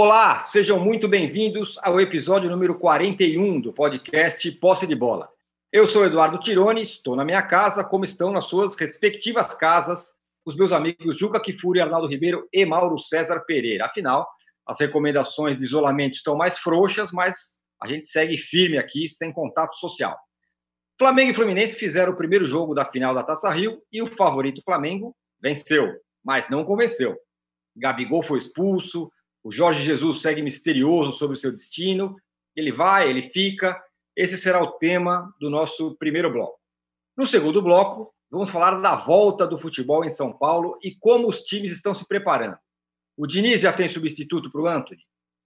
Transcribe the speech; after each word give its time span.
Olá, 0.00 0.38
sejam 0.38 0.78
muito 0.78 1.08
bem-vindos 1.08 1.76
ao 1.82 2.00
episódio 2.00 2.48
número 2.48 2.78
41 2.78 3.60
do 3.60 3.72
podcast 3.72 4.48
Posse 4.52 4.86
de 4.86 4.94
Bola. 4.94 5.28
Eu 5.72 5.88
sou 5.88 6.04
Eduardo 6.04 6.38
Tironi, 6.38 6.80
estou 6.82 7.16
na 7.16 7.24
minha 7.24 7.42
casa, 7.42 7.82
como 7.82 8.04
estão 8.04 8.30
nas 8.30 8.44
suas 8.44 8.76
respectivas 8.76 9.54
casas 9.54 10.14
os 10.46 10.54
meus 10.54 10.70
amigos 10.70 11.18
Juca 11.18 11.40
Kifuri, 11.40 11.80
Arnaldo 11.80 12.06
Ribeiro 12.06 12.48
e 12.52 12.64
Mauro 12.64 12.96
César 12.96 13.40
Pereira. 13.40 13.86
Afinal, 13.86 14.24
as 14.64 14.78
recomendações 14.78 15.56
de 15.56 15.64
isolamento 15.64 16.14
estão 16.14 16.36
mais 16.36 16.60
frouxas, 16.60 17.10
mas 17.10 17.58
a 17.82 17.88
gente 17.88 18.06
segue 18.06 18.38
firme 18.38 18.78
aqui, 18.78 19.08
sem 19.08 19.32
contato 19.32 19.74
social. 19.74 20.16
Flamengo 20.96 21.32
e 21.32 21.34
Fluminense 21.34 21.74
fizeram 21.74 22.12
o 22.12 22.16
primeiro 22.16 22.46
jogo 22.46 22.72
da 22.72 22.84
final 22.84 23.12
da 23.12 23.24
Taça 23.24 23.50
Rio 23.50 23.82
e 23.90 24.00
o 24.00 24.06
favorito 24.06 24.62
Flamengo 24.64 25.12
venceu, 25.42 25.92
mas 26.24 26.48
não 26.48 26.64
convenceu. 26.64 27.18
Gabigol 27.76 28.22
foi 28.22 28.38
expulso, 28.38 29.10
o 29.48 29.50
Jorge 29.50 29.82
Jesus 29.82 30.20
segue 30.20 30.42
misterioso 30.42 31.10
sobre 31.10 31.34
o 31.34 31.40
seu 31.40 31.50
destino. 31.50 32.20
Ele 32.54 32.70
vai, 32.70 33.08
ele 33.08 33.22
fica. 33.22 33.82
Esse 34.14 34.36
será 34.36 34.62
o 34.62 34.72
tema 34.72 35.34
do 35.40 35.48
nosso 35.48 35.96
primeiro 35.96 36.30
bloco. 36.30 36.60
No 37.16 37.26
segundo 37.26 37.62
bloco, 37.62 38.14
vamos 38.30 38.50
falar 38.50 38.78
da 38.78 38.94
volta 38.94 39.46
do 39.46 39.56
futebol 39.56 40.04
em 40.04 40.10
São 40.10 40.36
Paulo 40.36 40.78
e 40.84 40.94
como 40.94 41.26
os 41.26 41.40
times 41.44 41.72
estão 41.72 41.94
se 41.94 42.06
preparando. 42.06 42.58
O 43.16 43.26
Diniz 43.26 43.62
já 43.62 43.72
tem 43.72 43.88
substituto 43.88 44.52
para 44.52 44.60
o 44.60 44.66
Anthony. 44.66 45.00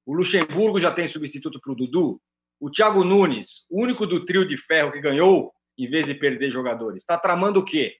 O 0.04 0.14
Luxemburgo 0.14 0.80
já 0.80 0.90
tem 0.90 1.06
substituto 1.06 1.60
para 1.60 1.70
o 1.70 1.76
Dudu. 1.76 2.20
O 2.58 2.72
Thiago 2.72 3.04
Nunes, 3.04 3.66
o 3.70 3.84
único 3.84 4.04
do 4.04 4.24
trio 4.24 4.44
de 4.44 4.56
ferro 4.56 4.90
que 4.90 5.00
ganhou 5.00 5.54
em 5.78 5.88
vez 5.88 6.06
de 6.06 6.14
perder 6.16 6.50
jogadores, 6.50 7.02
está 7.02 7.16
tramando 7.16 7.60
o 7.60 7.64
quê? 7.64 7.98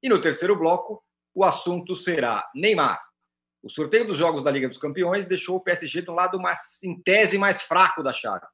E 0.00 0.08
no 0.08 0.20
terceiro 0.20 0.56
bloco, 0.56 1.02
o 1.34 1.42
assunto 1.42 1.96
será 1.96 2.48
Neymar. 2.54 3.02
O 3.64 3.70
sorteio 3.70 4.06
dos 4.06 4.18
jogos 4.18 4.42
da 4.44 4.50
Liga 4.50 4.68
dos 4.68 4.76
Campeões 4.76 5.24
deixou 5.24 5.56
o 5.56 5.60
PSG 5.60 6.02
do 6.02 6.12
lado 6.12 6.38
mais, 6.38 6.82
em 6.84 7.00
tese 7.00 7.38
mais 7.38 7.62
fraco 7.62 8.02
da 8.02 8.12
chave. 8.12 8.44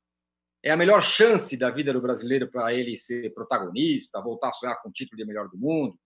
É 0.62 0.70
a 0.70 0.77
melhor 0.77 1.02
chance 1.02 1.56
da 1.56 1.69
vida 1.69 1.92
do 1.92 2.00
brasileiro 2.00 2.48
para 2.48 2.72
ele 2.72 2.97
ser 2.97 3.34
protagonista, 3.34 4.22
voltar 4.22 4.50
a 4.50 4.52
sonhar 4.52 4.80
com 4.80 4.89
o 4.89 4.92
título 4.92 5.17
de 5.17 5.27
melhor 5.27 5.48
do 5.48 5.58
mundo. 5.58 5.98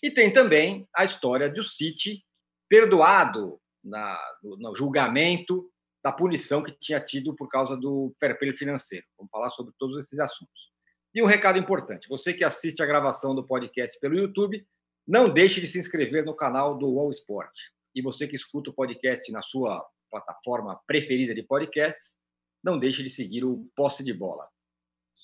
E 0.00 0.12
tem 0.12 0.32
também 0.32 0.88
a 0.94 1.04
história 1.04 1.50
do 1.50 1.64
City 1.64 2.24
perdoado 2.68 3.60
na, 3.82 4.16
no, 4.44 4.76
julgamento 4.76 5.68
da 6.00 6.12
punição 6.12 6.62
que 6.62 6.70
tinha 6.80 7.00
tido 7.00 7.34
por 7.34 7.48
causa 7.48 7.76
do 7.76 8.14
fair 8.20 8.56
financeiro. 8.56 9.04
Vamos 9.18 9.30
falar 9.32 9.50
sobre 9.50 9.74
todos 9.76 9.98
esses 9.98 10.20
assuntos. 10.20 10.70
E 11.12 11.20
um 11.20 11.26
recado 11.26 11.58
importante: 11.58 12.08
você 12.08 12.32
que 12.32 12.44
assiste 12.44 12.80
a 12.80 12.86
gravação 12.86 13.34
do 13.34 13.44
podcast 13.44 13.98
pelo 13.98 14.14
YouTube, 14.14 14.64
não 15.04 15.28
deixe 15.28 15.60
de 15.60 15.66
se 15.66 15.80
inscrever 15.80 16.24
no 16.24 16.36
canal 16.36 16.78
do 16.78 16.96
All 17.00 17.10
Sport. 17.10 17.50
E 17.94 18.00
você 18.00 18.26
que 18.26 18.36
escuta 18.36 18.70
o 18.70 18.74
podcast 18.74 19.30
na 19.30 19.42
sua 19.42 19.86
plataforma 20.10 20.80
preferida 20.86 21.34
de 21.34 21.42
podcasts, 21.42 22.16
não 22.62 22.78
deixe 22.78 23.02
de 23.02 23.10
seguir 23.10 23.44
o 23.44 23.68
Posse 23.74 24.04
de 24.04 24.12
Bola. 24.12 24.48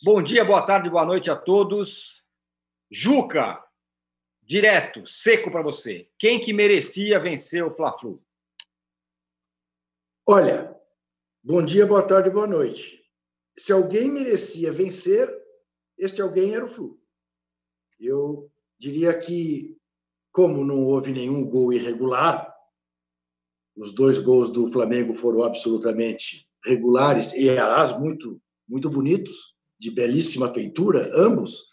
Bom 0.02 0.22
dia, 0.22 0.44
boa 0.44 0.64
tarde, 0.64 0.90
boa 0.90 1.04
noite 1.04 1.30
a 1.30 1.36
todos. 1.36 2.24
Juca, 2.90 3.64
direto, 4.42 5.06
seco 5.06 5.50
para 5.50 5.62
você. 5.62 6.10
Quem 6.18 6.40
que 6.40 6.52
merecia 6.52 7.20
vencer 7.20 7.64
o 7.64 7.74
Fla-Flu? 7.74 8.22
Olha, 10.26 10.76
bom 11.42 11.64
dia, 11.64 11.86
boa 11.86 12.06
tarde, 12.06 12.28
boa 12.28 12.46
noite. 12.46 13.02
Se 13.58 13.72
alguém 13.72 14.10
merecia 14.10 14.70
vencer, 14.70 15.28
este 15.96 16.20
alguém 16.20 16.54
era 16.54 16.64
o 16.64 16.68
Flu. 16.68 17.00
Eu 17.98 18.52
diria 18.78 19.18
que, 19.18 19.76
como 20.30 20.64
não 20.64 20.84
houve 20.84 21.12
nenhum 21.12 21.44
gol 21.44 21.72
irregular, 21.72 22.57
os 23.78 23.92
dois 23.92 24.18
gols 24.18 24.50
do 24.50 24.66
Flamengo 24.66 25.14
foram 25.14 25.44
absolutamente 25.44 26.48
regulares 26.64 27.32
e, 27.34 27.48
aliás, 27.48 27.96
muito, 27.98 28.42
muito 28.68 28.90
bonitos, 28.90 29.56
de 29.78 29.92
belíssima 29.92 30.52
feitura, 30.52 31.08
ambos. 31.14 31.68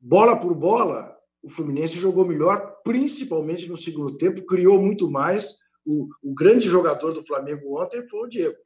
Bola 0.00 0.38
por 0.38 0.54
bola, 0.54 1.16
o 1.42 1.50
Fluminense 1.50 1.98
jogou 1.98 2.24
melhor, 2.24 2.76
principalmente 2.84 3.68
no 3.68 3.76
segundo 3.76 4.16
tempo, 4.16 4.46
criou 4.46 4.80
muito 4.80 5.10
mais. 5.10 5.58
O, 5.84 6.08
o 6.22 6.32
grande 6.32 6.68
jogador 6.68 7.12
do 7.12 7.26
Flamengo 7.26 7.82
ontem 7.82 8.06
foi 8.06 8.20
o 8.20 8.28
Diego, 8.28 8.56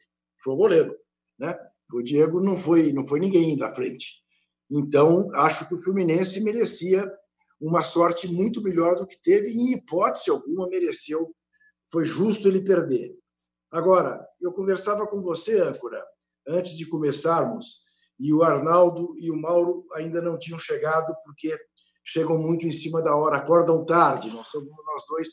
foi 0.42 0.52
o 0.52 0.56
goleiro. 0.56 0.94
Né? 1.38 1.58
O 1.90 2.02
Diego 2.02 2.40
não 2.40 2.58
foi, 2.58 2.92
não 2.92 3.06
foi 3.06 3.20
ninguém 3.20 3.56
da 3.56 3.74
frente. 3.74 4.22
Então, 4.70 5.30
acho 5.34 5.66
que 5.66 5.74
o 5.74 5.82
Fluminense 5.82 6.42
merecia 6.42 7.10
uma 7.58 7.82
sorte 7.82 8.28
muito 8.28 8.60
melhor 8.60 8.96
do 8.96 9.06
que 9.06 9.16
teve, 9.22 9.48
e, 9.48 9.56
em 9.56 9.72
hipótese 9.72 10.28
alguma, 10.28 10.68
mereceu 10.68 11.34
foi 11.94 12.04
justo 12.04 12.48
ele 12.48 12.60
perder. 12.60 13.16
Agora, 13.70 14.26
eu 14.40 14.52
conversava 14.52 15.06
com 15.06 15.20
você, 15.20 15.60
âncora, 15.60 16.04
antes 16.44 16.76
de 16.76 16.84
começarmos, 16.84 17.84
e 18.18 18.32
o 18.32 18.42
Arnaldo 18.42 19.14
e 19.20 19.30
o 19.30 19.40
Mauro 19.40 19.86
ainda 19.94 20.20
não 20.20 20.36
tinham 20.36 20.58
chegado 20.58 21.14
porque 21.24 21.56
chegam 22.04 22.36
muito 22.36 22.66
em 22.66 22.72
cima 22.72 23.00
da 23.00 23.14
hora, 23.14 23.36
acordam 23.36 23.84
tarde. 23.84 24.28
Nós 24.30 24.48
somos 24.48 24.68
nós 24.68 25.04
dois 25.08 25.28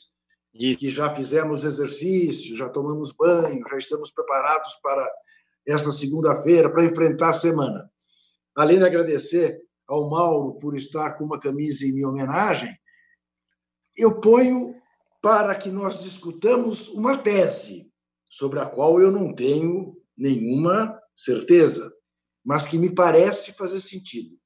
Isso. 0.54 0.78
que 0.78 0.88
já 0.88 1.12
fizemos 1.12 1.64
exercício, 1.64 2.56
já 2.56 2.68
tomamos 2.68 3.12
banho, 3.12 3.64
já 3.68 3.76
estamos 3.76 4.12
preparados 4.12 4.76
para 4.80 5.04
esta 5.66 5.90
segunda-feira 5.90 6.70
para 6.70 6.84
enfrentar 6.84 7.30
a 7.30 7.34
semana. 7.34 7.90
Além 8.54 8.78
de 8.78 8.84
agradecer 8.84 9.60
ao 9.88 10.08
Mauro 10.08 10.58
por 10.60 10.76
estar 10.76 11.14
com 11.14 11.24
uma 11.24 11.40
camisa 11.40 11.84
em 11.84 11.92
minha 11.92 12.08
homenagem, 12.08 12.72
eu 13.96 14.20
ponho 14.20 14.80
para 15.22 15.54
que 15.54 15.70
nós 15.70 16.02
discutamos 16.02 16.88
uma 16.88 17.16
tese 17.16 17.90
sobre 18.28 18.58
a 18.58 18.66
qual 18.66 19.00
eu 19.00 19.10
não 19.12 19.32
tenho 19.32 19.96
nenhuma 20.16 21.00
certeza, 21.14 21.90
mas 22.44 22.66
que 22.66 22.76
me 22.76 22.92
parece 22.92 23.52
fazer 23.52 23.80
sentido. 23.80 24.36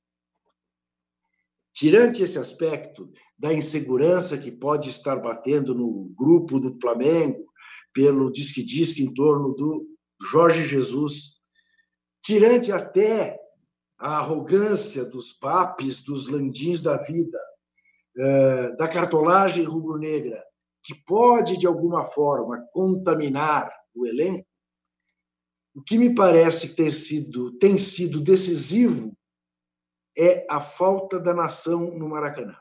Tirante 1.72 2.22
esse 2.22 2.38
aspecto 2.38 3.10
da 3.38 3.52
insegurança 3.54 4.36
que 4.36 4.50
pode 4.50 4.90
estar 4.90 5.16
batendo 5.16 5.74
no 5.74 6.10
grupo 6.14 6.60
do 6.60 6.78
Flamengo, 6.78 7.46
pelo 7.92 8.30
disque-disque 8.30 9.02
em 9.02 9.14
torno 9.14 9.54
do 9.54 9.86
Jorge 10.30 10.66
Jesus, 10.66 11.40
tirante 12.22 12.70
até 12.70 13.38
a 13.98 14.18
arrogância 14.18 15.04
dos 15.04 15.32
papes, 15.32 16.04
dos 16.04 16.28
landins 16.28 16.82
da 16.82 16.98
vida, 16.98 17.38
eh, 18.18 18.76
da 18.76 18.86
cartolagem 18.86 19.64
rubro-negra, 19.64 20.42
que 20.86 20.94
pode, 20.94 21.58
de 21.58 21.66
alguma 21.66 22.04
forma, 22.04 22.64
contaminar 22.72 23.68
o 23.92 24.06
elenco, 24.06 24.46
o 25.74 25.82
que 25.82 25.98
me 25.98 26.14
parece 26.14 26.76
ter 26.76 26.94
sido, 26.94 27.58
tem 27.58 27.76
sido 27.76 28.20
decisivo 28.20 29.12
é 30.16 30.46
a 30.48 30.60
falta 30.60 31.18
da 31.18 31.34
nação 31.34 31.98
no 31.98 32.08
Maracanã. 32.08 32.56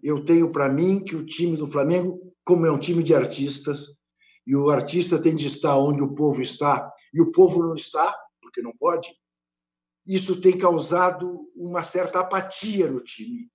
Eu 0.00 0.24
tenho 0.24 0.52
para 0.52 0.68
mim 0.68 1.02
que 1.02 1.16
o 1.16 1.26
time 1.26 1.56
do 1.56 1.66
Flamengo, 1.66 2.32
como 2.44 2.64
é 2.64 2.70
um 2.70 2.78
time 2.78 3.02
de 3.02 3.12
artistas, 3.12 3.98
e 4.46 4.54
o 4.54 4.70
artista 4.70 5.20
tem 5.20 5.34
de 5.34 5.48
estar 5.48 5.76
onde 5.76 6.02
o 6.02 6.14
povo 6.14 6.40
está, 6.40 6.94
e 7.12 7.20
o 7.20 7.32
povo 7.32 7.60
não 7.60 7.74
está, 7.74 8.16
porque 8.40 8.62
não 8.62 8.74
pode, 8.76 9.12
isso 10.06 10.40
tem 10.40 10.56
causado 10.56 11.50
uma 11.56 11.82
certa 11.82 12.20
apatia 12.20 12.88
no 12.88 13.00
time, 13.00 13.50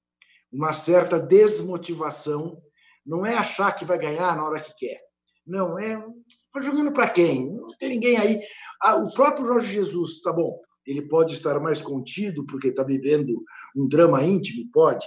uma 0.52 0.74
certa 0.74 1.18
desmotivação 1.18 2.62
não 3.06 3.26
é 3.26 3.36
achar 3.36 3.72
que 3.74 3.86
vai 3.86 3.98
ganhar 3.98 4.36
na 4.36 4.46
hora 4.46 4.62
que 4.62 4.74
quer. 4.76 5.00
Não, 5.46 5.78
é. 5.78 6.04
Foi 6.52 6.62
jogando 6.62 6.92
para 6.92 7.10
quem? 7.10 7.52
Não 7.52 7.68
tem 7.78 7.90
ninguém 7.90 8.18
aí. 8.18 8.42
Ah, 8.82 8.96
o 8.96 9.14
próprio 9.14 9.46
Jorge 9.46 9.74
Jesus, 9.74 10.22
tá 10.22 10.34
bom, 10.34 10.60
ele 10.86 11.02
pode 11.08 11.34
estar 11.34 11.60
mais 11.60 11.82
contido 11.82 12.46
porque 12.46 12.70
está 12.70 12.84
vivendo 12.84 13.44
um 13.76 13.88
drama 13.88 14.24
íntimo, 14.24 14.70
pode. 14.72 15.06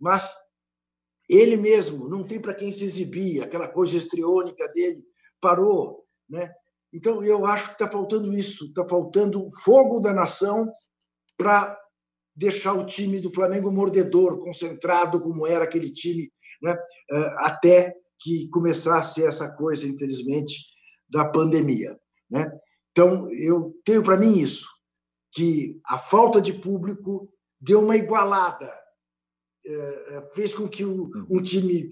Mas 0.00 0.34
ele 1.28 1.56
mesmo 1.56 2.08
não 2.08 2.24
tem 2.24 2.40
para 2.40 2.54
quem 2.54 2.72
se 2.72 2.84
exibir, 2.84 3.42
aquela 3.42 3.68
coisa 3.68 3.96
estriônica 3.96 4.66
dele 4.72 5.02
parou, 5.40 6.04
né? 6.28 6.52
Então 6.92 7.22
eu 7.22 7.44
acho 7.44 7.68
que 7.68 7.72
está 7.74 7.88
faltando 7.88 8.32
isso, 8.32 8.66
está 8.66 8.86
faltando 8.86 9.50
fogo 9.62 10.00
da 10.00 10.14
nação 10.14 10.72
para 11.36 11.78
deixar 12.34 12.74
o 12.74 12.86
time 12.86 13.20
do 13.20 13.32
Flamengo 13.32 13.72
mordedor, 13.72 14.38
concentrado 14.38 15.20
como 15.20 15.46
era 15.46 15.64
aquele 15.64 15.92
time 15.92 16.30
né, 16.62 16.76
eh, 17.10 17.34
até 17.38 17.94
que 18.18 18.48
começasse 18.48 19.24
essa 19.24 19.54
coisa, 19.54 19.86
infelizmente, 19.86 20.66
da 21.08 21.24
pandemia. 21.24 21.98
Né? 22.30 22.50
Então, 22.90 23.30
eu 23.32 23.74
tenho 23.84 24.02
para 24.02 24.16
mim 24.16 24.38
isso, 24.38 24.68
que 25.32 25.78
a 25.84 25.98
falta 25.98 26.40
de 26.40 26.52
público 26.52 27.30
deu 27.60 27.80
uma 27.80 27.96
igualada, 27.96 28.72
eh, 29.66 30.04
eh, 30.08 30.30
fez 30.34 30.54
com 30.54 30.68
que 30.68 30.84
um 30.84 31.42
time 31.42 31.90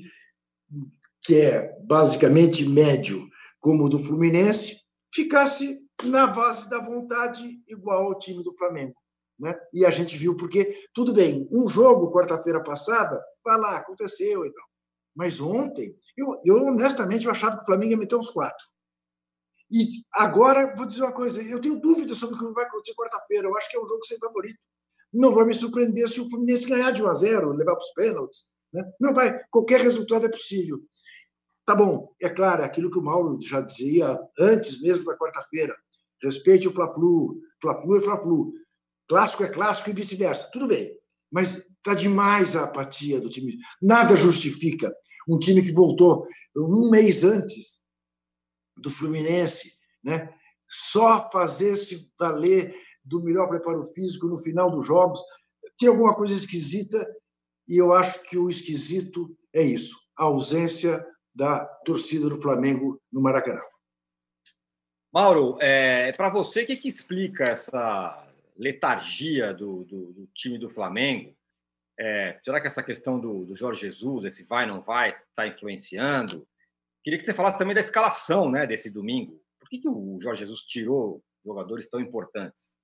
que 1.22 1.40
é 1.40 1.74
basicamente 1.82 2.68
médio, 2.68 3.28
como 3.60 3.84
o 3.84 3.88
do 3.88 3.98
Fluminense, 3.98 4.82
ficasse 5.14 5.80
na 6.04 6.26
base 6.26 6.68
da 6.68 6.80
vontade 6.80 7.62
igual 7.66 8.06
ao 8.06 8.18
time 8.18 8.42
do 8.42 8.54
Flamengo. 8.54 8.94
Né? 9.38 9.54
E 9.72 9.84
a 9.84 9.90
gente 9.90 10.16
viu 10.16 10.36
porque, 10.36 10.86
tudo 10.92 11.12
bem, 11.12 11.48
um 11.50 11.68
jogo 11.68 12.12
quarta-feira 12.12 12.62
passada, 12.62 13.22
vai 13.44 13.58
lá, 13.58 13.76
aconteceu 13.76 14.44
e 14.44 14.52
tal. 14.52 14.64
Mas 15.14 15.40
ontem, 15.40 15.96
eu, 16.16 16.40
eu 16.44 16.56
honestamente 16.64 17.26
eu 17.26 17.30
achava 17.30 17.56
que 17.56 17.62
o 17.62 17.66
Flamengo 17.66 17.92
ia 17.92 17.96
meter 17.96 18.16
uns 18.16 18.30
quatro. 18.30 18.64
E 19.70 20.04
agora, 20.12 20.74
vou 20.76 20.86
dizer 20.86 21.02
uma 21.02 21.12
coisa: 21.12 21.42
eu 21.42 21.60
tenho 21.60 21.80
dúvidas 21.80 22.18
sobre 22.18 22.36
o 22.36 22.38
que 22.38 22.54
vai 22.54 22.64
acontecer 22.64 22.94
quarta-feira. 22.94 23.48
Eu 23.48 23.56
acho 23.56 23.70
que 23.70 23.76
é 23.76 23.80
um 23.80 23.88
jogo 23.88 24.04
sem 24.04 24.18
favorito. 24.18 24.58
Não 25.12 25.32
vai 25.32 25.44
me 25.44 25.54
surpreender 25.54 26.08
se 26.08 26.20
o 26.20 26.28
Fluminense 26.28 26.68
ganhar 26.68 26.90
de 26.90 27.02
1 27.02 27.06
a 27.08 27.12
0, 27.12 27.52
levar 27.52 27.76
para 27.76 27.82
os 27.82 27.92
pênaltis. 27.92 28.48
Né? 28.72 28.84
Não 29.00 29.14
vai. 29.14 29.40
Qualquer 29.50 29.80
resultado 29.80 30.26
é 30.26 30.28
possível. 30.28 30.80
Tá 31.64 31.74
bom, 31.74 32.12
é 32.20 32.28
claro, 32.28 32.62
é 32.62 32.64
aquilo 32.66 32.90
que 32.90 32.98
o 32.98 33.02
Mauro 33.02 33.38
já 33.40 33.60
dizia 33.60 34.20
antes 34.38 34.82
mesmo 34.82 35.06
da 35.06 35.16
quarta-feira. 35.16 35.74
Respeite 36.22 36.68
o 36.68 36.72
Fla-Flu. 36.72 37.40
Fla-Flu 37.60 37.96
é 37.96 38.00
Fla-Flu. 38.00 38.52
Clássico 39.08 39.44
é 39.44 39.48
clássico 39.48 39.90
e 39.90 39.92
vice-versa. 39.92 40.50
Tudo 40.52 40.66
bem. 40.66 40.94
Mas 41.34 41.66
tá 41.82 41.94
demais 41.94 42.54
a 42.54 42.62
apatia 42.62 43.20
do 43.20 43.28
time. 43.28 43.58
Nada 43.82 44.14
justifica 44.14 44.94
um 45.28 45.36
time 45.36 45.60
que 45.62 45.72
voltou 45.72 46.28
um 46.56 46.88
mês 46.88 47.24
antes 47.24 47.82
do 48.76 48.88
Fluminense, 48.88 49.72
né? 50.00 50.32
Só 50.68 51.28
fazer-se 51.32 52.08
valer 52.16 52.72
do 53.04 53.24
melhor 53.24 53.48
preparo 53.48 53.84
físico 53.86 54.28
no 54.28 54.38
final 54.38 54.70
dos 54.70 54.86
jogos. 54.86 55.20
Tem 55.76 55.88
alguma 55.88 56.14
coisa 56.14 56.32
esquisita 56.34 57.04
e 57.66 57.76
eu 57.78 57.92
acho 57.92 58.22
que 58.22 58.38
o 58.38 58.48
esquisito 58.48 59.36
é 59.52 59.62
isso, 59.62 59.96
a 60.16 60.24
ausência 60.24 61.04
da 61.34 61.64
torcida 61.84 62.28
do 62.28 62.40
Flamengo 62.40 63.00
no 63.12 63.20
Maracanã. 63.20 63.60
Mauro, 65.12 65.58
é, 65.60 66.12
para 66.12 66.30
você, 66.30 66.62
o 66.62 66.66
que, 66.66 66.76
que 66.76 66.88
explica 66.88 67.44
essa 67.44 68.23
letargia 68.56 69.52
do, 69.52 69.84
do, 69.84 70.12
do 70.12 70.26
time 70.34 70.58
do 70.58 70.70
Flamengo? 70.70 71.34
É, 71.98 72.38
será 72.44 72.60
que 72.60 72.66
essa 72.66 72.82
questão 72.82 73.20
do, 73.20 73.44
do, 73.44 73.56
Jorge 73.56 73.82
Jesus, 73.82 74.24
esse 74.24 74.44
vai 74.44 74.66
não 74.66 74.80
vai, 74.80 75.16
está 75.28 75.46
influenciando? 75.46 76.46
Queria 77.02 77.18
que 77.18 77.24
você 77.24 77.34
falasse 77.34 77.58
também 77.58 77.74
da 77.74 77.80
escalação 77.80 78.50
né, 78.50 78.66
desse 78.66 78.90
domingo. 78.90 79.40
Por 79.60 79.68
que, 79.68 79.78
que 79.78 79.88
o 79.88 80.18
Jorge 80.20 80.40
Jesus 80.40 80.62
tirou 80.62 81.22
jogadores 81.44 81.88
tão 81.88 82.00
importantes? 82.00 82.76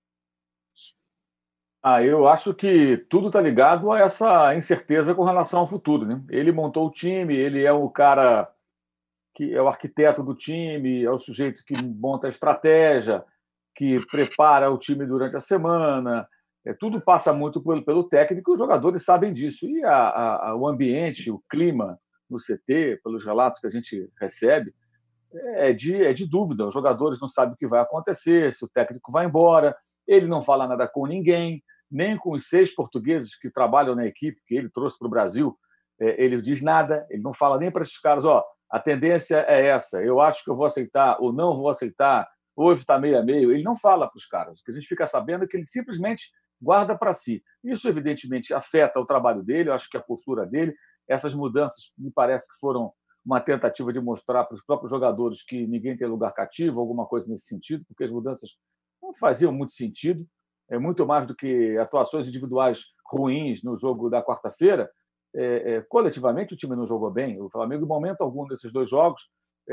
Ah, 1.82 2.02
eu 2.02 2.28
acho 2.28 2.54
que 2.54 2.98
tudo 3.08 3.28
está 3.28 3.40
ligado 3.40 3.90
a 3.90 4.00
essa 4.00 4.54
incerteza 4.54 5.14
com 5.14 5.24
relação 5.24 5.60
ao 5.60 5.66
futuro. 5.66 6.04
Né? 6.04 6.22
Ele 6.28 6.52
montou 6.52 6.86
o 6.86 6.90
time, 6.90 7.34
ele 7.34 7.64
é 7.64 7.72
o 7.72 7.88
cara 7.88 8.52
que 9.34 9.54
é 9.54 9.62
o 9.62 9.68
arquiteto 9.68 10.22
do 10.22 10.34
time, 10.34 11.02
é 11.02 11.10
o 11.10 11.18
sujeito 11.18 11.64
que 11.64 11.82
monta 11.82 12.26
a 12.26 12.28
estratégia, 12.28 13.24
que 13.74 14.04
prepara 14.06 14.70
o 14.70 14.78
time 14.78 15.06
durante 15.06 15.36
a 15.36 15.40
semana. 15.40 16.26
É, 16.66 16.74
tudo 16.74 17.00
passa 17.00 17.32
muito 17.32 17.62
pelo, 17.62 17.84
pelo 17.84 18.08
técnico, 18.08 18.52
os 18.52 18.58
jogadores 18.58 19.04
sabem 19.04 19.32
disso. 19.32 19.66
E 19.68 19.84
a, 19.84 20.50
a, 20.50 20.56
o 20.56 20.68
ambiente, 20.68 21.30
o 21.30 21.42
clima 21.50 21.98
no 22.28 22.38
CT, 22.38 23.00
pelos 23.02 23.24
relatos 23.24 23.60
que 23.60 23.66
a 23.66 23.70
gente 23.70 24.08
recebe, 24.20 24.72
é 25.56 25.72
de, 25.72 25.94
é 25.94 26.12
de 26.12 26.28
dúvida. 26.28 26.66
Os 26.66 26.74
jogadores 26.74 27.20
não 27.20 27.28
sabem 27.28 27.54
o 27.54 27.56
que 27.56 27.66
vai 27.66 27.80
acontecer, 27.80 28.52
se 28.52 28.64
o 28.64 28.68
técnico 28.68 29.12
vai 29.12 29.26
embora, 29.26 29.76
ele 30.06 30.26
não 30.26 30.42
fala 30.42 30.66
nada 30.66 30.88
com 30.88 31.06
ninguém 31.06 31.62
nem 31.90 32.16
com 32.16 32.32
os 32.32 32.48
seis 32.48 32.74
portugueses 32.74 33.36
que 33.36 33.50
trabalham 33.50 33.96
na 33.96 34.06
equipe 34.06 34.40
que 34.46 34.54
ele 34.54 34.70
trouxe 34.70 34.96
para 34.98 35.08
o 35.08 35.10
Brasil, 35.10 35.58
é, 36.00 36.22
ele 36.22 36.40
diz 36.40 36.62
nada, 36.62 37.06
ele 37.10 37.22
não 37.22 37.34
fala 37.34 37.58
nem 37.58 37.70
para 37.70 37.82
esses 37.82 37.98
caras, 37.98 38.24
ó, 38.24 38.44
a 38.70 38.78
tendência 38.78 39.44
é 39.48 39.66
essa, 39.66 40.00
eu 40.00 40.20
acho 40.20 40.44
que 40.44 40.50
eu 40.50 40.56
vou 40.56 40.66
aceitar 40.66 41.18
ou 41.20 41.32
não 41.32 41.56
vou 41.56 41.68
aceitar, 41.68 42.28
hoje 42.62 42.82
está 42.82 42.98
meio 42.98 43.18
a 43.18 43.22
meio, 43.22 43.50
ele 43.50 43.62
não 43.62 43.76
fala 43.76 44.08
para 44.08 44.16
os 44.16 44.26
caras, 44.26 44.60
o 44.60 44.64
que 44.64 44.70
a 44.70 44.74
gente 44.74 44.86
fica 44.86 45.06
sabendo 45.06 45.44
é 45.44 45.46
que 45.46 45.56
ele 45.56 45.66
simplesmente 45.66 46.30
guarda 46.60 46.96
para 46.96 47.14
si. 47.14 47.42
Isso, 47.64 47.88
evidentemente, 47.88 48.52
afeta 48.52 49.00
o 49.00 49.06
trabalho 49.06 49.42
dele, 49.42 49.70
eu 49.70 49.74
acho 49.74 49.88
que 49.88 49.96
a 49.96 50.02
postura 50.02 50.46
dele, 50.46 50.74
essas 51.08 51.34
mudanças 51.34 51.92
me 51.96 52.10
parece 52.10 52.46
que 52.46 52.58
foram 52.60 52.92
uma 53.24 53.40
tentativa 53.40 53.92
de 53.92 54.00
mostrar 54.00 54.44
para 54.44 54.54
os 54.54 54.64
próprios 54.64 54.90
jogadores 54.90 55.42
que 55.42 55.66
ninguém 55.66 55.96
tem 55.96 56.06
lugar 56.06 56.32
cativo, 56.32 56.80
alguma 56.80 57.06
coisa 57.06 57.28
nesse 57.28 57.46
sentido, 57.46 57.84
porque 57.86 58.04
as 58.04 58.10
mudanças 58.10 58.50
não 59.02 59.14
faziam 59.14 59.52
muito 59.52 59.72
sentido 59.72 60.26
é 60.70 60.78
muito 60.78 61.04
mais 61.04 61.26
do 61.26 61.34
que 61.34 61.76
atuações 61.78 62.28
individuais 62.28 62.84
ruins 63.04 63.62
no 63.62 63.76
jogo 63.76 64.08
da 64.08 64.22
quarta-feira. 64.22 64.88
É, 65.34 65.74
é, 65.74 65.80
coletivamente, 65.82 66.54
o 66.54 66.56
time 66.56 66.76
não 66.76 66.86
jogou 66.86 67.10
bem. 67.10 67.40
O 67.42 67.50
Flamengo, 67.50 67.84
em 67.84 67.88
momento 67.88 68.20
algum 68.22 68.46
desses 68.46 68.72
dois 68.72 68.88
jogos, 68.88 69.28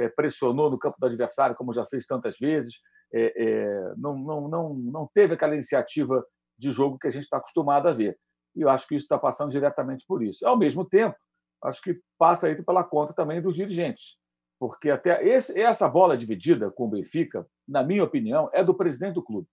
pressionou 0.10 0.70
no 0.70 0.78
campo 0.78 0.98
do 1.00 1.06
adversário, 1.06 1.56
como 1.56 1.74
já 1.74 1.86
fez 1.86 2.06
tantas 2.06 2.38
vezes. 2.38 2.76
É, 3.14 3.34
é, 3.36 3.94
não, 3.98 4.18
não, 4.18 4.48
não, 4.48 4.74
não 4.74 5.10
teve 5.14 5.34
aquela 5.34 5.54
iniciativa 5.54 6.26
de 6.58 6.72
jogo 6.72 7.00
que 7.00 7.08
a 7.08 7.12
gente 7.12 7.24
está 7.24 7.38
acostumado 7.38 7.88
a 7.88 7.94
ver. 7.94 8.18
E 8.56 8.62
eu 8.62 8.70
acho 8.70 8.88
que 8.88 8.96
isso 8.96 9.06
está 9.06 9.18
passando 9.18 9.52
diretamente 9.52 10.06
por 10.08 10.24
isso. 10.24 10.46
Ao 10.46 10.58
mesmo 10.58 10.84
tempo, 10.84 11.16
acho 11.64 11.82
que 11.82 12.00
passa 12.18 12.48
aí 12.48 12.64
pela 12.64 12.84
conta 12.84 13.14
também 13.14 13.42
dos 13.42 13.56
dirigentes. 13.56 14.18
Porque 14.60 14.90
até 14.90 15.26
esse, 15.26 15.60
essa 15.60 15.88
bola 15.88 16.18
dividida 16.18 16.72
com 16.72 16.86
o 16.86 16.90
Benfica, 16.90 17.48
na 17.68 17.84
minha 17.84 18.04
opinião, 18.04 18.50
é 18.52 18.64
do 18.64 18.74
presidente 18.74 19.14
do 19.14 19.24
clube 19.24 19.48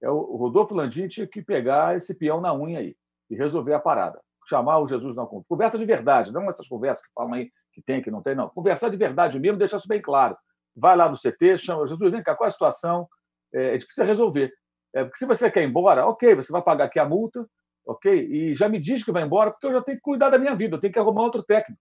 é 0.00 0.10
o 0.10 0.36
Rodolfo 0.36 0.74
Landim 0.74 1.08
tinha 1.08 1.26
que 1.26 1.42
pegar 1.42 1.96
esse 1.96 2.14
peão 2.14 2.40
na 2.40 2.54
unha 2.54 2.78
aí 2.78 2.96
e 3.28 3.36
resolver 3.36 3.74
a 3.74 3.80
parada. 3.80 4.20
Chamar 4.48 4.78
o 4.78 4.88
Jesus 4.88 5.14
na 5.14 5.26
conversa. 5.26 5.48
Conversa 5.48 5.78
de 5.78 5.84
verdade, 5.84 6.32
não 6.32 6.48
essas 6.48 6.68
conversas 6.68 7.04
que 7.04 7.12
falam 7.12 7.34
aí 7.34 7.50
que 7.78 7.82
tem, 7.82 8.02
que 8.02 8.10
não 8.10 8.20
tem, 8.20 8.34
não. 8.34 8.48
Conversar 8.48 8.88
de 8.88 8.96
verdade 8.96 9.38
mesmo, 9.38 9.56
deixar 9.56 9.76
isso 9.76 9.88
bem 9.88 10.02
claro. 10.02 10.36
Vai 10.76 10.96
lá 10.96 11.08
no 11.08 11.16
CT, 11.16 11.56
chama 11.58 11.86
Jesus, 11.86 12.10
vem 12.10 12.22
cá, 12.22 12.34
qual 12.34 12.46
é 12.46 12.48
a 12.48 12.52
situação? 12.52 13.08
É, 13.54 13.70
a 13.70 13.72
gente 13.74 13.86
precisa 13.86 14.04
resolver. 14.04 14.52
É, 14.94 15.04
porque 15.04 15.18
se 15.18 15.26
você 15.26 15.50
quer 15.50 15.62
ir 15.62 15.68
embora, 15.68 16.06
ok, 16.06 16.34
você 16.34 16.52
vai 16.52 16.62
pagar 16.62 16.86
aqui 16.86 16.98
a 16.98 17.04
multa, 17.04 17.46
ok? 17.86 18.12
E 18.12 18.54
já 18.54 18.68
me 18.68 18.80
diz 18.80 19.04
que 19.04 19.12
vai 19.12 19.22
embora, 19.22 19.50
porque 19.50 19.66
eu 19.66 19.72
já 19.72 19.82
tenho 19.82 19.98
que 19.98 20.02
cuidar 20.02 20.30
da 20.30 20.38
minha 20.38 20.54
vida, 20.54 20.76
eu 20.76 20.80
tenho 20.80 20.92
que 20.92 20.98
arrumar 20.98 21.22
outro 21.22 21.42
técnico. 21.42 21.80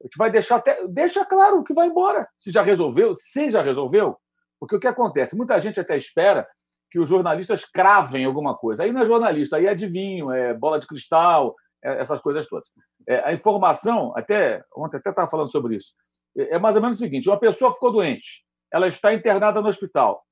A 0.00 0.04
gente 0.04 0.18
vai 0.18 0.30
deixar 0.30 0.56
até. 0.56 0.86
Deixa 0.88 1.24
claro 1.24 1.62
que 1.62 1.72
vai 1.72 1.86
embora. 1.86 2.28
Se 2.36 2.50
já 2.50 2.62
resolveu, 2.62 3.14
se 3.14 3.50
já 3.50 3.62
resolveu. 3.62 4.16
Porque 4.58 4.76
o 4.76 4.80
que 4.80 4.88
acontece? 4.88 5.36
Muita 5.36 5.58
gente 5.60 5.80
até 5.80 5.96
espera 5.96 6.46
que 6.90 6.98
os 6.98 7.08
jornalistas 7.08 7.64
cravem 7.64 8.24
alguma 8.24 8.56
coisa. 8.56 8.82
Aí 8.82 8.92
não 8.92 9.00
é 9.00 9.06
jornalista, 9.06 9.56
aí 9.56 9.66
é 9.66 9.70
adivinho, 9.70 10.30
é 10.30 10.52
bola 10.52 10.78
de 10.78 10.86
cristal, 10.86 11.54
é 11.82 12.00
essas 12.00 12.20
coisas 12.20 12.46
todas. 12.46 12.68
É, 13.08 13.28
a 13.28 13.32
informação, 13.32 14.12
até 14.16 14.64
ontem 14.76 14.96
até 14.96 15.10
estava 15.10 15.30
falando 15.30 15.50
sobre 15.50 15.76
isso, 15.76 15.94
é, 16.36 16.54
é 16.54 16.58
mais 16.58 16.76
ou 16.76 16.82
menos 16.82 16.96
o 16.96 17.00
seguinte: 17.00 17.28
uma 17.28 17.38
pessoa 17.38 17.72
ficou 17.72 17.92
doente, 17.92 18.44
ela 18.72 18.86
está 18.86 19.12
internada 19.12 19.60
no 19.60 19.68
hospital. 19.68 20.24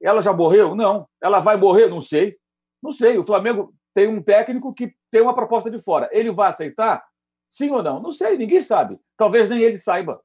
Ela 0.00 0.20
já 0.20 0.32
morreu? 0.32 0.74
Não. 0.74 1.08
Ela 1.20 1.40
vai 1.40 1.56
morrer? 1.56 1.88
Não 1.88 2.00
sei. 2.00 2.36
Não 2.82 2.92
sei. 2.92 3.18
O 3.18 3.24
Flamengo 3.24 3.74
tem 3.92 4.06
um 4.06 4.22
técnico 4.22 4.72
que 4.72 4.94
tem 5.10 5.20
uma 5.20 5.34
proposta 5.34 5.70
de 5.70 5.82
fora. 5.82 6.08
Ele 6.12 6.30
vai 6.30 6.50
aceitar? 6.50 7.04
Sim 7.50 7.70
ou 7.70 7.82
não? 7.82 8.00
Não 8.00 8.12
sei, 8.12 8.36
ninguém 8.36 8.60
sabe. 8.60 9.00
Talvez 9.16 9.48
nem 9.48 9.60
ele 9.60 9.76
saiba. 9.76 10.20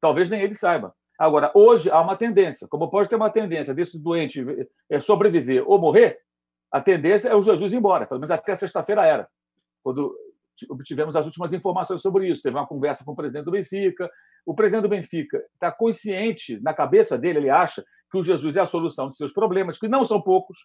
Talvez 0.00 0.30
nem 0.30 0.40
ele 0.40 0.54
saiba. 0.54 0.94
Agora, 1.18 1.50
hoje 1.52 1.90
há 1.90 2.00
uma 2.00 2.16
tendência, 2.16 2.68
como 2.68 2.88
pode 2.88 3.08
ter 3.08 3.16
uma 3.16 3.28
tendência 3.28 3.74
desse 3.74 4.00
doente 4.00 4.44
é, 4.88 5.00
sobreviver 5.00 5.68
ou 5.68 5.76
morrer, 5.76 6.20
a 6.70 6.80
tendência 6.80 7.28
é 7.28 7.34
o 7.34 7.42
Jesus 7.42 7.72
ir 7.72 7.76
embora, 7.76 8.06
pelo 8.06 8.20
menos 8.20 8.30
até 8.30 8.54
sexta-feira 8.54 9.04
era, 9.04 9.28
quando 9.82 10.16
obtivemos 10.70 11.16
as 11.16 11.26
últimas 11.26 11.52
informações 11.52 12.00
sobre 12.00 12.28
isso. 12.28 12.42
Teve 12.42 12.56
uma 12.56 12.66
conversa 12.66 13.04
com 13.04 13.12
o 13.12 13.16
presidente 13.16 13.44
do 13.44 13.50
Benfica. 13.50 14.10
O 14.46 14.54
presidente 14.54 14.82
do 14.82 14.88
Benfica 14.88 15.42
está 15.54 15.70
consciente, 15.70 16.60
na 16.62 16.72
cabeça 16.72 17.18
dele, 17.18 17.38
ele 17.38 17.50
acha 17.50 17.84
que 18.10 18.18
o 18.18 18.22
Jesus 18.22 18.56
é 18.56 18.60
a 18.60 18.66
solução 18.66 19.10
de 19.10 19.16
seus 19.16 19.32
problemas, 19.32 19.78
que 19.78 19.86
não 19.86 20.04
são 20.04 20.20
poucos. 20.20 20.58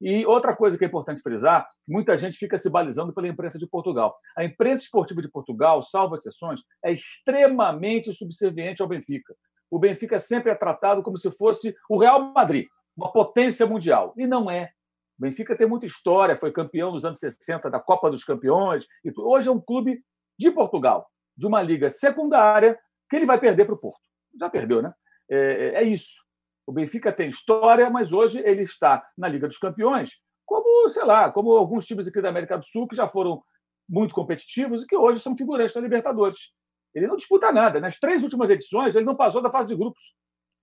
E 0.00 0.26
outra 0.26 0.54
coisa 0.54 0.76
que 0.76 0.84
é 0.84 0.88
importante 0.88 1.22
frisar, 1.22 1.66
muita 1.86 2.16
gente 2.16 2.36
fica 2.36 2.58
se 2.58 2.68
balizando 2.68 3.12
pela 3.12 3.28
imprensa 3.28 3.58
de 3.58 3.66
Portugal. 3.68 4.16
A 4.36 4.44
imprensa 4.44 4.82
esportiva 4.82 5.22
de 5.22 5.30
Portugal, 5.30 5.82
salvo 5.82 6.16
exceções, 6.16 6.60
é 6.84 6.92
extremamente 6.92 8.12
subserviente 8.12 8.82
ao 8.82 8.88
Benfica 8.88 9.34
o 9.70 9.78
Benfica 9.78 10.18
sempre 10.18 10.50
é 10.50 10.54
tratado 10.54 11.02
como 11.02 11.18
se 11.18 11.30
fosse 11.30 11.74
o 11.88 11.98
Real 11.98 12.32
Madrid, 12.32 12.66
uma 12.96 13.12
potência 13.12 13.66
mundial. 13.66 14.14
E 14.16 14.26
não 14.26 14.50
é. 14.50 14.70
O 15.18 15.22
Benfica 15.22 15.56
tem 15.56 15.66
muita 15.66 15.84
história, 15.84 16.36
foi 16.36 16.52
campeão 16.52 16.92
nos 16.92 17.04
anos 17.04 17.18
60 17.18 17.68
da 17.68 17.80
Copa 17.80 18.08
dos 18.10 18.22
Campeões. 18.22 18.86
E 19.04 19.12
hoje 19.16 19.48
é 19.48 19.52
um 19.52 19.60
clube 19.60 20.00
de 20.38 20.50
Portugal, 20.50 21.10
de 21.36 21.46
uma 21.46 21.60
liga 21.60 21.90
secundária, 21.90 22.78
que 23.10 23.16
ele 23.16 23.26
vai 23.26 23.38
perder 23.38 23.64
para 23.64 23.74
o 23.74 23.78
Porto. 23.78 24.00
Já 24.38 24.48
perdeu, 24.48 24.80
né? 24.80 24.94
É, 25.28 25.36
é, 25.36 25.74
é 25.74 25.82
isso. 25.82 26.22
O 26.64 26.72
Benfica 26.72 27.12
tem 27.12 27.28
história, 27.28 27.90
mas 27.90 28.12
hoje 28.12 28.40
ele 28.44 28.62
está 28.62 29.04
na 29.16 29.26
Liga 29.26 29.48
dos 29.48 29.58
Campeões, 29.58 30.20
como, 30.46 30.88
sei 30.88 31.04
lá, 31.04 31.32
como 31.32 31.50
alguns 31.52 31.86
times 31.86 32.06
aqui 32.06 32.20
da 32.20 32.28
América 32.28 32.56
do 32.56 32.64
Sul 32.64 32.86
que 32.86 32.94
já 32.94 33.08
foram 33.08 33.42
muito 33.88 34.14
competitivos 34.14 34.82
e 34.82 34.86
que 34.86 34.96
hoje 34.96 35.18
são 35.20 35.36
figurantes 35.36 35.74
da 35.74 35.80
Libertadores. 35.80 36.52
Ele 36.94 37.06
não 37.06 37.16
disputa 37.16 37.50
nada. 37.50 37.80
Nas 37.80 37.98
três 37.98 38.22
últimas 38.22 38.50
edições, 38.50 38.94
ele 38.94 39.04
não 39.04 39.16
passou 39.16 39.42
da 39.42 39.50
fase 39.50 39.68
de 39.68 39.76
grupos. 39.76 40.14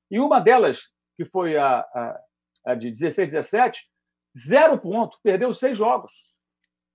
E 0.10 0.20
uma 0.20 0.40
delas, 0.40 0.84
que 1.18 1.26
foi 1.26 1.58
a, 1.58 1.80
a, 1.80 2.20
a 2.68 2.76
de 2.76 2.92
16, 2.92 3.32
17, 3.32 3.90
zero 4.38 4.78
ponto, 4.78 5.18
perdeu 5.24 5.54
seis 5.54 5.78
jogos. 5.78 6.12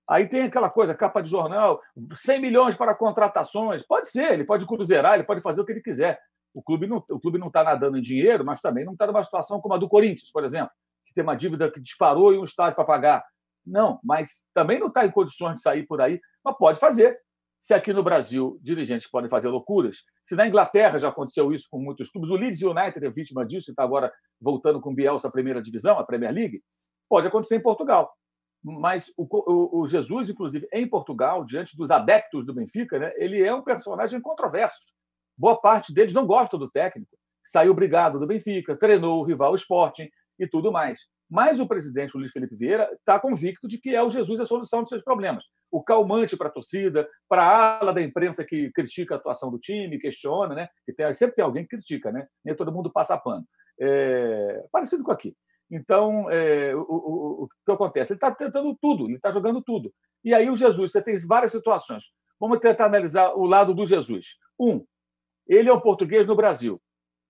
Aí 0.09 0.27
tem 0.27 0.43
aquela 0.43 0.69
coisa, 0.69 0.93
capa 0.93 1.21
de 1.21 1.29
jornal, 1.29 1.81
100 1.97 2.41
milhões 2.41 2.75
para 2.75 2.93
contratações. 2.93 3.81
Pode 3.81 4.09
ser, 4.09 4.33
ele 4.33 4.43
pode 4.43 4.65
cruzeirar, 4.65 5.13
ele 5.13 5.23
pode 5.23 5.41
fazer 5.41 5.61
o 5.61 5.65
que 5.65 5.71
ele 5.71 5.81
quiser. 5.81 6.19
O 6.53 6.61
clube 6.61 6.85
não 6.85 6.97
o 7.09 7.19
clube 7.19 7.37
não 7.37 7.47
está 7.47 7.63
nadando 7.63 7.97
em 7.97 8.01
dinheiro, 8.01 8.43
mas 8.43 8.59
também 8.59 8.83
não 8.83 8.93
está 8.93 9.07
numa 9.07 9.23
situação 9.23 9.61
como 9.61 9.73
a 9.73 9.77
do 9.77 9.87
Corinthians, 9.87 10.29
por 10.31 10.43
exemplo, 10.43 10.71
que 11.05 11.13
tem 11.13 11.23
uma 11.23 11.35
dívida 11.35 11.71
que 11.71 11.79
disparou 11.79 12.33
e 12.33 12.37
um 12.37 12.43
estádio 12.43 12.75
para 12.75 12.83
pagar. 12.83 13.23
Não, 13.65 13.99
mas 14.03 14.45
também 14.53 14.79
não 14.79 14.87
está 14.87 15.05
em 15.05 15.11
condições 15.11 15.55
de 15.55 15.61
sair 15.61 15.85
por 15.85 16.01
aí, 16.01 16.19
mas 16.43 16.57
pode 16.57 16.79
fazer. 16.79 17.17
se 17.57 17.75
aqui 17.75 17.93
no 17.93 18.03
Brasil 18.03 18.59
dirigentes 18.61 19.09
podem 19.09 19.29
fazer 19.29 19.47
loucuras, 19.47 19.99
se 20.23 20.35
na 20.35 20.47
Inglaterra 20.47 20.97
já 20.97 21.09
aconteceu 21.09 21.53
isso 21.53 21.67
com 21.69 21.79
muitos 21.79 22.09
clubes, 22.09 22.31
o 22.31 22.35
Leeds 22.35 22.63
United 22.63 23.05
é 23.05 23.09
vítima 23.09 23.45
disso 23.45 23.69
e 23.69 23.71
está 23.71 23.83
agora 23.83 24.11
voltando 24.41 24.81
com 24.81 24.93
Bielsa 24.93 25.27
à 25.27 25.31
primeira 25.31 25.61
divisão, 25.61 25.99
a 25.99 26.03
Premier 26.03 26.33
League, 26.33 26.61
pode 27.11 27.27
acontecer 27.27 27.57
em 27.57 27.61
Portugal. 27.61 28.09
Mas 28.63 29.11
o, 29.17 29.27
o, 29.29 29.81
o, 29.81 29.87
Jesus, 29.87 30.29
inclusive, 30.29 30.65
em 30.71 30.87
Portugal, 30.87 31.43
diante 31.43 31.75
dos 31.75 31.91
adeptos 31.91 32.45
do 32.45 32.53
Benfica, 32.53 32.97
né, 32.97 33.11
ele 33.17 33.43
é 33.43 33.53
um 33.53 33.61
personagem 33.61 34.21
controverso. 34.21 34.77
Boa 35.37 35.59
parte 35.59 35.93
deles 35.93 36.13
não 36.13 36.25
gosta 36.25 36.57
do 36.57 36.71
técnico. 36.71 37.11
Saiu 37.43 37.73
brigado 37.73 38.17
do 38.17 38.27
Benfica, 38.27 38.77
treinou 38.77 39.19
o 39.19 39.23
rival 39.23 39.53
Sporting 39.55 40.09
e 40.39 40.47
tudo 40.47 40.71
mais. 40.71 41.01
Mas 41.29 41.59
o 41.59 41.67
presidente 41.67 42.15
Luiz 42.15 42.31
Felipe 42.31 42.55
Vieira 42.55 42.89
está 42.93 43.19
convicto 43.19 43.67
de 43.67 43.77
que 43.77 43.93
é 43.93 44.01
o 44.01 44.09
Jesus 44.09 44.39
a 44.39 44.45
solução 44.45 44.81
dos 44.81 44.89
seus 44.89 45.03
problemas 45.03 45.43
o 45.71 45.81
calmante 45.81 46.35
para 46.35 46.49
a 46.49 46.51
torcida, 46.51 47.07
para 47.29 47.43
a 47.43 47.79
ala 47.79 47.93
da 47.93 48.01
imprensa 48.01 48.43
que 48.43 48.69
critica 48.73 49.15
a 49.15 49.17
atuação 49.17 49.49
do 49.49 49.57
time, 49.57 49.97
questiona, 49.97 50.53
né? 50.53 50.67
E 50.85 50.91
tem, 50.91 51.11
sempre 51.13 51.35
tem 51.35 51.45
alguém 51.45 51.63
que 51.63 51.77
critica, 51.77 52.11
né? 52.11 52.27
Nem 52.43 52.53
todo 52.53 52.73
mundo 52.73 52.91
passa 52.91 53.17
pano. 53.17 53.45
É, 53.79 54.65
parecido 54.71 55.03
com 55.03 55.11
aqui. 55.11 55.33
Então, 55.71 56.29
é, 56.29 56.75
o, 56.75 56.81
o, 56.81 57.43
o, 57.43 57.49
que 57.65 57.71
acontece? 57.71 58.13
Ele 58.13 58.17
está 58.17 58.29
tentando 58.29 58.77
tudo, 58.81 59.05
ele 59.05 59.15
está 59.15 59.31
jogando 59.31 59.61
tudo. 59.61 59.93
E 60.23 60.33
aí 60.33 60.49
o 60.49 60.55
Jesus, 60.55 60.91
você 60.91 61.01
tem 61.01 61.17
várias 61.25 61.51
situações. 61.51 62.03
Vamos 62.39 62.59
tentar 62.59 62.85
analisar 62.85 63.33
o 63.33 63.45
lado 63.45 63.73
do 63.73 63.85
Jesus. 63.85 64.37
Um, 64.59 64.85
ele 65.47 65.69
é 65.69 65.73
um 65.73 65.79
português 65.79 66.27
no 66.27 66.35
Brasil. 66.35 66.81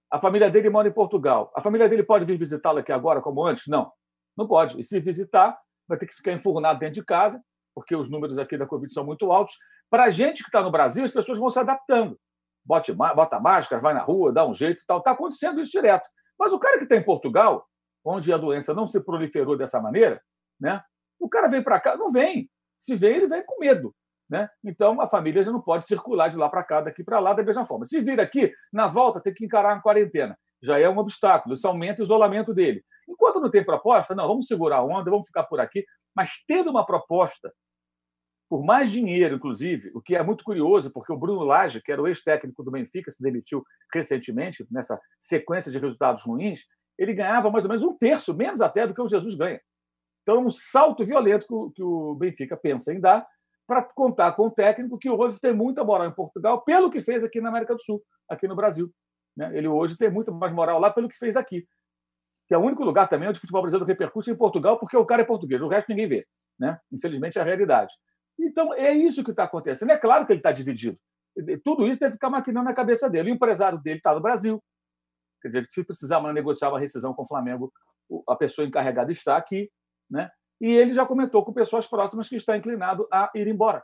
A 0.09 0.19
família 0.19 0.49
dele 0.49 0.69
mora 0.69 0.87
em 0.87 0.93
Portugal. 0.93 1.51
A 1.55 1.61
família 1.61 1.87
dele 1.87 2.03
pode 2.03 2.25
vir 2.25 2.37
visitá-lo 2.37 2.79
aqui 2.79 2.91
agora, 2.91 3.21
como 3.21 3.45
antes? 3.45 3.67
Não, 3.67 3.91
não 4.35 4.47
pode. 4.47 4.79
E 4.79 4.83
se 4.83 4.99
visitar, 4.99 5.57
vai 5.87 5.97
ter 5.97 6.07
que 6.07 6.15
ficar 6.15 6.33
enfurnado 6.33 6.79
dentro 6.79 6.95
de 6.95 7.05
casa 7.05 7.41
porque 7.73 7.95
os 7.95 8.09
números 8.09 8.37
aqui 8.37 8.57
da 8.57 8.67
Covid 8.67 8.91
são 8.93 9.05
muito 9.05 9.31
altos. 9.31 9.55
Para 9.89 10.05
a 10.05 10.09
gente 10.09 10.43
que 10.43 10.49
está 10.49 10.61
no 10.61 10.71
Brasil, 10.71 11.03
as 11.03 11.11
pessoas 11.11 11.37
vão 11.37 11.49
se 11.49 11.59
adaptando. 11.59 12.19
Bota 12.63 13.39
máscara, 13.39 13.81
vai 13.81 13.93
na 13.93 14.01
rua, 14.01 14.31
dá 14.31 14.45
um 14.45 14.53
jeito 14.53 14.81
e 14.81 14.85
tal. 14.85 14.99
Está 14.99 15.11
acontecendo 15.11 15.59
isso 15.59 15.71
direto. 15.71 16.07
Mas 16.37 16.51
o 16.51 16.59
cara 16.59 16.77
que 16.77 16.83
está 16.83 16.95
em 16.95 17.03
Portugal, 17.03 17.65
onde 18.03 18.31
a 18.33 18.37
doença 18.37 18.73
não 18.73 18.87
se 18.87 19.03
proliferou 19.03 19.57
dessa 19.57 19.79
maneira, 19.81 20.21
né? 20.59 20.81
o 21.19 21.29
cara 21.29 21.47
vem 21.47 21.63
para 21.63 21.79
cá, 21.79 21.95
não 21.95 22.11
vem. 22.11 22.49
Se 22.79 22.95
vem, 22.95 23.17
ele 23.17 23.27
vem 23.27 23.45
com 23.45 23.59
medo. 23.59 23.93
Né? 24.29 24.49
Então, 24.63 24.99
a 25.01 25.07
família 25.07 25.43
já 25.43 25.51
não 25.51 25.61
pode 25.61 25.85
circular 25.85 26.29
de 26.29 26.37
lá 26.37 26.49
para 26.49 26.63
cá, 26.63 26.81
daqui 26.81 27.03
para 27.03 27.19
lá, 27.19 27.33
da 27.33 27.43
mesma 27.43 27.65
forma. 27.65 27.85
Se 27.85 27.99
vir 28.01 28.19
aqui, 28.19 28.51
na 28.71 28.87
volta, 28.87 29.21
tem 29.21 29.33
que 29.33 29.45
encarar 29.45 29.75
a 29.75 29.81
quarentena. 29.81 30.37
Já 30.63 30.79
é 30.79 30.89
um 30.89 30.97
obstáculo, 30.97 31.53
isso 31.53 31.67
aumenta 31.67 32.01
o 32.01 32.05
isolamento 32.05 32.53
dele. 32.53 32.83
Enquanto 33.07 33.39
não 33.39 33.49
tem 33.49 33.63
proposta, 33.63 34.15
não, 34.15 34.27
vamos 34.27 34.47
segurar 34.47 34.77
a 34.77 34.83
onda, 34.83 35.11
vamos 35.11 35.27
ficar 35.27 35.43
por 35.43 35.59
aqui. 35.59 35.85
Mas 36.15 36.31
tendo 36.47 36.71
uma 36.71 36.85
proposta 36.85 37.51
por 38.49 38.65
mais 38.65 38.91
dinheiro, 38.91 39.35
inclusive, 39.35 39.91
o 39.95 40.01
que 40.01 40.13
é 40.13 40.21
muito 40.21 40.43
curioso, 40.43 40.91
porque 40.91 41.13
o 41.13 41.17
Bruno 41.17 41.43
Lage, 41.43 41.81
que 41.81 41.89
era 41.89 42.01
o 42.01 42.07
ex-técnico 42.07 42.61
do 42.63 42.71
Benfica, 42.71 43.09
se 43.09 43.23
demitiu 43.23 43.63
recentemente, 43.93 44.67
nessa 44.69 44.99
sequência 45.19 45.71
de 45.71 45.79
resultados 45.79 46.23
ruins, 46.23 46.65
ele 47.01 47.13
ganhava 47.13 47.49
mais 47.49 47.65
ou 47.65 47.69
menos 47.69 47.83
um 47.83 47.97
terço, 47.97 48.33
menos 48.33 48.61
até 48.61 48.85
do 48.85 48.93
que 48.93 49.01
o 49.01 49.07
Jesus 49.07 49.33
ganha. 49.33 49.59
Então, 50.21 50.35
é 50.35 50.39
um 50.39 50.51
salto 50.51 51.03
violento 51.03 51.71
que 51.75 51.81
o 51.81 52.13
Benfica 52.13 52.55
pensa 52.55 52.93
em 52.93 52.99
dar 52.99 53.27
para 53.65 53.87
contar 53.95 54.33
com 54.33 54.47
o 54.47 54.51
técnico 54.51 54.99
que 54.99 55.09
hoje 55.09 55.39
tem 55.39 55.51
muita 55.51 55.83
moral 55.83 56.07
em 56.07 56.13
Portugal, 56.13 56.61
pelo 56.61 56.91
que 56.91 57.01
fez 57.01 57.23
aqui 57.23 57.41
na 57.41 57.49
América 57.49 57.73
do 57.73 57.81
Sul, 57.81 58.03
aqui 58.29 58.47
no 58.47 58.55
Brasil. 58.55 58.91
Né? 59.35 59.49
Ele 59.57 59.67
hoje 59.67 59.97
tem 59.97 60.11
muito 60.11 60.31
mais 60.31 60.53
moral 60.53 60.79
lá 60.79 60.91
pelo 60.91 61.09
que 61.09 61.17
fez 61.17 61.35
aqui. 61.35 61.65
Que 62.47 62.53
é 62.53 62.57
o 62.57 62.61
único 62.61 62.83
lugar 62.83 63.09
também 63.09 63.29
onde 63.29 63.37
o 63.37 63.41
futebol 63.41 63.63
brasileiro 63.63 63.87
repercute 63.87 64.29
em 64.29 64.35
Portugal, 64.35 64.77
porque 64.77 64.95
o 64.95 65.05
cara 65.05 65.23
é 65.23 65.25
português, 65.25 65.59
o 65.59 65.67
resto 65.67 65.89
ninguém 65.89 66.07
vê. 66.07 66.27
Né? 66.59 66.77
Infelizmente, 66.91 67.39
é 67.39 67.41
a 67.41 67.45
realidade. 67.45 67.93
Então, 68.39 68.73
é 68.75 68.91
isso 68.91 69.23
que 69.23 69.31
está 69.31 69.45
acontecendo. 69.45 69.89
É 69.89 69.97
claro 69.97 70.25
que 70.27 70.33
ele 70.33 70.39
está 70.39 70.51
dividido. 70.51 70.99
Tudo 71.63 71.87
isso 71.87 71.99
deve 71.99 72.13
ficar 72.13 72.29
maquinando 72.29 72.65
na 72.65 72.73
cabeça 72.73 73.09
dele. 73.09 73.31
O 73.31 73.33
empresário 73.33 73.81
dele 73.81 73.97
está 73.97 74.13
no 74.13 74.21
Brasil. 74.21 74.61
Quer 75.41 75.47
dizer, 75.49 75.67
se 75.69 75.83
precisar 75.83 76.21
negociar 76.33 76.69
uma 76.69 76.79
rescisão 76.79 77.13
com 77.13 77.23
o 77.23 77.27
Flamengo, 77.27 77.71
a 78.27 78.35
pessoa 78.35 78.67
encarregada 78.67 79.11
está 79.11 79.37
aqui. 79.37 79.71
Né? 80.09 80.29
E 80.59 80.67
ele 80.67 80.93
já 80.93 81.05
comentou 81.05 81.43
com 81.43 81.53
pessoas 81.53 81.87
próximas 81.87 82.29
que 82.29 82.35
está 82.35 82.55
inclinado 82.55 83.07
a 83.11 83.31
ir 83.33 83.47
embora, 83.47 83.83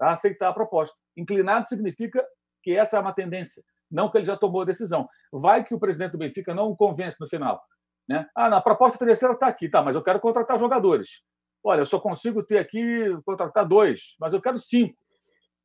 a 0.00 0.12
aceitar 0.12 0.48
a 0.48 0.52
proposta. 0.52 0.96
Inclinado 1.16 1.68
significa 1.68 2.24
que 2.62 2.76
essa 2.76 2.96
é 2.96 3.00
uma 3.00 3.12
tendência, 3.12 3.62
não 3.90 4.10
que 4.10 4.18
ele 4.18 4.26
já 4.26 4.36
tomou 4.36 4.62
a 4.62 4.66
decisão. 4.66 5.08
Vai 5.32 5.64
que 5.64 5.74
o 5.74 5.80
presidente 5.80 6.12
do 6.12 6.18
Benfica 6.18 6.54
não 6.54 6.68
o 6.70 6.76
convence 6.76 7.16
no 7.20 7.28
final. 7.28 7.60
Né? 8.08 8.28
Ah, 8.34 8.48
na 8.48 8.60
proposta 8.60 8.98
financeira 8.98 9.34
está 9.34 9.46
aqui, 9.46 9.68
tá, 9.68 9.82
mas 9.82 9.94
eu 9.94 10.02
quero 10.02 10.20
contratar 10.20 10.58
jogadores. 10.58 11.22
Olha, 11.62 11.80
eu 11.80 11.86
só 11.86 11.98
consigo 11.98 12.42
ter 12.42 12.58
aqui, 12.58 12.80
contratar 13.24 13.66
dois, 13.66 14.16
mas 14.18 14.32
eu 14.32 14.40
quero 14.40 14.58
cinco. 14.58 14.96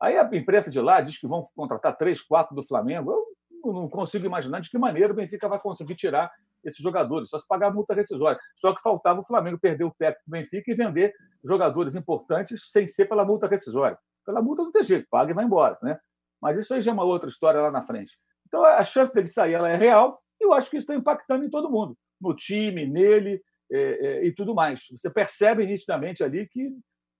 Aí 0.01 0.17
a 0.17 0.29
imprensa 0.33 0.69
de 0.69 0.79
lá 0.81 1.01
diz 1.01 1.17
que 1.17 1.27
vão 1.27 1.45
contratar 1.55 1.95
três, 1.95 2.21
quatro 2.21 2.55
do 2.55 2.63
Flamengo. 2.63 3.11
Eu 3.11 3.25
não 3.73 3.89
consigo 3.89 4.25
imaginar 4.25 4.59
de 4.59 4.69
que 4.69 4.77
maneira 4.77 5.13
o 5.13 5.15
Benfica 5.15 5.47
vai 5.47 5.59
conseguir 5.59 5.95
tirar 5.95 6.31
esses 6.63 6.81
jogadores, 6.81 7.29
só 7.29 7.37
se 7.37 7.47
pagar 7.47 7.71
multa 7.73 7.93
rescisória. 7.93 8.39
Só 8.55 8.73
que 8.73 8.81
faltava 8.81 9.19
o 9.19 9.25
Flamengo 9.25 9.59
perder 9.59 9.83
o 9.83 9.91
técnico 9.91 10.23
do 10.27 10.31
Benfica 10.31 10.71
e 10.71 10.75
vender 10.75 11.13
jogadores 11.43 11.95
importantes 11.95 12.71
sem 12.71 12.87
ser 12.87 13.05
pela 13.05 13.23
multa 13.23 13.47
rescisória. 13.47 13.97
Pela 14.25 14.41
multa 14.41 14.63
não 14.63 14.71
tem 14.71 14.83
jeito, 14.83 15.07
paga 15.09 15.31
e 15.31 15.33
vai 15.33 15.45
embora. 15.45 15.77
Né? 15.81 15.97
Mas 16.41 16.57
isso 16.57 16.73
aí 16.73 16.81
já 16.81 16.91
é 16.91 16.93
uma 16.93 17.03
outra 17.03 17.29
história 17.29 17.61
lá 17.61 17.69
na 17.69 17.81
frente. 17.81 18.17
Então 18.47 18.63
a 18.63 18.83
chance 18.83 19.13
dele 19.13 19.27
sair 19.27 19.53
ela 19.53 19.69
é 19.69 19.75
real 19.75 20.19
e 20.41 20.45
eu 20.45 20.53
acho 20.53 20.69
que 20.69 20.77
isso 20.77 20.85
está 20.85 20.95
impactando 20.95 21.45
em 21.45 21.49
todo 21.49 21.69
mundo. 21.69 21.95
No 22.19 22.35
time, 22.35 22.87
nele, 22.87 23.41
é, 23.71 23.77
é, 23.77 24.25
e 24.25 24.31
tudo 24.31 24.53
mais. 24.53 24.85
Você 24.91 25.09
percebe 25.09 25.65
nitidamente 25.65 26.23
ali 26.23 26.47
que 26.47 26.71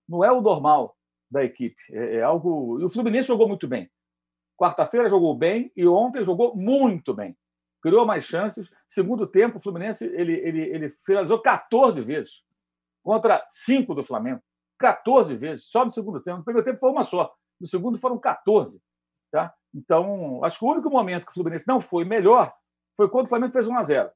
não 0.08 0.24
é 0.24 0.32
o 0.32 0.40
normal 0.40 0.96
da 1.30 1.44
equipe. 1.44 1.76
É, 1.92 2.16
é 2.16 2.22
algo. 2.22 2.80
E 2.80 2.84
o 2.84 2.88
Fluminense 2.90 3.28
jogou 3.28 3.48
muito 3.48 3.66
bem. 3.66 3.90
Quarta-feira 4.56 5.08
jogou 5.08 5.34
bem 5.34 5.70
e 5.76 5.86
ontem 5.86 6.24
jogou 6.24 6.56
muito 6.56 7.12
bem. 7.12 7.36
Criou 7.82 8.06
mais 8.06 8.24
chances. 8.24 8.74
Segundo 8.88 9.26
tempo, 9.26 9.58
o 9.58 9.60
Fluminense 9.60 10.04
ele, 10.06 10.32
ele, 10.32 10.60
ele 10.62 10.90
finalizou 10.90 11.40
14 11.40 12.00
vezes 12.00 12.30
contra 13.02 13.46
5 13.50 13.94
do 13.94 14.02
Flamengo. 14.02 14.40
14 14.78 15.36
vezes, 15.36 15.66
só 15.66 15.84
no 15.84 15.90
segundo 15.90 16.20
tempo. 16.20 16.38
No 16.38 16.44
primeiro 16.44 16.64
tempo 16.64 16.80
foi 16.80 16.90
uma 16.90 17.02
só. 17.02 17.32
No 17.60 17.66
segundo 17.66 17.98
foram 17.98 18.18
14. 18.18 18.80
Tá? 19.30 19.52
Então, 19.74 20.42
acho 20.44 20.58
que 20.58 20.64
o 20.64 20.68
único 20.68 20.90
momento 20.90 21.24
que 21.24 21.32
o 21.32 21.34
Fluminense 21.34 21.68
não 21.68 21.80
foi 21.80 22.04
melhor 22.04 22.52
foi 22.96 23.08
quando 23.08 23.26
o 23.26 23.28
Flamengo 23.28 23.52
fez 23.52 23.66
1 23.66 23.76
a 23.76 23.82
0 23.82 24.10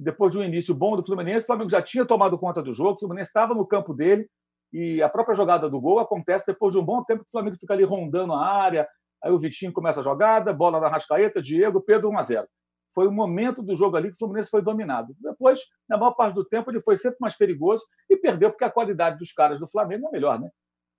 depois 0.00 0.32
de 0.32 0.38
um 0.38 0.42
início 0.42 0.74
bom 0.74 0.96
do 0.96 1.04
Fluminense, 1.04 1.44
o 1.44 1.46
Flamengo 1.46 1.68
já 1.68 1.82
tinha 1.82 2.06
tomado 2.06 2.38
conta 2.38 2.62
do 2.62 2.72
jogo, 2.72 2.92
o 2.92 2.98
Fluminense 2.98 3.28
estava 3.28 3.54
no 3.54 3.66
campo 3.66 3.92
dele, 3.92 4.26
e 4.72 5.02
a 5.02 5.10
própria 5.10 5.34
jogada 5.34 5.68
do 5.68 5.78
gol 5.78 5.98
acontece 5.98 6.46
depois 6.46 6.72
de 6.72 6.78
um 6.78 6.84
bom 6.84 7.04
tempo 7.04 7.22
que 7.22 7.28
o 7.28 7.30
Flamengo 7.30 7.56
fica 7.56 7.74
ali 7.74 7.84
rondando 7.84 8.32
a 8.32 8.46
área, 8.46 8.88
aí 9.22 9.30
o 9.30 9.38
Vitinho 9.38 9.72
começa 9.72 10.00
a 10.00 10.02
jogada, 10.02 10.52
bola 10.52 10.80
na 10.80 10.88
Rascaeta, 10.88 11.40
Diego, 11.40 11.80
Pedro 11.80 12.10
1 12.10 12.18
a 12.18 12.22
0 12.22 12.48
Foi 12.94 13.06
o 13.06 13.12
momento 13.12 13.62
do 13.62 13.74
jogo 13.76 13.96
ali 13.96 14.08
que 14.08 14.14
o 14.14 14.18
Fluminense 14.18 14.50
foi 14.50 14.62
dominado. 14.62 15.14
Depois, 15.20 15.60
na 15.88 15.96
maior 15.96 16.12
parte 16.12 16.34
do 16.34 16.44
tempo, 16.44 16.70
ele 16.70 16.80
foi 16.80 16.96
sempre 16.96 17.18
mais 17.20 17.36
perigoso 17.36 17.84
e 18.08 18.16
perdeu 18.16 18.50
porque 18.50 18.64
a 18.64 18.70
qualidade 18.70 19.18
dos 19.18 19.32
caras 19.32 19.58
do 19.58 19.68
Flamengo 19.68 20.08
é 20.08 20.10
melhor, 20.10 20.40
né? 20.40 20.50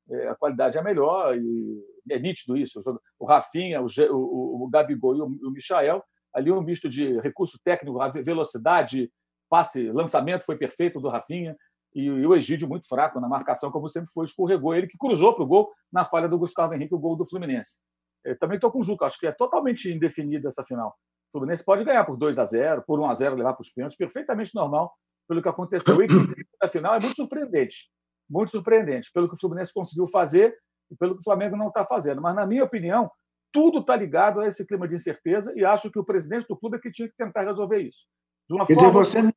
É, 0.10 0.28
a 0.30 0.36
qualidade 0.36 0.78
é 0.78 0.84
melhor 0.84 1.38
e 1.38 1.84
é 2.10 2.20
nítido 2.20 2.58
isso. 2.58 2.82
O 3.20 3.26
Rafinha, 3.26 3.82
o, 3.82 3.88
o, 4.12 4.64
o 4.66 4.70
Gabigol 4.70 5.16
e 5.16 5.22
o, 5.22 5.26
o 5.26 5.52
Michael 5.52 6.04
ali 6.34 6.52
um 6.52 6.62
misto 6.62 6.90
de 6.90 7.20
recurso 7.20 7.60
técnico, 7.64 8.00
velocidade, 8.24 9.12
passe, 9.50 9.92
lançamento 9.92 10.46
foi 10.46 10.58
perfeito 10.58 11.00
do 11.00 11.10
Rafinha 11.10 11.56
e, 11.94 12.10
o 12.10 12.34
Egídio 12.34 12.70
muito 12.70 12.88
fraco 12.88 13.20
na 13.20 13.28
marcação, 13.28 13.70
como 13.70 13.90
sempre 13.90 14.10
foi, 14.12 14.26
escorregou 14.26 14.74
ele 14.74 14.88
que 14.88 14.98
cruzou 14.98 15.34
para 15.34 15.44
o 15.44 15.48
gol 15.48 15.70
na 15.92 16.06
falha 16.06 16.28
do 16.28 16.40
Gustavo 16.40 16.74
Henrique, 16.74 16.96
o 16.96 17.00
gol 17.00 17.18
do 17.18 17.26
Fluminense. 17.26 17.82
Eu 18.24 18.38
também 18.38 18.56
estou 18.56 18.72
com 18.72 18.80
o 18.80 18.84
Juca, 18.84 19.06
acho 19.06 19.20
que 19.20 19.28
é 19.28 19.32
totalmente 19.32 19.92
indefinida 19.92 20.50
essa 20.50 20.64
final. 20.64 20.96
O 21.30 21.32
Fluminense 21.32 21.64
pode 21.64 21.84
ganhar 21.84 22.04
por 22.06 22.18
2 22.18 22.38
a 22.40 22.46
0 22.46 22.84
por 22.86 23.00
1 23.00 23.10
a 23.10 23.14
0 23.14 23.36
levar 23.36 23.54
para 23.54 23.62
os 23.62 23.70
pênaltis, 23.70 23.98
perfeitamente 23.98 24.54
normal 24.54 24.94
pelo 25.28 25.42
que 25.42 25.50
aconteceu. 25.50 25.96
E 26.02 26.08
a 26.62 26.68
final 26.68 26.96
é 26.96 27.00
muito 27.00 27.16
surpreendente, 27.16 27.90
muito 28.30 28.52
surpreendente, 28.52 29.10
pelo 29.14 29.30
que 29.30 29.36
o 29.36 29.40
Fluminense 29.40 29.74
conseguiu 29.74 30.08
fazer 30.08 30.56
e 30.92 30.96
pelo 30.96 31.16
que 31.16 31.22
o 31.22 31.24
Flamengo 31.24 31.56
não 31.56 31.70
está 31.70 31.86
fazendo. 31.86 32.22
Mas, 32.22 32.36
na 32.36 32.46
minha 32.46 32.64
opinião, 32.64 33.10
tudo 33.52 33.80
está 33.80 33.96
ligado 33.96 34.42
a 34.42 34.48
esse 34.48 34.66
clima 34.66 34.88
de 34.88 34.96
incerteza 34.96 35.54
e 35.56 35.64
acho 35.64 35.90
que 35.90 36.00
o 36.00 36.06
presidente 36.06 36.48
do 36.48 36.58
clube 36.58 36.78
é 36.78 36.80
que 36.80 36.92
tinha 36.92 37.08
que 37.08 37.16
tentar 37.16 37.44
resolver 37.44 37.80
isso. 37.80 38.00
De 38.48 38.56
uma 38.56 38.66
Quer 38.66 38.76
forma... 38.76 39.02
dizer, 39.02 39.22
você, 39.22 39.34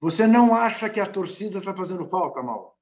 você 0.00 0.26
não 0.26 0.54
acha 0.54 0.90
que 0.90 1.00
a 1.00 1.06
torcida 1.06 1.58
está 1.58 1.74
fazendo 1.74 2.06
falta, 2.06 2.42
Mal? 2.42 2.77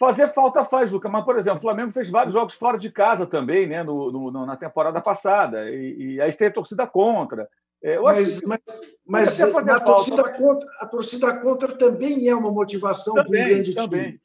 Fazer 0.00 0.28
falta 0.28 0.64
faz, 0.64 0.90
Luca, 0.90 1.10
mas, 1.10 1.26
por 1.26 1.36
exemplo, 1.36 1.58
o 1.58 1.60
Flamengo 1.60 1.90
fez 1.90 2.08
vários 2.08 2.32
jogos 2.32 2.54
fora 2.54 2.78
de 2.78 2.90
casa 2.90 3.26
também, 3.26 3.66
né, 3.66 3.82
no, 3.82 4.10
no 4.10 4.46
na 4.46 4.56
temporada 4.56 4.98
passada, 4.98 5.68
e, 5.68 6.14
e 6.14 6.20
aí 6.22 6.32
tem 6.32 6.48
a 6.48 6.52
torcida 6.52 6.86
contra. 6.86 7.46
É, 7.82 7.98
eu 7.98 8.04
mas, 8.04 8.40
mas, 8.46 8.60
mas 9.06 9.42
a, 9.42 9.78
torcida 9.78 10.22
contra, 10.32 10.68
a 10.78 10.86
torcida 10.86 11.38
contra 11.40 11.76
também 11.76 12.26
é 12.28 12.34
uma 12.34 12.50
motivação 12.50 13.12
para 13.12 13.24
um 13.24 13.30
grande 13.30 13.74
também. 13.74 14.04
time. 14.04 14.20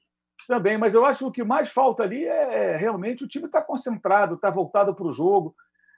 Também, 0.48 0.78
mas 0.78 0.94
eu 0.94 1.06
acho 1.06 1.20
que 1.20 1.26
o 1.26 1.32
que 1.32 1.44
mais 1.44 1.68
falta 1.68 2.04
ali 2.04 2.24
é, 2.24 2.72
é 2.72 2.78
realmente 2.78 3.26
o 3.26 3.28
time 3.28 3.48
estar 3.48 3.60
tá 3.60 3.68
concentrado, 3.68 4.36
estar 4.36 4.48
tá 4.48 4.54
voltado 4.56 4.96
para 4.96 5.08
o 5.08 5.12
jogo. 5.12 5.54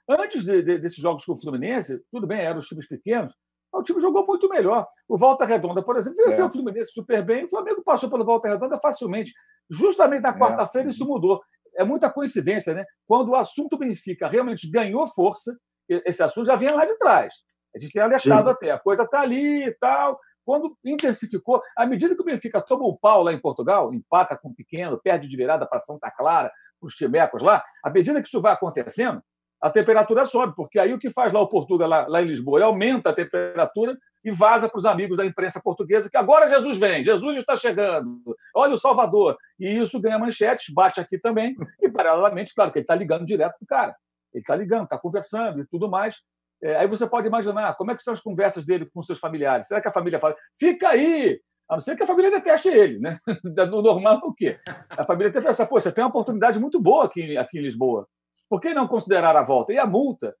Antes 0.08 0.42
de, 0.42 0.60
de, 0.60 0.78
desses 0.78 0.98
jogos 0.98 1.24
com 1.24 1.34
o 1.34 1.40
Fluminense, 1.40 2.02
tudo 2.10 2.26
bem, 2.26 2.40
eram 2.40 2.58
os 2.58 2.66
times 2.66 2.88
pequenos, 2.88 3.32
o 3.72 3.82
time 3.82 4.00
jogou 4.00 4.26
muito 4.26 4.48
melhor. 4.48 4.86
O 5.08 5.16
Volta 5.16 5.44
Redonda, 5.44 5.82
por 5.82 5.96
exemplo, 5.96 6.24
venceu 6.24 6.46
é. 6.46 6.48
o 6.48 6.52
Fluminense 6.52 6.92
super 6.92 7.22
bem, 7.24 7.44
o 7.44 7.50
Flamengo 7.50 7.82
passou 7.82 8.10
pelo 8.10 8.24
Volta 8.24 8.48
Redonda 8.48 8.78
facilmente. 8.80 9.32
Justamente 9.70 10.22
na 10.22 10.30
é. 10.30 10.38
quarta-feira 10.38 10.88
isso 10.88 11.06
mudou. 11.06 11.42
é 11.76 11.84
muita 11.84 12.10
coincidência, 12.10 12.74
né? 12.74 12.84
Quando 13.06 13.30
o 13.30 13.36
assunto 13.36 13.78
Benfica 13.78 14.26
realmente 14.28 14.70
ganhou 14.70 15.06
força, 15.06 15.56
esse 15.88 16.22
assunto 16.22 16.46
já 16.46 16.56
vinha 16.56 16.74
lá 16.74 16.84
de 16.84 16.96
trás. 16.98 17.34
A 17.74 17.78
gente 17.78 17.92
tem 17.92 18.02
alertado 18.02 18.48
Sim. 18.48 18.54
até, 18.54 18.70
a 18.70 18.78
coisa 18.78 19.04
está 19.04 19.20
ali 19.20 19.64
e 19.64 19.74
tal. 19.78 20.18
Quando 20.44 20.76
intensificou, 20.82 21.60
à 21.76 21.84
medida 21.84 22.14
que 22.14 22.22
o 22.22 22.24
Benfica 22.24 22.60
toma 22.62 22.84
o 22.84 22.96
pau 22.96 23.22
lá 23.22 23.32
em 23.32 23.40
Portugal, 23.40 23.92
empata 23.92 24.36
com 24.36 24.48
o 24.48 24.54
pequeno, 24.54 24.98
perde 24.98 25.28
de 25.28 25.36
virada 25.36 25.66
para 25.66 25.80
Santa 25.80 26.10
Clara, 26.10 26.50
os 26.80 26.94
Timecos 26.94 27.42
lá, 27.42 27.62
à 27.84 27.90
medida 27.90 28.20
que 28.22 28.28
isso 28.28 28.40
vai 28.40 28.54
acontecendo, 28.54 29.22
a 29.60 29.70
temperatura 29.70 30.24
sobe, 30.24 30.54
porque 30.54 30.78
aí 30.78 30.92
o 30.92 30.98
que 30.98 31.10
faz 31.10 31.32
lá 31.32 31.40
o 31.40 31.48
Portugal, 31.48 31.88
lá, 31.88 32.06
lá 32.06 32.22
em 32.22 32.26
Lisboa, 32.26 32.64
aumenta 32.64 33.10
a 33.10 33.12
temperatura 33.12 33.96
e 34.24 34.30
vaza 34.30 34.68
para 34.68 34.78
os 34.78 34.86
amigos 34.86 35.16
da 35.16 35.24
imprensa 35.24 35.60
portuguesa 35.62 36.08
que 36.10 36.16
agora 36.16 36.48
Jesus 36.48 36.78
vem, 36.78 37.04
Jesus 37.04 37.38
está 37.38 37.56
chegando, 37.56 38.20
olha 38.54 38.74
o 38.74 38.78
Salvador. 38.78 39.36
E 39.58 39.68
isso 39.68 40.00
ganha 40.00 40.18
manchetes, 40.18 40.72
bate 40.72 41.00
aqui 41.00 41.18
também, 41.18 41.56
e 41.80 41.88
paralelamente, 41.88 42.54
claro, 42.54 42.70
que 42.70 42.78
ele 42.78 42.84
está 42.84 42.94
ligando 42.94 43.26
direto 43.26 43.56
para 43.58 43.64
o 43.64 43.66
cara. 43.66 43.96
Ele 44.32 44.42
está 44.42 44.54
ligando, 44.54 44.84
está 44.84 44.98
conversando 44.98 45.60
e 45.60 45.66
tudo 45.66 45.88
mais. 45.88 46.16
É, 46.62 46.76
aí 46.76 46.86
você 46.86 47.06
pode 47.06 47.26
imaginar 47.26 47.74
como 47.76 47.90
é 47.90 47.94
que 47.94 48.02
são 48.02 48.12
as 48.12 48.20
conversas 48.20 48.64
dele 48.64 48.88
com 48.92 49.02
seus 49.02 49.18
familiares. 49.18 49.66
Será 49.66 49.80
que 49.80 49.88
a 49.88 49.92
família 49.92 50.18
fala, 50.18 50.36
fica 50.58 50.88
aí, 50.88 51.40
a 51.68 51.74
não 51.74 51.80
ser 51.80 51.96
que 51.96 52.02
a 52.02 52.06
família 52.06 52.30
deteste 52.30 52.68
ele, 52.68 52.98
né? 52.98 53.18
No 53.70 53.82
normal, 53.82 54.20
o 54.22 54.34
quê? 54.34 54.58
A 54.90 55.04
família 55.04 55.32
tem 55.32 55.40
que 55.40 55.46
pensar, 55.46 55.66
pô, 55.66 55.80
você 55.80 55.92
tem 55.92 56.02
uma 56.02 56.10
oportunidade 56.10 56.58
muito 56.58 56.80
boa 56.80 57.04
aqui, 57.04 57.36
aqui 57.36 57.58
em 57.58 57.62
Lisboa. 57.62 58.08
Por 58.48 58.60
que 58.60 58.72
não 58.72 58.88
considerar 58.88 59.36
a 59.36 59.42
volta? 59.42 59.72
E 59.72 59.78
a 59.78 59.86
multa? 59.86 60.34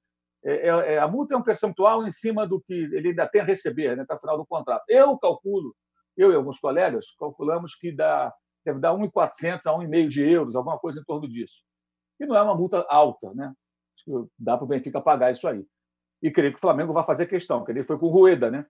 É, 0.44 0.68
é, 0.68 0.94
é 0.94 0.98
a 0.98 1.08
multa 1.08 1.34
é 1.34 1.38
um 1.38 1.42
percentual 1.42 2.06
em 2.06 2.10
cima 2.10 2.46
do 2.46 2.60
que 2.60 2.72
ele 2.72 3.08
ainda 3.08 3.26
tem 3.26 3.40
a 3.40 3.44
receber 3.44 3.96
né, 3.96 4.02
até 4.02 4.14
o 4.14 4.20
final 4.20 4.38
do 4.38 4.46
contrato. 4.46 4.84
Eu 4.88 5.18
calculo, 5.18 5.74
eu 6.16 6.32
e 6.32 6.34
alguns 6.34 6.58
colegas, 6.58 7.06
calculamos 7.18 7.74
que 7.74 7.92
dá, 7.92 8.32
deve 8.64 8.78
dar 8.80 8.94
1.400 8.94 9.66
a 9.66 9.72
1,5 9.72 10.08
de 10.08 10.28
euros, 10.28 10.56
alguma 10.56 10.78
coisa 10.78 11.00
em 11.00 11.04
torno 11.04 11.28
disso. 11.28 11.62
E 12.20 12.26
não 12.26 12.36
é 12.36 12.42
uma 12.42 12.54
multa 12.54 12.84
alta, 12.88 13.32
né? 13.34 13.52
Dá 14.38 14.56
para 14.56 14.64
o 14.64 14.68
Benfica 14.68 15.00
pagar 15.00 15.30
isso 15.30 15.46
aí. 15.46 15.64
E 16.22 16.30
creio 16.30 16.52
que 16.52 16.58
o 16.58 16.60
Flamengo 16.60 16.92
vai 16.92 17.04
fazer 17.04 17.26
questão, 17.26 17.58
porque 17.58 17.72
ele 17.72 17.84
foi 17.84 17.98
com 17.98 18.06
o 18.06 18.10
Rueda, 18.10 18.50
né? 18.50 18.66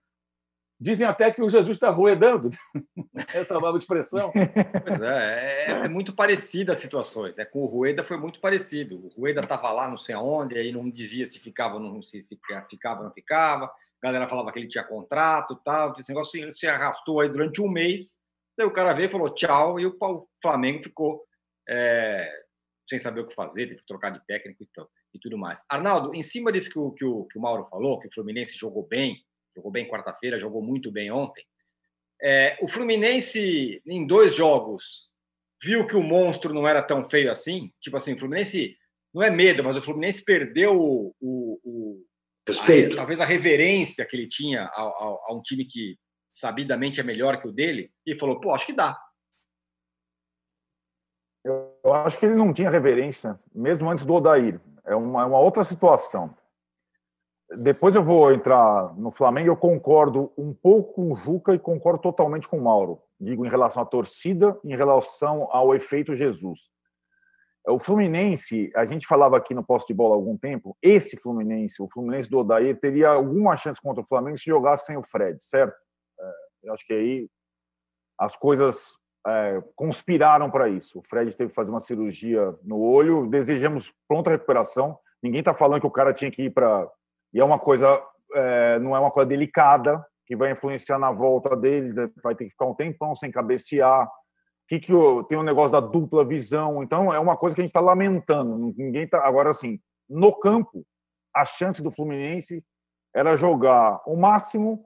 Dizem 0.79 1.05
até 1.05 1.29
que 1.29 1.41
o 1.41 1.49
Jesus 1.49 1.75
está 1.75 1.89
roedando, 1.89 2.49
essa 3.33 3.59
nova 3.59 3.77
expressão. 3.77 4.31
Pois 4.31 5.01
é, 5.01 5.65
é, 5.65 5.71
é, 5.71 5.89
muito 5.89 6.15
parecida 6.15 6.71
as 6.71 6.77
situações. 6.77 7.35
Né? 7.35 7.43
Com 7.43 7.63
o 7.63 7.65
Rueda 7.65 8.03
foi 8.03 8.17
muito 8.17 8.39
parecido. 8.39 9.05
O 9.05 9.09
Rueda 9.09 9.41
estava 9.41 9.71
lá, 9.71 9.89
não 9.89 9.97
sei 9.97 10.15
aonde, 10.15 10.57
aí 10.57 10.71
não 10.71 10.89
dizia 10.89 11.25
se 11.25 11.37
ficava 11.37 11.75
ou 11.75 11.81
não 11.81 12.01
se 12.01 12.25
ficava, 12.69 13.03
não 13.03 13.11
ficava. 13.11 13.65
A 13.65 14.07
galera 14.07 14.29
falava 14.29 14.51
que 14.53 14.59
ele 14.59 14.69
tinha 14.69 14.83
contrato, 14.83 15.59
tal. 15.65 15.93
Esse 15.99 16.09
negócio 16.09 16.53
se 16.53 16.65
arrastou 16.65 17.19
aí 17.19 17.27
durante 17.27 17.61
um 17.61 17.67
mês. 17.67 18.17
Daí 18.57 18.65
o 18.65 18.71
cara 18.71 18.93
veio 18.93 19.07
e 19.07 19.11
falou 19.11 19.33
tchau, 19.33 19.79
e 19.79 19.85
o 19.85 19.97
Flamengo 20.41 20.83
ficou 20.83 21.25
é, 21.67 22.29
sem 22.89 22.97
saber 22.99 23.21
o 23.21 23.27
que 23.27 23.35
fazer, 23.35 23.67
teve 23.67 23.81
que 23.81 23.85
trocar 23.85 24.09
de 24.09 24.25
técnico 24.25 24.63
e, 24.63 24.67
então, 24.69 24.87
e 25.13 25.19
tudo 25.19 25.37
mais. 25.37 25.63
Arnaldo, 25.69 26.15
em 26.15 26.21
cima 26.21 26.51
disso 26.51 26.69
que 26.71 26.79
o, 26.79 26.91
que 26.91 27.05
o, 27.05 27.25
que 27.25 27.37
o 27.37 27.41
Mauro 27.41 27.67
falou, 27.69 27.99
que 27.99 28.07
o 28.07 28.13
Fluminense 28.13 28.57
jogou 28.57 28.87
bem, 28.87 29.23
jogou 29.59 29.71
bem 29.71 29.87
quarta-feira, 29.87 30.39
jogou 30.39 30.63
muito 30.63 30.91
bem 30.91 31.11
ontem. 31.11 31.45
É, 32.21 32.57
o 32.61 32.67
Fluminense, 32.67 33.81
em 33.85 34.07
dois 34.07 34.33
jogos, 34.33 35.09
viu 35.61 35.85
que 35.85 35.95
o 35.95 36.03
monstro 36.03 36.53
não 36.53 36.67
era 36.67 36.81
tão 36.81 37.09
feio 37.09 37.31
assim. 37.31 37.71
Tipo 37.81 37.97
assim, 37.97 38.13
o 38.13 38.19
Fluminense 38.19 38.75
não 39.13 39.21
é 39.21 39.29
medo, 39.29 39.63
mas 39.63 39.77
o 39.77 39.81
Fluminense 39.81 40.23
perdeu 40.23 40.79
o, 40.79 41.15
o, 41.19 41.59
o 41.63 42.05
respeito, 42.47 42.93
a, 42.93 42.97
talvez 42.97 43.19
a 43.19 43.25
reverência 43.25 44.05
que 44.05 44.15
ele 44.15 44.27
tinha 44.27 44.63
a, 44.63 44.81
a, 44.81 45.17
a, 45.27 45.33
um 45.33 45.41
time 45.41 45.65
que 45.65 45.97
sabidamente 46.33 46.99
é 46.99 47.03
melhor 47.03 47.41
que 47.41 47.47
o 47.47 47.53
dele 47.53 47.91
e 48.05 48.17
falou: 48.17 48.39
pô, 48.39 48.51
acho 48.51 48.65
que 48.65 48.73
dá. 48.73 48.97
Eu 51.43 51.93
acho 51.93 52.17
que 52.17 52.25
ele 52.25 52.35
não 52.35 52.53
tinha 52.53 52.69
reverência, 52.69 53.39
mesmo 53.53 53.89
antes 53.89 54.05
do 54.05 54.13
Odair. 54.13 54.59
É 54.85 54.95
uma, 54.95 55.21
é 55.21 55.25
uma 55.25 55.39
outra 55.39 55.63
situação. 55.63 56.35
Depois 57.57 57.95
eu 57.95 58.03
vou 58.03 58.31
entrar 58.31 58.95
no 58.95 59.11
Flamengo. 59.11 59.49
Eu 59.49 59.57
concordo 59.57 60.31
um 60.37 60.53
pouco 60.53 60.93
com 60.93 61.11
o 61.11 61.15
Juca 61.15 61.53
e 61.53 61.59
concordo 61.59 62.01
totalmente 62.01 62.47
com 62.47 62.57
o 62.57 62.63
Mauro. 62.63 63.01
Digo 63.19 63.45
em 63.45 63.49
relação 63.49 63.81
à 63.81 63.85
torcida, 63.85 64.57
em 64.63 64.75
relação 64.75 65.47
ao 65.51 65.73
efeito 65.73 66.15
Jesus. 66.15 66.59
O 67.67 67.77
Fluminense, 67.77 68.71
a 68.75 68.85
gente 68.85 69.05
falava 69.05 69.37
aqui 69.37 69.53
no 69.53 69.63
posto 69.63 69.87
de 69.87 69.93
bola 69.93 70.15
há 70.15 70.17
algum 70.17 70.37
tempo, 70.37 70.77
esse 70.81 71.17
Fluminense, 71.17 71.81
o 71.81 71.89
Fluminense 71.89 72.29
do 72.29 72.39
Odair, 72.39 72.79
teria 72.79 73.09
alguma 73.09 73.55
chance 73.57 73.81
contra 73.81 74.01
o 74.01 74.07
Flamengo 74.07 74.37
se 74.37 74.45
jogasse 74.45 74.85
sem 74.85 74.97
o 74.97 75.03
Fred, 75.03 75.43
certo? 75.43 75.75
É, 76.19 76.31
eu 76.63 76.73
acho 76.73 76.85
que 76.85 76.93
aí 76.93 77.29
as 78.17 78.35
coisas 78.35 78.97
é, 79.27 79.61
conspiraram 79.75 80.49
para 80.49 80.69
isso. 80.69 80.99
O 80.99 81.03
Fred 81.03 81.35
teve 81.35 81.49
que 81.49 81.55
fazer 81.55 81.69
uma 81.69 81.81
cirurgia 81.81 82.55
no 82.63 82.79
olho, 82.79 83.27
desejamos 83.27 83.93
pronta 84.07 84.31
recuperação. 84.31 84.97
Ninguém 85.21 85.39
está 85.39 85.53
falando 85.53 85.81
que 85.81 85.87
o 85.87 85.91
cara 85.91 86.13
tinha 86.13 86.31
que 86.31 86.43
ir 86.43 86.49
para 86.49 86.89
e 87.33 87.39
é 87.39 87.43
uma 87.43 87.59
coisa, 87.59 88.01
é, 88.33 88.79
não 88.79 88.95
é 88.95 88.99
uma 88.99 89.11
coisa 89.11 89.27
delicada, 89.27 90.03
que 90.25 90.35
vai 90.35 90.51
influenciar 90.51 90.99
na 90.99 91.11
volta 91.11 91.55
dele, 91.55 92.11
vai 92.21 92.35
ter 92.35 92.45
que 92.45 92.51
ficar 92.51 92.65
um 92.65 92.75
tempão 92.75 93.15
sem 93.15 93.31
cabecear. 93.31 94.07
Que 94.67 94.79
que 94.79 94.93
o, 94.93 95.23
tem 95.23 95.35
o 95.37 95.41
um 95.41 95.43
negócio 95.43 95.71
da 95.71 95.79
dupla 95.79 96.23
visão, 96.23 96.83
então 96.83 97.11
é 97.11 97.19
uma 97.19 97.35
coisa 97.35 97.55
que 97.55 97.61
a 97.61 97.63
gente 97.63 97.71
está 97.71 97.79
lamentando. 97.79 98.55
Ninguém 98.77 99.07
tá 99.07 99.25
agora 99.25 99.49
assim 99.49 99.79
no 100.07 100.31
campo. 100.31 100.85
A 101.35 101.45
chance 101.45 101.81
do 101.81 101.91
Fluminense 101.91 102.63
era 103.15 103.35
jogar 103.35 103.99
o 104.05 104.15
máximo 104.15 104.85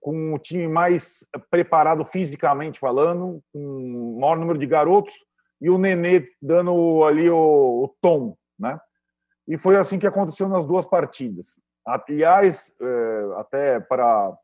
com 0.00 0.34
o 0.34 0.38
time 0.38 0.66
mais 0.66 1.24
preparado 1.50 2.04
fisicamente 2.04 2.80
falando, 2.80 3.40
com 3.52 4.16
o 4.16 4.20
maior 4.20 4.36
número 4.36 4.58
de 4.58 4.66
garotos 4.66 5.14
e 5.60 5.70
o 5.70 5.78
Nenê 5.78 6.28
dando 6.40 7.04
ali 7.04 7.28
o, 7.30 7.84
o 7.84 7.96
tom, 8.00 8.36
né? 8.58 8.78
E 9.46 9.58
foi 9.58 9.76
assim 9.76 9.98
que 9.98 10.06
aconteceu 10.06 10.48
nas 10.48 10.66
duas 10.66 10.86
partidas. 10.86 11.54
Aliás, 11.86 12.74
é, 12.80 13.40
até 13.40 13.80
para 13.80 14.36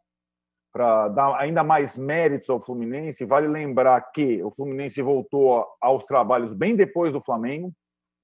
para 0.72 1.08
dar 1.08 1.36
ainda 1.40 1.64
mais 1.64 1.98
méritos 1.98 2.48
ao 2.48 2.60
Fluminense, 2.60 3.24
vale 3.24 3.48
lembrar 3.48 4.00
que 4.12 4.40
o 4.42 4.52
Fluminense 4.52 5.02
voltou 5.02 5.66
aos 5.80 6.04
trabalhos 6.04 6.52
bem 6.54 6.76
depois 6.76 7.12
do 7.12 7.20
Flamengo. 7.20 7.72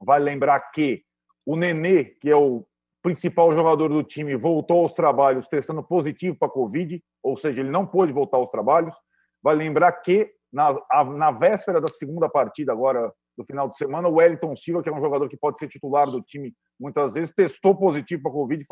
Vale 0.00 0.24
lembrar 0.24 0.60
que 0.70 1.02
o 1.44 1.56
Nenê, 1.56 2.04
que 2.04 2.30
é 2.30 2.36
o 2.36 2.64
principal 3.02 3.54
jogador 3.54 3.88
do 3.88 4.02
time, 4.02 4.36
voltou 4.36 4.82
aos 4.82 4.92
trabalhos 4.92 5.48
testando 5.48 5.82
positivo 5.82 6.36
para 6.38 6.48
a 6.48 6.50
Covid, 6.50 7.02
ou 7.22 7.36
seja, 7.36 7.60
ele 7.60 7.70
não 7.70 7.86
pôde 7.86 8.12
voltar 8.12 8.36
aos 8.36 8.50
trabalhos. 8.50 8.94
Vale 9.42 9.64
lembrar 9.64 9.92
que 9.92 10.30
na, 10.52 10.76
na 11.16 11.30
véspera 11.30 11.80
da 11.80 11.88
segunda 11.88 12.28
partida, 12.28 12.72
agora 12.72 13.12
do 13.36 13.44
final 13.44 13.68
de 13.68 13.76
semana, 13.76 14.08
o 14.08 14.14
Wellington 14.14 14.56
Silva, 14.56 14.82
que 14.82 14.88
é 14.88 14.92
um 14.92 15.00
jogador 15.00 15.28
que 15.28 15.36
pode 15.36 15.58
ser 15.58 15.68
titular 15.68 16.10
do 16.10 16.22
time 16.22 16.54
muitas 16.80 17.14
vezes, 17.14 17.34
testou 17.34 17.76
positivo 17.76 18.22
para 18.22 18.30
a 18.30 18.34
Covid 18.34 18.64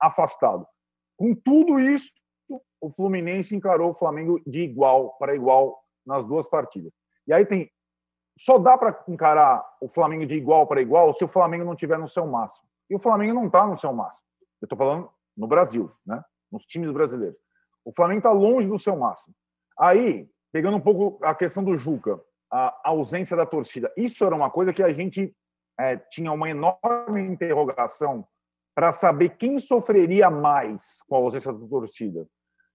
afastado. 0.00 0.66
Com 1.16 1.34
tudo 1.34 1.78
isso, 1.78 2.12
o 2.80 2.90
Fluminense 2.90 3.54
encarou 3.54 3.90
o 3.90 3.94
Flamengo 3.94 4.40
de 4.46 4.60
igual 4.60 5.16
para 5.18 5.34
igual 5.34 5.82
nas 6.06 6.26
duas 6.26 6.48
partidas. 6.48 6.92
E 7.26 7.32
aí 7.32 7.44
tem. 7.44 7.70
Só 8.38 8.58
dá 8.58 8.76
para 8.76 9.02
encarar 9.08 9.64
o 9.80 9.88
Flamengo 9.88 10.26
de 10.26 10.34
igual 10.34 10.66
para 10.66 10.82
igual 10.82 11.12
se 11.14 11.24
o 11.24 11.28
Flamengo 11.28 11.64
não 11.64 11.72
estiver 11.72 11.98
no 11.98 12.08
seu 12.08 12.26
máximo. 12.26 12.68
E 12.88 12.94
o 12.94 12.98
Flamengo 12.98 13.34
não 13.34 13.46
está 13.46 13.66
no 13.66 13.76
seu 13.76 13.92
máximo. 13.92 14.26
Eu 14.60 14.66
estou 14.66 14.76
falando 14.76 15.10
no 15.36 15.46
Brasil, 15.46 15.90
né? 16.04 16.22
nos 16.52 16.64
times 16.66 16.90
brasileiros. 16.92 17.38
O 17.84 17.92
Flamengo 17.92 18.18
está 18.18 18.30
longe 18.30 18.68
do 18.68 18.78
seu 18.78 18.96
máximo. 18.96 19.34
Aí, 19.78 20.28
pegando 20.52 20.76
um 20.76 20.80
pouco 20.80 21.24
a 21.24 21.34
questão 21.34 21.64
do 21.64 21.76
Juca, 21.78 22.20
a 22.50 22.74
ausência 22.84 23.36
da 23.36 23.46
torcida. 23.46 23.92
Isso 23.96 24.24
era 24.24 24.34
uma 24.34 24.50
coisa 24.50 24.72
que 24.72 24.82
a 24.82 24.92
gente 24.92 25.34
é, 25.78 25.96
tinha 25.96 26.32
uma 26.32 26.48
enorme 26.48 27.22
interrogação 27.22 28.26
para 28.76 28.92
saber 28.92 29.30
quem 29.38 29.58
sofreria 29.58 30.30
mais 30.30 31.00
com 31.08 31.16
a 31.16 31.18
ausência 31.18 31.50
da 31.50 31.66
torcida. 31.66 32.28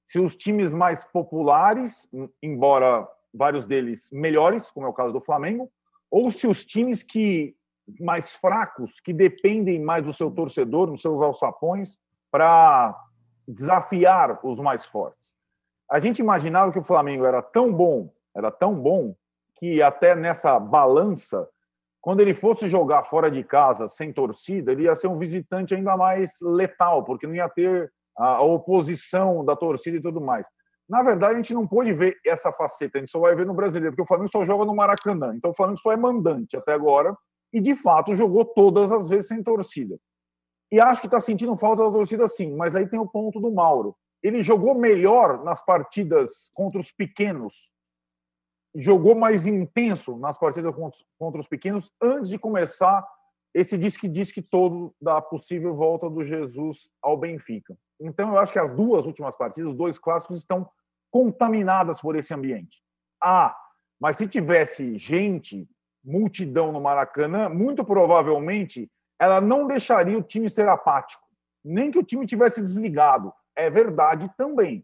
Se 0.04 0.20
os 0.20 0.36
times 0.36 0.74
mais 0.74 1.06
populares, 1.06 2.10
embora 2.42 3.08
vários 3.32 3.66
deles 3.66 4.10
melhores, 4.12 4.72
como 4.72 4.88
é 4.88 4.90
o 4.90 4.94
caso 4.94 5.14
do 5.14 5.22
Flamengo, 5.22 5.72
ou 6.10 6.32
se 6.32 6.48
os 6.48 6.66
times 6.66 7.04
que 7.04 7.56
mais 8.00 8.34
fracos, 8.34 9.00
que 9.00 9.14
dependem 9.14 9.80
mais 9.80 10.04
do 10.04 10.12
seu 10.12 10.32
torcedor, 10.32 10.88
dos 10.88 11.04
seus 11.04 11.22
alçapões, 11.22 12.00
para 12.32 13.00
desafiar 13.48 14.40
os 14.44 14.60
mais 14.60 14.84
fortes. 14.84 15.22
A 15.88 16.00
gente 16.00 16.18
imaginava 16.18 16.72
que 16.72 16.80
o 16.80 16.84
Flamengo 16.84 17.26
era 17.26 17.44
tão 17.44 17.72
bom, 17.72 18.12
era 18.36 18.50
tão 18.50 18.74
bom 18.74 19.16
que 19.56 19.84
até 19.84 20.16
nessa 20.16 20.60
balança 20.60 21.48
quando 22.02 22.20
ele 22.20 22.34
fosse 22.34 22.68
jogar 22.68 23.04
fora 23.04 23.30
de 23.30 23.44
casa, 23.44 23.88
sem 23.88 24.12
torcida, 24.12 24.72
ele 24.72 24.84
ia 24.84 24.96
ser 24.96 25.08
um 25.08 25.20
visitante 25.20 25.76
ainda 25.76 25.96
mais 25.96 26.32
letal, 26.42 27.04
porque 27.04 27.28
não 27.28 27.36
ia 27.36 27.48
ter 27.48 27.92
a 28.18 28.42
oposição 28.42 29.46
da 29.46 29.56
torcida 29.56 29.98
e 29.98 30.02
tudo 30.02 30.20
mais. 30.20 30.46
Na 30.90 31.04
verdade, 31.04 31.36
a 31.36 31.38
gente 31.38 31.54
não 31.54 31.66
pôde 31.66 31.94
ver 31.94 32.18
essa 32.26 32.52
faceta, 32.52 32.98
a 32.98 33.02
gente 33.02 33.12
só 33.12 33.20
vai 33.20 33.36
ver 33.36 33.46
no 33.46 33.54
brasileiro, 33.54 33.96
porque 33.96 34.02
o 34.04 34.08
Flamengo 34.08 34.32
só 34.32 34.44
joga 34.46 34.66
no 34.66 34.76
Maracanã. 34.76 35.34
Então, 35.36 35.52
o 35.52 35.54
Flamengo 35.54 35.80
só 35.80 35.92
é 35.92 35.96
mandante 35.96 36.58
até 36.58 36.74
agora 36.74 37.16
e, 37.54 37.62
de 37.62 37.76
fato, 37.76 38.16
jogou 38.16 38.46
todas 38.46 38.92
as 38.92 39.08
vezes 39.08 39.28
sem 39.28 39.44
torcida. 39.44 39.98
E 40.72 40.80
acho 40.80 41.02
que 41.02 41.08
está 41.08 41.20
sentindo 41.20 41.56
falta 41.56 41.84
da 41.84 41.92
torcida, 41.92 42.28
sim, 42.28 42.56
mas 42.56 42.76
aí 42.76 42.88
tem 42.88 43.00
o 43.00 43.08
ponto 43.08 43.40
do 43.40 43.52
Mauro. 43.52 43.96
Ele 44.24 44.42
jogou 44.42 44.74
melhor 44.74 45.44
nas 45.44 45.64
partidas 45.64 46.50
contra 46.54 46.80
os 46.80 46.92
pequenos 46.92 47.70
jogou 48.75 49.15
mais 49.15 49.45
intenso 49.45 50.17
nas 50.17 50.38
partidas 50.38 50.73
contra 51.17 51.41
os 51.41 51.47
pequenos 51.47 51.91
antes 52.01 52.29
de 52.29 52.38
começar 52.38 53.05
esse 53.53 53.77
disque-disque 53.77 54.41
todo 54.41 54.95
da 55.01 55.21
possível 55.21 55.75
volta 55.75 56.10
do 56.10 56.23
Jesus 56.23 56.89
ao 57.01 57.17
Benfica. 57.17 57.77
Então, 57.99 58.29
eu 58.29 58.39
acho 58.39 58.53
que 58.53 58.60
as 58.60 58.73
duas 58.73 59.05
últimas 59.05 59.36
partidas, 59.36 59.71
os 59.71 59.77
dois 59.77 59.99
clássicos, 59.99 60.38
estão 60.38 60.69
contaminadas 61.12 61.99
por 61.99 62.15
esse 62.15 62.34
ambiente. 62.34 62.81
Ah, 63.21 63.55
mas 63.99 64.15
se 64.15 64.27
tivesse 64.27 64.97
gente, 64.97 65.67
multidão 66.03 66.71
no 66.71 66.81
Maracanã, 66.81 67.49
muito 67.49 67.84
provavelmente 67.84 68.89
ela 69.19 69.39
não 69.39 69.67
deixaria 69.67 70.17
o 70.17 70.23
time 70.23 70.49
ser 70.49 70.67
apático, 70.67 71.23
nem 71.63 71.91
que 71.91 71.99
o 71.99 72.03
time 72.03 72.25
tivesse 72.25 72.60
desligado. 72.62 73.31
É 73.55 73.69
verdade 73.69 74.31
também. 74.36 74.84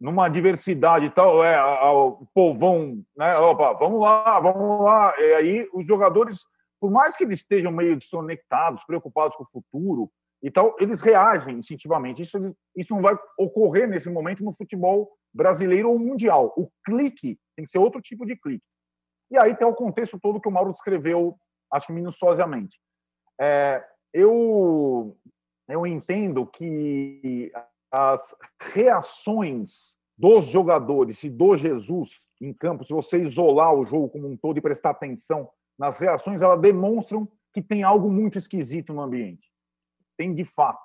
Numa 0.00 0.28
diversidade 0.28 1.08
tal, 1.10 1.44
é, 1.44 1.62
o 1.62 2.26
povão, 2.34 3.02
né? 3.16 3.36
Opa, 3.38 3.72
vamos 3.74 4.00
lá, 4.00 4.40
vamos 4.40 4.84
lá. 4.84 5.14
E 5.18 5.34
aí 5.34 5.68
os 5.72 5.86
jogadores 5.86 6.44
por 6.84 6.90
mais 6.90 7.16
que 7.16 7.24
eles 7.24 7.38
estejam 7.38 7.72
meio 7.72 7.96
desconectados, 7.96 8.84
preocupados 8.84 9.34
com 9.38 9.44
o 9.44 9.48
futuro 9.50 10.12
e 10.42 10.50
tal, 10.50 10.76
eles 10.78 11.00
reagem 11.00 11.56
instintivamente. 11.56 12.20
Isso, 12.20 12.36
isso 12.76 12.94
não 12.94 13.00
vai 13.00 13.18
ocorrer 13.38 13.88
nesse 13.88 14.10
momento 14.10 14.44
no 14.44 14.52
futebol 14.52 15.10
brasileiro 15.32 15.90
ou 15.90 15.98
mundial. 15.98 16.52
O 16.54 16.70
clique 16.84 17.38
tem 17.56 17.64
que 17.64 17.70
ser 17.70 17.78
outro 17.78 18.02
tipo 18.02 18.26
de 18.26 18.36
clique. 18.36 18.62
E 19.30 19.38
aí 19.42 19.56
tem 19.56 19.66
o 19.66 19.72
contexto 19.72 20.20
todo 20.20 20.38
que 20.38 20.46
o 20.46 20.52
Mauro 20.52 20.74
descreveu, 20.74 21.38
acho 21.72 21.90
minuciosamente. 21.90 22.78
É, 23.40 23.82
eu, 24.12 25.16
eu 25.66 25.86
entendo 25.86 26.46
que 26.46 27.50
as 27.96 28.34
reações 28.58 29.96
dos 30.18 30.46
jogadores 30.46 31.22
e 31.22 31.30
do 31.30 31.56
Jesus 31.56 32.24
em 32.40 32.52
campo, 32.52 32.84
se 32.84 32.92
você 32.92 33.22
isolar 33.22 33.72
o 33.72 33.86
jogo 33.86 34.08
como 34.08 34.28
um 34.28 34.36
todo 34.36 34.58
e 34.58 34.60
prestar 34.60 34.90
atenção 34.90 35.48
nas 35.78 35.96
reações, 35.98 36.42
elas 36.42 36.60
demonstram 36.60 37.28
que 37.52 37.62
tem 37.62 37.84
algo 37.84 38.10
muito 38.10 38.36
esquisito 38.36 38.92
no 38.92 39.00
ambiente. 39.00 39.48
Tem 40.16 40.34
de 40.34 40.44
fato. 40.44 40.84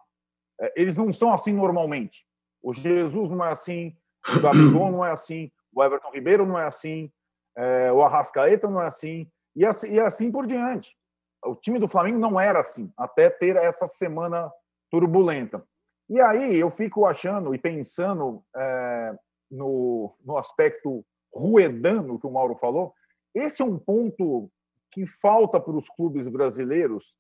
É, 0.61 0.73
eles 0.75 0.97
não 0.97 1.11
são 1.11 1.33
assim 1.33 1.51
normalmente. 1.51 2.23
O 2.61 2.75
Jesus 2.75 3.31
não 3.31 3.43
é 3.43 3.51
assim, 3.51 3.97
o 4.27 4.41
Gabigol 4.41 4.91
não 4.91 5.03
é 5.03 5.11
assim, 5.11 5.51
o 5.73 5.83
Everton 5.83 6.11
Ribeiro 6.11 6.45
não 6.45 6.59
é 6.59 6.67
assim, 6.67 7.11
é, 7.57 7.91
o 7.91 8.03
Arrascaeta 8.03 8.69
não 8.69 8.83
é 8.83 8.85
assim, 8.85 9.27
e 9.55 9.65
assim, 9.65 9.87
e 9.87 9.99
assim 9.99 10.31
por 10.31 10.45
diante. 10.45 10.95
O 11.43 11.55
time 11.55 11.79
do 11.79 11.87
Flamengo 11.87 12.19
não 12.19 12.39
era 12.39 12.59
assim, 12.59 12.91
até 12.95 13.31
ter 13.31 13.55
essa 13.55 13.87
semana 13.87 14.51
turbulenta. 14.91 15.65
E 16.09 16.19
aí 16.19 16.59
eu 16.59 16.71
fico 16.71 17.05
achando 17.05 17.53
e 17.53 17.57
pensando 17.57 18.43
é, 18.55 19.15
no, 19.51 20.15
no 20.25 20.37
aspecto 20.37 21.05
ruedano 21.33 22.19
que 22.19 22.25
o 22.25 22.31
Mauro 22.31 22.55
falou, 22.55 22.93
esse 23.33 23.61
é 23.61 23.65
um 23.65 23.77
ponto 23.77 24.49
que 24.91 25.05
falta 25.05 25.59
para 25.59 25.75
os 25.75 25.87
clubes 25.87 26.27
brasileiros 26.27 27.13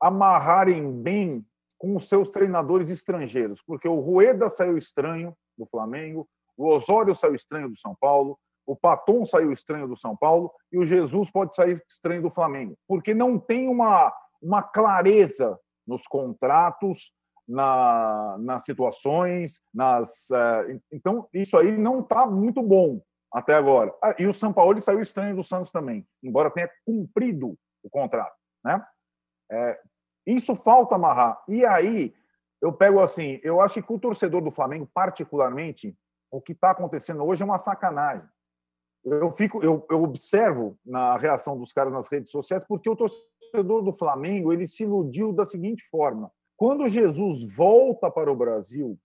amarrarem 0.00 0.90
bem 0.90 1.44
com 1.78 1.96
os 1.96 2.08
seus 2.08 2.30
treinadores 2.30 2.88
estrangeiros, 2.88 3.60
porque 3.62 3.86
o 3.86 4.00
Rueda 4.00 4.48
saiu 4.48 4.78
estranho 4.78 5.36
do 5.56 5.66
Flamengo, 5.66 6.26
o 6.56 6.68
Osório 6.68 7.14
saiu 7.14 7.34
estranho 7.34 7.68
do 7.68 7.76
São 7.76 7.94
Paulo, 7.94 8.38
o 8.66 8.74
Paton 8.74 9.26
saiu 9.26 9.52
estranho 9.52 9.86
do 9.86 9.96
São 9.96 10.16
Paulo 10.16 10.50
e 10.72 10.78
o 10.78 10.86
Jesus 10.86 11.30
pode 11.30 11.54
sair 11.54 11.82
estranho 11.88 12.22
do 12.22 12.30
Flamengo, 12.30 12.76
porque 12.88 13.12
não 13.12 13.38
tem 13.38 13.68
uma, 13.68 14.12
uma 14.40 14.62
clareza 14.62 15.58
nos 15.86 16.06
contratos, 16.06 17.12
na, 17.46 18.36
nas 18.38 18.64
situações, 18.64 19.62
nas 19.72 20.28
uh, 20.30 20.80
então 20.90 21.28
isso 21.32 21.56
aí 21.56 21.76
não 21.76 22.00
está 22.00 22.26
muito 22.26 22.62
bom 22.62 23.00
até 23.32 23.54
agora. 23.54 23.92
Ah, 24.02 24.14
e 24.18 24.26
o 24.26 24.32
São 24.32 24.52
Paulo 24.52 24.80
saiu 24.80 25.00
estranho 25.00 25.36
do 25.36 25.42
Santos 25.42 25.70
também, 25.70 26.06
embora 26.22 26.50
tenha 26.50 26.70
cumprido 26.86 27.58
o 27.82 27.90
contrato. 27.90 28.34
Né? 28.64 28.82
É, 29.50 29.80
isso 30.26 30.54
falta 30.56 30.94
amarrar. 30.94 31.42
E 31.48 31.64
aí, 31.64 32.14
eu 32.62 32.72
pego 32.72 33.00
assim, 33.00 33.40
eu 33.42 33.60
acho 33.60 33.82
que 33.82 33.92
o 33.92 33.98
torcedor 33.98 34.40
do 34.40 34.50
Flamengo, 34.50 34.88
particularmente, 34.94 35.96
o 36.30 36.40
que 36.40 36.52
está 36.52 36.70
acontecendo 36.70 37.24
hoje 37.24 37.42
é 37.42 37.44
uma 37.44 37.58
sacanagem. 37.58 38.26
Eu 39.04 39.30
fico, 39.32 39.62
eu, 39.62 39.86
eu, 39.90 40.02
observo 40.02 40.78
na 40.84 41.18
reação 41.18 41.58
dos 41.58 41.72
caras 41.72 41.92
nas 41.92 42.08
redes 42.08 42.30
sociais, 42.30 42.64
porque 42.66 42.88
o 42.88 42.96
torcedor 42.96 43.82
do 43.82 43.92
Flamengo 43.92 44.50
ele 44.50 44.66
se 44.66 44.84
iludiu 44.84 45.30
da 45.30 45.44
seguinte 45.44 45.86
forma: 45.90 46.32
quando 46.56 46.88
Jesus 46.88 47.44
volta 47.54 48.10
para 48.10 48.30
o 48.30 48.36
Brasil, 48.36 48.98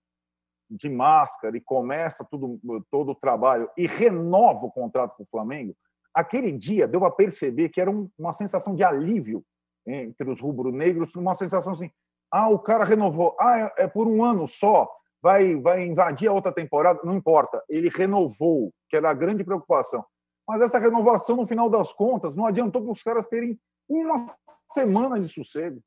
de 0.70 0.88
máscara 0.88 1.56
e 1.56 1.60
começa 1.60 2.24
tudo, 2.24 2.60
todo 2.90 3.10
o 3.10 3.14
trabalho 3.14 3.68
e 3.76 3.86
renova 3.86 4.66
o 4.66 4.70
contrato 4.70 5.16
com 5.16 5.24
o 5.24 5.28
Flamengo, 5.30 5.74
aquele 6.14 6.52
dia 6.52 6.86
deu 6.86 7.04
a 7.04 7.10
perceber 7.10 7.70
que 7.70 7.80
era 7.80 7.90
um, 7.90 8.08
uma 8.18 8.32
sensação 8.34 8.74
de 8.74 8.84
alívio 8.84 9.44
entre 9.86 10.30
os 10.30 10.40
rubro-negros, 10.40 11.16
uma 11.16 11.34
sensação 11.34 11.72
assim, 11.72 11.90
ah, 12.30 12.48
o 12.48 12.58
cara 12.58 12.84
renovou, 12.84 13.36
ah, 13.40 13.72
é, 13.76 13.84
é, 13.84 13.88
por 13.88 14.06
um 14.06 14.22
ano 14.22 14.46
só, 14.46 14.88
vai, 15.20 15.56
vai 15.56 15.84
invadir 15.84 16.28
a 16.28 16.32
outra 16.32 16.52
temporada, 16.52 17.00
não 17.02 17.16
importa, 17.16 17.62
ele 17.68 17.88
renovou, 17.88 18.72
que 18.88 18.96
era 18.96 19.10
a 19.10 19.14
grande 19.14 19.42
preocupação. 19.42 20.04
Mas 20.46 20.60
essa 20.62 20.78
renovação, 20.78 21.36
no 21.36 21.46
final 21.46 21.68
das 21.68 21.92
contas, 21.92 22.34
não 22.34 22.46
adiantou 22.46 22.82
para 22.82 22.92
os 22.92 23.02
caras 23.02 23.26
terem 23.26 23.58
uma 23.88 24.26
semana 24.72 25.18
de 25.18 25.28
sossego. 25.28 25.80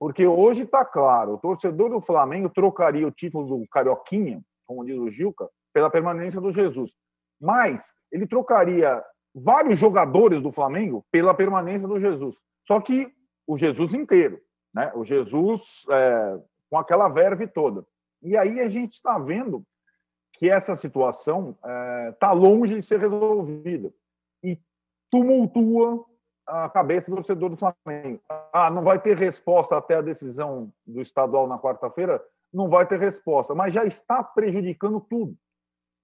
Porque 0.00 0.26
hoje 0.26 0.62
está 0.62 0.82
claro, 0.82 1.34
o 1.34 1.38
torcedor 1.38 1.90
do 1.90 2.00
Flamengo 2.00 2.48
trocaria 2.48 3.06
o 3.06 3.10
título 3.10 3.46
do 3.46 3.68
Carioquinha, 3.68 4.40
como 4.66 4.82
diz 4.82 4.96
o 4.96 5.10
Gilca, 5.10 5.46
pela 5.74 5.90
permanência 5.90 6.40
do 6.40 6.50
Jesus. 6.50 6.92
Mas 7.38 7.92
ele 8.10 8.26
trocaria 8.26 9.04
vários 9.34 9.78
jogadores 9.78 10.40
do 10.40 10.50
Flamengo 10.50 11.04
pela 11.12 11.34
permanência 11.34 11.86
do 11.86 12.00
Jesus. 12.00 12.34
Só 12.66 12.80
que 12.80 13.12
o 13.46 13.58
Jesus 13.58 13.92
inteiro, 13.92 14.40
né? 14.72 14.90
o 14.94 15.04
Jesus 15.04 15.84
é, 15.90 16.38
com 16.70 16.78
aquela 16.78 17.10
verve 17.10 17.46
toda. 17.46 17.84
E 18.22 18.38
aí 18.38 18.58
a 18.60 18.70
gente 18.70 18.94
está 18.94 19.18
vendo 19.18 19.62
que 20.32 20.48
essa 20.48 20.74
situação 20.74 21.58
está 22.10 22.30
é, 22.30 22.34
longe 22.34 22.74
de 22.74 22.82
ser 22.82 23.00
resolvida. 23.00 23.92
E 24.42 24.58
tumultua 25.10 26.06
a 26.50 26.68
cabeça 26.68 27.10
do 27.10 27.16
torcedor 27.16 27.50
do 27.50 27.56
Flamengo. 27.56 28.20
Ah, 28.52 28.70
não 28.70 28.82
vai 28.82 29.00
ter 29.00 29.16
resposta 29.16 29.76
até 29.76 29.94
a 29.94 30.02
decisão 30.02 30.72
do 30.86 31.00
estadual 31.00 31.46
na 31.46 31.58
quarta-feira? 31.58 32.22
Não 32.52 32.68
vai 32.68 32.86
ter 32.86 32.98
resposta, 32.98 33.54
mas 33.54 33.72
já 33.72 33.84
está 33.84 34.22
prejudicando 34.22 35.00
tudo. 35.00 35.36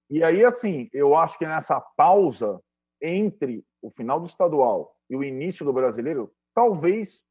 E 0.09 0.23
aí, 0.23 0.43
assim, 0.45 0.89
eu 0.93 1.15
acho 1.17 1.37
que 1.37 1.45
nessa 1.45 1.81
pausa 1.81 2.61
entre 3.01 3.63
o 3.81 3.91
final 3.91 4.19
do 4.19 4.25
estadual 4.25 4.95
e 5.09 5.15
o 5.15 5.23
início 5.23 5.65
do 5.65 5.73
brasileiro, 5.73 6.31
talvez 6.55 7.21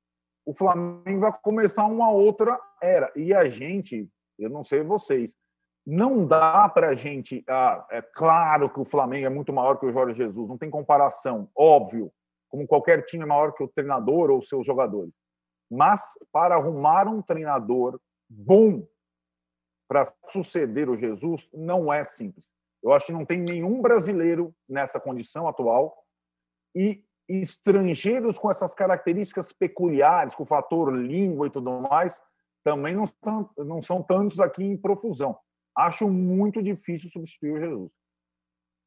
o 0.44 0.54
Flamengo 0.54 1.20
vai 1.20 1.32
começar 1.42 1.86
uma 1.86 2.10
outra 2.10 2.60
era. 2.80 3.10
E 3.16 3.34
a 3.34 3.48
gente, 3.48 4.08
eu 4.38 4.50
não 4.50 4.62
sei 4.62 4.82
vocês, 4.82 5.32
não 5.86 6.26
dá 6.26 6.68
para 6.68 6.90
a 6.90 6.94
gente. 6.94 7.42
Ah, 7.48 7.86
é 7.90 8.02
claro 8.02 8.68
que 8.68 8.78
o 8.78 8.84
Flamengo 8.84 9.26
é 9.26 9.30
muito 9.30 9.52
maior 9.52 9.76
que 9.76 9.86
o 9.86 9.92
Jorge 9.92 10.16
Jesus, 10.16 10.48
não 10.48 10.58
tem 10.58 10.70
comparação, 10.70 11.48
óbvio 11.56 12.12
como 12.48 12.66
qualquer 12.66 13.04
time 13.04 13.24
é 13.24 13.26
maior 13.26 13.52
que 13.52 13.62
o 13.62 13.68
treinador 13.68 14.30
ou 14.30 14.42
seus 14.42 14.66
jogadores. 14.66 15.12
Mas 15.70 16.02
para 16.32 16.54
arrumar 16.54 17.08
um 17.08 17.20
treinador 17.20 18.00
bom 18.28 18.86
para 19.88 20.12
suceder 20.28 20.88
o 20.88 20.96
Jesus 20.96 21.48
não 21.52 21.92
é 21.92 22.04
simples. 22.04 22.44
Eu 22.82 22.92
acho 22.92 23.06
que 23.06 23.12
não 23.12 23.24
tem 23.24 23.38
nenhum 23.38 23.80
brasileiro 23.80 24.54
nessa 24.68 25.00
condição 25.00 25.48
atual 25.48 26.04
e 26.74 27.04
estrangeiros 27.28 28.38
com 28.38 28.50
essas 28.50 28.74
características 28.74 29.52
peculiares, 29.52 30.34
com 30.34 30.44
o 30.44 30.46
fator 30.46 30.92
língua 30.92 31.48
e 31.48 31.50
tudo 31.50 31.80
mais, 31.80 32.22
também 32.62 32.94
não 32.94 33.06
são, 33.06 33.50
não 33.58 33.82
são 33.82 34.02
tantos 34.02 34.40
aqui 34.40 34.62
em 34.62 34.76
profusão. 34.76 35.36
Acho 35.76 36.08
muito 36.08 36.62
difícil 36.62 37.10
substituir 37.10 37.52
o 37.52 37.60
Jesus. 37.60 37.90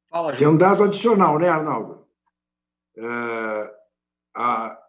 Fala, 0.10 0.36
Tem 0.36 0.48
um 0.48 0.58
dado 0.58 0.84
adicional, 0.84 1.38
né, 1.38 1.50
Arnaldo? 1.50 2.08
A 4.36 4.80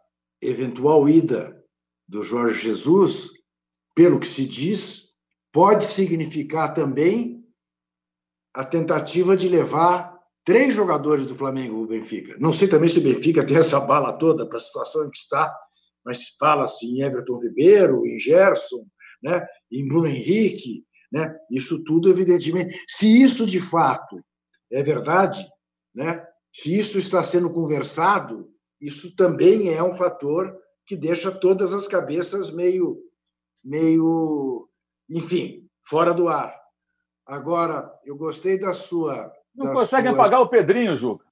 eventual 0.40 1.08
ida 1.08 1.62
do 2.08 2.22
Jorge 2.22 2.68
Jesus, 2.68 3.30
pelo 3.94 4.18
que 4.18 4.26
se 4.26 4.46
diz, 4.46 5.10
pode 5.52 5.84
significar 5.84 6.74
também 6.74 7.44
a 8.54 8.64
tentativa 8.64 9.36
de 9.36 9.48
levar 9.48 10.18
três 10.44 10.74
jogadores 10.74 11.26
do 11.26 11.36
Flamengo 11.36 11.82
o 11.82 11.86
Benfica. 11.86 12.36
Não 12.38 12.52
sei 12.52 12.66
também 12.66 12.88
se 12.88 12.98
o 12.98 13.02
Benfica 13.02 13.46
tem 13.46 13.56
essa 13.56 13.78
bala 13.80 14.12
toda 14.18 14.46
para 14.48 14.56
a 14.56 14.60
situação 14.60 15.06
em 15.06 15.10
que 15.10 15.18
está, 15.18 15.54
mas 16.04 16.28
fala-se 16.38 16.86
em 16.86 17.02
Everton 17.02 17.38
Ribeiro, 17.38 18.06
em 18.06 18.18
Gerson, 18.18 18.86
né, 19.22 19.46
em 19.70 19.86
Bruno 19.86 20.06
Henrique, 20.06 20.84
né? 21.12 21.36
Isso 21.50 21.84
tudo 21.84 22.08
evidentemente, 22.08 22.78
se 22.88 23.22
isto 23.22 23.44
de 23.44 23.60
fato 23.60 24.18
é 24.72 24.82
verdade, 24.82 25.46
né? 25.94 26.26
Se 26.52 26.76
isso 26.76 26.98
está 26.98 27.22
sendo 27.22 27.52
conversado, 27.52 28.50
isso 28.80 29.14
também 29.14 29.72
é 29.72 29.82
um 29.82 29.94
fator 29.94 30.56
que 30.86 30.96
deixa 30.96 31.30
todas 31.30 31.72
as 31.72 31.86
cabeças 31.86 32.50
meio, 32.50 32.98
meio, 33.64 34.68
enfim, 35.08 35.68
fora 35.82 36.12
do 36.12 36.28
ar. 36.28 36.54
Agora, 37.26 37.92
eu 38.04 38.16
gostei 38.16 38.58
da 38.58 38.74
sua. 38.74 39.32
Não 39.54 39.66
da 39.66 39.72
consegue 39.74 40.08
sua... 40.08 40.18
apagar 40.18 40.40
o 40.40 40.48
Pedrinho, 40.48 40.96
Juca. 40.96 41.24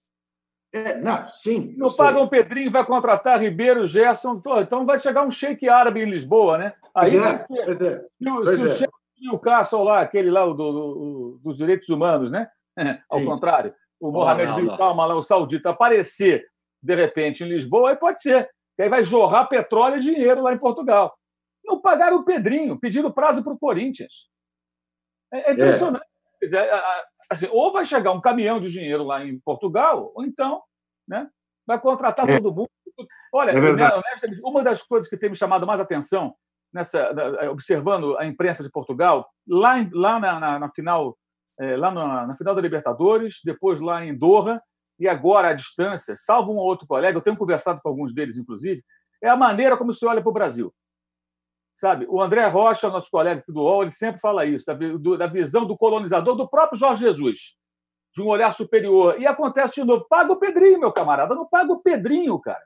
É, 0.72 1.00
não, 1.00 1.26
sim. 1.28 1.74
Não 1.78 1.88
paga 1.90 2.20
o 2.20 2.28
Pedrinho, 2.28 2.70
vai 2.70 2.84
contratar 2.84 3.40
Ribeiro, 3.40 3.86
Gerson. 3.86 4.40
Então 4.60 4.84
vai 4.84 4.98
chegar 4.98 5.26
um 5.26 5.30
shake 5.30 5.68
árabe 5.68 6.02
em 6.02 6.10
Lisboa, 6.10 6.58
né? 6.58 6.74
Aí 6.94 7.12
pois 7.12 7.24
é, 7.24 7.36
ser, 7.38 7.64
pois 7.64 7.80
é. 7.80 8.00
Se, 8.00 8.28
o, 8.28 8.42
pois 8.42 8.60
se 8.60 8.84
é. 8.84 8.88
o 9.32 9.38
Castle 9.38 9.82
lá, 9.82 10.00
aquele 10.00 10.30
lá 10.30 10.44
do, 10.44 10.54
do, 10.54 11.40
dos 11.42 11.56
direitos 11.56 11.88
humanos, 11.88 12.30
né? 12.30 12.50
Ao 13.10 13.18
sim. 13.18 13.24
contrário, 13.24 13.74
o 14.00 14.10
Mohamed 14.10 14.52
Bin 14.54 14.76
Salman, 14.76 15.14
o 15.14 15.22
saudita, 15.22 15.70
aparecer 15.70 16.46
de 16.82 16.94
repente 16.94 17.42
em 17.42 17.48
Lisboa, 17.48 17.90
aí 17.90 17.96
pode 17.96 18.22
ser. 18.22 18.48
Que 18.76 18.82
aí 18.82 18.88
vai 18.88 19.02
jorrar 19.02 19.48
petróleo 19.48 19.96
e 19.96 20.00
dinheiro 20.00 20.42
lá 20.42 20.52
em 20.52 20.58
Portugal. 20.58 21.16
Não 21.64 21.80
pagaram 21.80 22.18
o 22.18 22.24
Pedrinho, 22.24 22.78
pediram 22.78 23.10
prazo 23.10 23.42
para 23.42 23.52
o 23.52 23.58
Corinthians. 23.58 24.28
É, 25.32 25.50
é 25.50 25.52
impressionante. 25.52 26.06
É. 26.42 26.70
Assim, 27.30 27.48
ou 27.50 27.72
vai 27.72 27.84
chegar 27.84 28.12
um 28.12 28.20
caminhão 28.20 28.60
de 28.60 28.70
dinheiro 28.70 29.04
lá 29.04 29.24
em 29.24 29.38
Portugal, 29.40 30.12
ou 30.14 30.24
então 30.24 30.62
né, 31.06 31.28
vai 31.66 31.78
contratar 31.78 32.28
é. 32.28 32.36
todo 32.36 32.54
mundo. 32.54 32.70
Olha, 33.32 33.50
é 33.50 34.40
uma 34.42 34.62
das 34.62 34.82
coisas 34.82 35.10
que 35.10 35.16
tem 35.16 35.28
me 35.28 35.36
chamado 35.36 35.66
mais 35.66 35.80
atenção 35.80 36.34
nessa 36.72 37.10
observando 37.50 38.16
a 38.18 38.26
imprensa 38.26 38.62
de 38.62 38.70
Portugal, 38.70 39.28
lá, 39.46 39.74
lá 39.92 40.18
na, 40.18 40.40
na, 40.40 40.58
na 40.58 40.70
final 40.70 41.16
é, 41.58 41.76
lá 41.76 41.90
na, 41.90 42.26
na, 42.26 42.34
final 42.34 42.54
da 42.54 42.60
Libertadores, 42.60 43.40
depois 43.44 43.80
lá 43.80 44.04
em 44.04 44.16
Doha, 44.16 44.60
e 44.98 45.08
agora 45.08 45.48
à 45.48 45.52
distância, 45.52 46.14
salvo 46.16 46.52
um 46.52 46.56
ou 46.56 46.66
outro 46.66 46.86
colega, 46.86 47.16
eu 47.16 47.22
tenho 47.22 47.36
conversado 47.36 47.80
com 47.82 47.88
alguns 47.88 48.12
deles, 48.12 48.36
inclusive, 48.36 48.82
é 49.22 49.28
a 49.28 49.36
maneira 49.36 49.76
como 49.76 49.92
se 49.92 50.04
olha 50.06 50.20
para 50.20 50.30
o 50.30 50.32
Brasil. 50.32 50.72
Sabe, 51.76 52.06
o 52.08 52.20
André 52.20 52.44
Rocha, 52.46 52.88
nosso 52.88 53.08
colega 53.08 53.40
aqui 53.40 53.52
do 53.52 53.60
UOL, 53.60 53.82
ele 53.82 53.92
sempre 53.92 54.20
fala 54.20 54.44
isso, 54.44 54.66
da, 54.66 54.74
do, 54.74 55.16
da 55.16 55.28
visão 55.28 55.64
do 55.64 55.76
colonizador, 55.76 56.34
do 56.34 56.48
próprio 56.48 56.78
Jorge 56.78 57.02
Jesus, 57.02 57.56
de 58.12 58.20
um 58.20 58.26
olhar 58.26 58.52
superior. 58.52 59.20
E 59.20 59.26
acontece 59.26 59.74
de 59.74 59.84
novo, 59.84 60.04
paga 60.08 60.32
o 60.32 60.40
Pedrinho, 60.40 60.80
meu 60.80 60.92
camarada, 60.92 61.36
não 61.36 61.46
paga 61.46 61.72
o 61.72 61.80
Pedrinho, 61.80 62.36
cara. 62.40 62.64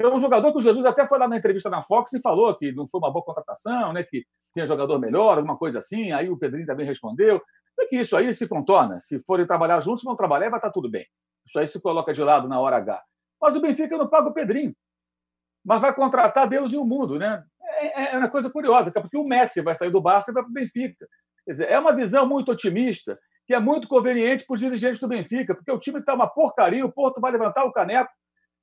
Tem 0.00 0.06
um 0.06 0.18
jogador 0.18 0.52
que 0.52 0.58
o 0.58 0.62
Jesus 0.62 0.84
até 0.86 1.06
foi 1.06 1.18
lá 1.18 1.28
na 1.28 1.36
entrevista 1.36 1.68
na 1.68 1.82
Fox 1.82 2.12
e 2.12 2.20
falou 2.20 2.54
que 2.54 2.72
não 2.72 2.88
foi 2.88 2.98
uma 3.00 3.10
boa 3.10 3.24
contratação, 3.24 3.92
né, 3.92 4.02
que 4.02 4.24
tinha 4.52 4.66
jogador 4.66 4.98
melhor, 4.98 5.36
alguma 5.36 5.56
coisa 5.56 5.78
assim. 5.78 6.10
Aí 6.12 6.28
o 6.30 6.38
Pedrinho 6.38 6.66
também 6.66 6.86
respondeu. 6.86 7.40
É 7.80 7.86
que 7.86 7.96
isso 7.96 8.16
aí 8.16 8.32
se 8.34 8.46
contorna. 8.46 9.00
Se 9.00 9.18
forem 9.20 9.46
trabalhar 9.46 9.80
juntos, 9.80 10.04
vão 10.04 10.14
trabalhar 10.14 10.46
e 10.46 10.50
vai 10.50 10.58
estar 10.58 10.70
tudo 10.70 10.90
bem. 10.90 11.06
Isso 11.46 11.58
aí 11.58 11.66
se 11.66 11.80
coloca 11.80 12.12
de 12.12 12.22
lado 12.22 12.46
na 12.46 12.60
hora 12.60 12.76
H. 12.76 13.02
Mas 13.40 13.56
o 13.56 13.60
Benfica 13.60 13.96
não 13.96 14.08
paga 14.08 14.28
o 14.28 14.34
Pedrinho. 14.34 14.74
Mas 15.64 15.80
vai 15.80 15.94
contratar 15.94 16.48
Deus 16.48 16.72
e 16.72 16.76
o 16.76 16.84
mundo, 16.84 17.18
né? 17.18 17.42
É, 17.62 18.02
é, 18.02 18.14
é 18.14 18.18
uma 18.18 18.28
coisa 18.28 18.50
curiosa, 18.50 18.90
porque 18.92 19.16
o 19.16 19.24
Messi 19.24 19.62
vai 19.62 19.74
sair 19.74 19.90
do 19.90 20.00
Barça 20.00 20.30
e 20.30 20.34
vai 20.34 20.42
para 20.42 20.50
o 20.50 20.52
Benfica. 20.52 21.06
Quer 21.44 21.52
dizer, 21.52 21.70
é 21.70 21.78
uma 21.78 21.94
visão 21.94 22.26
muito 22.26 22.52
otimista, 22.52 23.18
que 23.46 23.54
é 23.54 23.58
muito 23.58 23.88
conveniente 23.88 24.44
para 24.44 24.54
os 24.54 24.60
dirigentes 24.60 25.00
do 25.00 25.08
Benfica, 25.08 25.54
porque 25.54 25.72
o 25.72 25.78
time 25.78 26.00
está 26.00 26.14
uma 26.14 26.28
porcaria, 26.28 26.84
o 26.84 26.92
Porto 26.92 27.20
vai 27.20 27.32
levantar 27.32 27.64
o 27.64 27.72
caneco, 27.72 28.10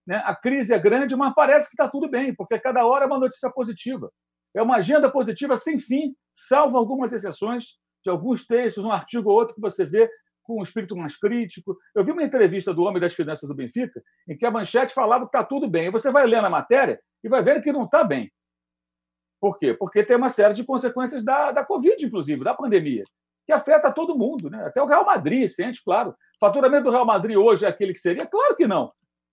né? 0.05 0.21
a 0.23 0.35
crise 0.35 0.73
é 0.73 0.79
grande, 0.79 1.15
mas 1.15 1.33
parece 1.33 1.67
que 1.67 1.73
está 1.73 1.89
tudo 1.89 2.09
bem, 2.09 2.33
porque 2.33 2.59
cada 2.59 2.85
hora 2.85 3.03
é 3.03 3.07
uma 3.07 3.19
notícia 3.19 3.49
positiva. 3.51 4.11
É 4.55 4.61
uma 4.61 4.77
agenda 4.77 5.11
positiva 5.11 5.57
sem 5.57 5.79
fim, 5.79 6.15
salvo 6.33 6.77
algumas 6.77 7.11
exceções, 7.11 7.77
de 8.03 8.09
alguns 8.09 8.45
textos, 8.45 8.83
um 8.83 8.91
artigo 8.91 9.29
ou 9.29 9.35
outro 9.35 9.55
que 9.55 9.61
você 9.61 9.85
vê 9.85 10.09
com 10.43 10.59
um 10.59 10.63
espírito 10.63 10.95
mais 10.95 11.17
crítico. 11.17 11.77
Eu 11.93 12.03
vi 12.03 12.11
uma 12.11 12.23
entrevista 12.23 12.73
do 12.73 12.83
Homem 12.83 13.01
das 13.01 13.13
Finanças 13.13 13.47
do 13.47 13.53
Benfica, 13.53 14.01
em 14.27 14.35
que 14.35 14.45
a 14.45 14.51
manchete 14.51 14.93
falava 14.93 15.25
que 15.25 15.29
está 15.29 15.43
tudo 15.43 15.69
bem. 15.69 15.87
E 15.87 15.91
você 15.91 16.09
vai 16.09 16.25
lendo 16.25 16.45
a 16.45 16.49
matéria 16.49 16.99
e 17.23 17.27
vai 17.27 17.43
ver 17.43 17.61
que 17.61 17.71
não 17.71 17.83
está 17.83 18.03
bem. 18.03 18.31
Por 19.39 19.59
quê? 19.59 19.73
Porque 19.73 20.03
tem 20.03 20.17
uma 20.17 20.29
série 20.29 20.53
de 20.53 20.63
consequências 20.63 21.23
da, 21.23 21.51
da 21.51 21.65
Covid, 21.65 22.03
inclusive, 22.03 22.43
da 22.43 22.53
pandemia, 22.53 23.03
que 23.45 23.51
afeta 23.51 23.91
todo 23.91 24.17
mundo, 24.17 24.49
né? 24.49 24.65
até 24.65 24.81
o 24.81 24.87
Real 24.87 25.05
Madrid, 25.05 25.47
sente, 25.47 25.83
claro. 25.83 26.15
Faturamento 26.39 26.85
do 26.85 26.91
Real 26.91 27.05
Madrid 27.05 27.37
hoje 27.37 27.65
é 27.65 27.67
aquele 27.67 27.93
que 27.93 27.99
seria? 27.99 28.25
Claro 28.25 28.55
que 28.55 28.65
não. 28.65 28.91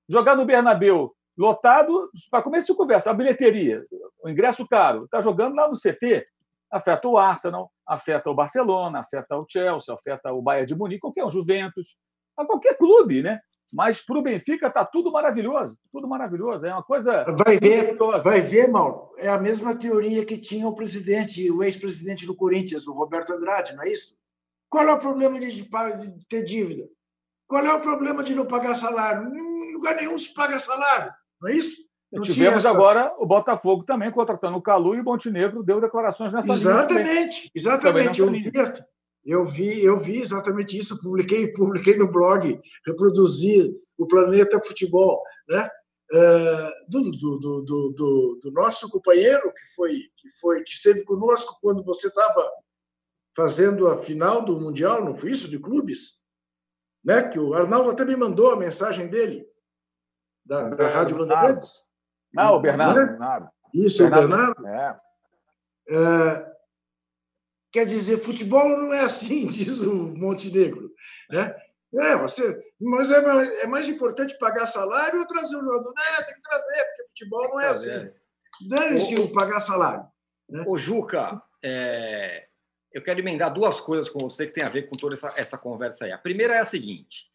Jogar 0.08 0.36
no 0.36 0.44
Bernabeu 0.44 1.14
lotado, 1.36 2.10
para 2.30 2.42
começo 2.42 2.66
de 2.66 2.76
conversa, 2.76 3.10
a 3.10 3.14
bilheteria, 3.14 3.84
o 4.22 4.28
ingresso 4.28 4.66
caro, 4.68 5.04
está 5.04 5.20
jogando 5.20 5.54
lá 5.54 5.68
no 5.68 5.74
CT, 5.74 6.26
afeta 6.70 7.08
o 7.08 7.16
Arsenal, 7.16 7.70
afeta 7.86 8.30
o 8.30 8.34
Barcelona, 8.34 9.00
afeta 9.00 9.36
o 9.36 9.46
Chelsea, 9.48 9.94
afeta 9.94 10.32
o 10.32 10.42
Bayern 10.42 10.66
de 10.66 10.74
Munique, 10.74 11.00
qualquer 11.00 11.24
um, 11.24 11.30
Juventus, 11.30 11.96
a 12.36 12.44
qualquer 12.44 12.76
clube, 12.76 13.22
né? 13.22 13.40
Mas 13.72 14.00
para 14.00 14.18
o 14.18 14.22
Benfica 14.22 14.68
está 14.68 14.84
tudo 14.84 15.10
maravilhoso, 15.10 15.76
tudo 15.90 16.06
maravilhoso. 16.06 16.64
É 16.64 16.72
uma 16.72 16.82
coisa. 16.82 17.24
Vai 17.44 17.58
ver, 17.58 17.96
vai 18.22 18.40
ver, 18.40 18.68
Mauro. 18.68 19.12
É 19.18 19.28
a 19.28 19.38
mesma 19.38 19.74
teoria 19.74 20.24
que 20.24 20.38
tinha 20.38 20.68
o 20.68 20.76
presidente, 20.76 21.50
o 21.50 21.62
ex-presidente 21.62 22.24
do 22.24 22.36
Corinthians, 22.36 22.86
o 22.86 22.92
Roberto 22.92 23.32
Andrade, 23.32 23.74
não 23.74 23.82
é 23.82 23.88
isso? 23.88 24.14
Qual 24.70 24.88
é 24.88 24.92
o 24.92 24.98
problema 25.00 25.40
de, 25.40 25.68
ter 26.28 26.44
dívida? 26.44 26.88
Qual 27.48 27.64
é 27.64 27.72
o 27.74 27.80
problema 27.80 28.22
de 28.22 28.34
não 28.34 28.46
pagar 28.46 28.76
salário? 28.76 29.28
Em 29.34 29.72
lugar 29.72 29.96
nenhum 29.96 30.18
se 30.18 30.32
paga 30.32 30.58
salário, 30.58 31.12
não 31.40 31.48
é 31.48 31.54
isso? 31.54 31.82
Não 32.14 32.22
Tivemos 32.22 32.64
essa... 32.64 32.70
agora 32.70 33.12
o 33.18 33.26
Botafogo 33.26 33.82
também 33.82 34.10
contratando 34.10 34.56
o 34.56 34.62
Calu 34.62 34.94
e 34.94 35.00
o 35.00 35.04
Montenegro 35.04 35.64
deu 35.64 35.80
declarações 35.80 36.32
nessa 36.32 36.52
Exatamente, 36.52 37.50
exatamente. 37.52 38.20
Eu 38.20 38.30
vi, 38.30 38.52
eu 39.24 39.44
vi, 39.44 39.84
eu 39.84 39.98
vi 39.98 40.20
exatamente 40.20 40.78
isso. 40.78 41.00
Publiquei, 41.02 41.52
publiquei 41.52 41.98
no 41.98 42.10
blog, 42.10 42.60
reproduzi 42.86 43.74
o 43.98 44.06
Planeta 44.06 44.60
Futebol, 44.60 45.20
né? 45.48 45.68
Uh, 46.12 46.90
do, 46.90 47.10
do, 47.10 47.38
do, 47.38 47.62
do, 47.62 48.38
do, 48.42 48.50
nosso 48.52 48.90
companheiro 48.90 49.50
que 49.54 49.74
foi 49.74 49.98
que 50.18 50.28
foi 50.38 50.62
que 50.62 50.70
esteve 50.70 51.02
conosco 51.02 51.56
quando 51.62 51.82
você 51.82 52.08
estava 52.08 52.46
fazendo 53.34 53.88
a 53.88 53.96
final 53.96 54.44
do 54.44 54.60
mundial, 54.60 55.02
não 55.02 55.14
foi 55.14 55.30
isso 55.30 55.48
de 55.48 55.58
clubes, 55.58 56.22
né? 57.02 57.26
Que 57.26 57.38
o 57.38 57.54
Arnaldo 57.54 57.90
até 57.90 58.04
me 58.04 58.14
mandou 58.16 58.50
a 58.50 58.56
mensagem 58.56 59.08
dele 59.08 59.48
da, 60.44 60.68
da 60.68 60.88
Rádio 60.88 61.16
Bandeirantes. 61.16 61.83
Não, 62.34 62.56
o 62.56 62.60
Bernardo. 62.60 63.00
Né? 63.00 63.06
Bernardo. 63.06 63.48
Isso, 63.72 64.02
Bernardo, 64.02 64.26
o 64.26 64.28
Bernardo. 64.28 64.66
É. 64.66 65.00
É, 65.86 66.52
quer 67.70 67.86
dizer, 67.86 68.18
futebol 68.18 68.68
não 68.68 68.92
é 68.92 69.00
assim, 69.00 69.46
diz 69.50 69.80
o 69.80 69.94
Montenegro. 69.94 70.90
Né? 71.30 71.54
É, 71.94 72.16
você, 72.16 72.60
mas 72.80 73.10
é 73.10 73.20
mais, 73.20 73.48
é 73.60 73.66
mais 73.66 73.88
importante 73.88 74.38
pagar 74.38 74.66
salário 74.66 75.20
ou 75.20 75.26
trazer 75.26 75.56
o 75.56 75.60
jogador? 75.60 75.92
Não, 75.94 76.24
tem 76.24 76.34
que 76.34 76.42
trazer, 76.42 76.84
porque 76.84 77.08
futebol 77.08 77.48
não 77.50 77.60
é 77.60 77.68
assim. 77.68 78.10
Dane-se 78.68 79.14
o 79.16 79.32
pagar 79.32 79.60
salário. 79.60 80.06
Né? 80.48 80.64
Ô, 80.66 80.76
Juca, 80.76 81.40
é, 81.62 82.46
eu 82.92 83.02
quero 83.02 83.20
emendar 83.20 83.52
duas 83.52 83.80
coisas 83.80 84.08
com 84.08 84.18
você 84.18 84.46
que 84.46 84.52
tem 84.52 84.64
a 84.64 84.68
ver 84.68 84.88
com 84.88 84.96
toda 84.96 85.14
essa, 85.14 85.32
essa 85.36 85.58
conversa 85.58 86.04
aí. 86.04 86.12
A 86.12 86.18
primeira 86.18 86.54
é 86.54 86.58
a 86.58 86.64
seguinte: 86.64 87.30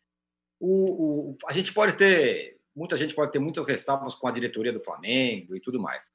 o, 0.60 1.32
o, 1.32 1.38
a 1.48 1.54
gente 1.54 1.74
pode 1.74 1.96
ter 1.96 2.59
muita 2.76 2.98
gente 2.98 3.14
pode 3.14 3.32
ter 3.32 3.40
muitas 3.40 3.66
ressalvas 3.68 4.16
com 4.16 4.28
a 4.28 4.32
diretoria 4.32 4.74
do 4.74 4.84
Flamengo 4.84 5.56
e 5.56 5.60
tudo 5.60 5.80
mais. 5.80 6.12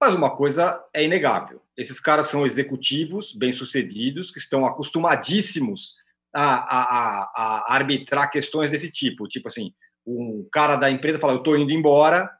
Mas 0.00 0.14
uma 0.14 0.36
coisa 0.36 0.84
é 0.94 1.04
inegável: 1.04 1.60
esses 1.76 1.98
caras 1.98 2.26
são 2.26 2.44
executivos 2.44 3.34
bem-sucedidos 3.34 4.30
que 4.30 4.38
estão 4.38 4.66
acostumadíssimos 4.66 5.96
a, 6.34 6.54
a, 6.54 7.32
a, 7.34 7.74
arbitrar 7.74 8.30
questões 8.30 8.70
desse 8.70 8.90
tipo. 8.90 9.26
Tipo 9.26 9.48
assim, 9.48 9.72
um 10.06 10.46
cara 10.52 10.76
da 10.76 10.90
empresa 10.90 11.18
fala, 11.18 11.32
eu 11.32 11.38
estou 11.38 11.56
indo 11.56 11.72
embora, 11.72 12.30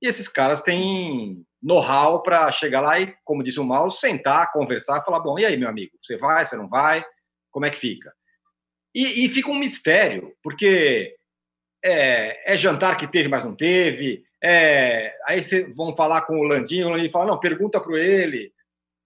e 0.00 0.06
esses 0.06 0.28
caras 0.28 0.62
têm 0.62 1.44
know-how 1.62 2.22
para 2.22 2.50
chegar 2.50 2.80
lá 2.80 2.98
e, 2.98 3.14
como 3.24 3.42
disse 3.42 3.60
o 3.60 3.64
Mauro, 3.64 3.90
sentar, 3.90 4.50
conversar, 4.52 5.02
falar, 5.02 5.20
bom, 5.20 5.38
e 5.38 5.44
aí, 5.44 5.56
meu 5.56 5.68
amigo, 5.68 5.92
você 6.00 6.16
vai, 6.16 6.44
você 6.44 6.56
não 6.56 6.68
vai? 6.68 7.04
Como 7.50 7.64
é 7.66 7.70
que 7.70 7.78
fica? 7.78 8.12
E, 8.94 9.24
e 9.24 9.28
fica 9.28 9.50
um 9.50 9.58
mistério, 9.58 10.34
porque 10.42 11.16
é, 11.84 12.52
é, 12.52 12.56
jantar 12.56 12.96
que 12.96 13.06
teve, 13.06 13.28
mas 13.28 13.44
não 13.44 13.54
teve. 13.54 14.24
É, 14.42 15.16
aí 15.26 15.42
vocês 15.42 15.74
vão 15.74 15.94
falar 15.94 16.22
com 16.22 16.38
o 16.38 16.44
Landinho, 16.44 16.86
o 16.86 16.90
Landinho 16.90 17.10
fala, 17.10 17.26
não, 17.26 17.40
pergunta 17.40 17.80
para 17.80 17.98
ele. 17.98 18.52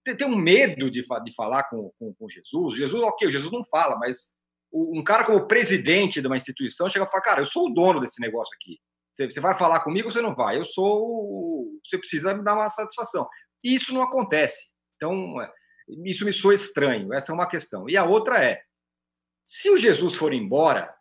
Tem, 0.03 0.15
tem, 0.15 0.27
um 0.27 0.35
medo 0.35 0.89
de, 0.89 1.01
de 1.01 1.35
falar 1.35 1.63
com, 1.63 1.91
com, 1.99 2.13
com, 2.13 2.29
Jesus. 2.29 2.77
Jesus, 2.77 3.03
ok, 3.03 3.29
Jesus 3.29 3.51
não 3.51 3.63
fala, 3.65 3.97
mas 3.97 4.35
um 4.71 5.03
cara 5.03 5.23
como 5.23 5.47
presidente 5.47 6.21
de 6.21 6.27
uma 6.27 6.37
instituição 6.37 6.89
chega 6.89 7.05
e 7.05 7.09
fala, 7.09 7.23
cara, 7.23 7.41
eu 7.41 7.45
sou 7.45 7.67
o 7.67 7.73
dono 7.73 7.99
desse 7.99 8.21
negócio 8.21 8.53
aqui. 8.55 8.77
Você, 9.13 9.29
você 9.29 9.39
vai 9.39 9.57
falar 9.57 9.79
comigo 9.79 10.07
ou 10.07 10.11
você 10.11 10.21
não 10.21 10.35
vai? 10.35 10.57
Eu 10.57 10.65
sou. 10.65 11.71
Você 11.83 11.97
precisa 11.97 12.33
me 12.35 12.43
dar 12.43 12.53
uma 12.53 12.69
satisfação. 12.69 13.27
Isso 13.63 13.93
não 13.93 14.03
acontece. 14.03 14.67
Então, 14.95 15.41
é, 15.41 15.51
isso 16.05 16.23
me 16.23 16.31
soa 16.31 16.53
estranho. 16.53 17.11
Essa 17.13 17.31
é 17.31 17.35
uma 17.35 17.47
questão. 17.47 17.89
E 17.89 17.97
a 17.97 18.03
outra 18.03 18.43
é: 18.43 18.61
se 19.43 19.69
o 19.69 19.77
Jesus 19.77 20.15
for 20.15 20.33
embora, 20.33 20.93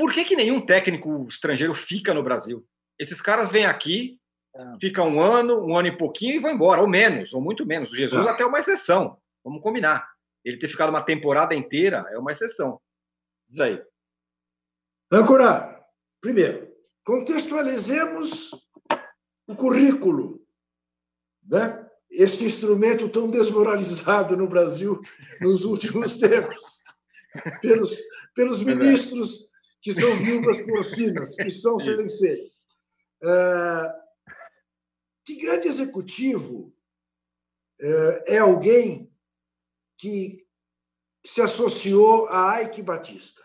por 0.00 0.14
que, 0.14 0.24
que 0.24 0.34
nenhum 0.34 0.64
técnico 0.64 1.26
estrangeiro 1.28 1.74
fica 1.74 2.14
no 2.14 2.22
Brasil? 2.22 2.66
Esses 2.98 3.20
caras 3.20 3.50
vêm 3.50 3.66
aqui, 3.66 4.18
é. 4.56 4.76
ficam 4.80 5.06
um 5.10 5.20
ano, 5.20 5.62
um 5.62 5.76
ano 5.76 5.88
e 5.88 5.96
pouquinho 5.96 6.36
e 6.36 6.38
vão 6.38 6.50
embora, 6.50 6.80
ou 6.80 6.88
menos, 6.88 7.34
ou 7.34 7.42
muito 7.42 7.66
menos. 7.66 7.92
O 7.92 7.94
Jesus 7.94 8.26
é. 8.26 8.30
até 8.30 8.42
é 8.42 8.46
uma 8.46 8.58
exceção, 8.58 9.18
vamos 9.44 9.62
combinar. 9.62 10.10
Ele 10.42 10.56
ter 10.56 10.68
ficado 10.68 10.88
uma 10.88 11.02
temporada 11.02 11.54
inteira 11.54 12.06
é 12.12 12.18
uma 12.18 12.32
exceção. 12.32 12.80
Diz 13.46 13.60
aí. 13.60 13.78
Âncora, 15.12 15.84
primeiro, 16.18 16.74
contextualizemos 17.04 18.52
o 19.46 19.54
currículo, 19.54 20.42
né? 21.46 21.86
esse 22.10 22.42
instrumento 22.46 23.06
tão 23.10 23.30
desmoralizado 23.30 24.34
no 24.34 24.48
Brasil 24.48 24.98
nos 25.42 25.62
últimos 25.64 26.16
tempos, 26.18 26.80
pelos, 27.60 27.98
pelos 28.34 28.62
ministros 28.62 29.49
que 29.82 29.94
são 29.94 30.16
viúvas 30.18 30.60
porcinas, 30.60 31.36
que 31.36 31.50
são 31.50 31.78
ser. 31.78 32.38
Uh, 33.22 34.00
que 35.24 35.36
grande 35.36 35.68
executivo 35.68 36.74
uh, 37.80 38.22
é 38.26 38.38
alguém 38.38 39.12
que 39.98 40.46
se 41.24 41.40
associou 41.40 42.28
a 42.28 42.60
Ike 42.62 42.82
Batista? 42.82 43.42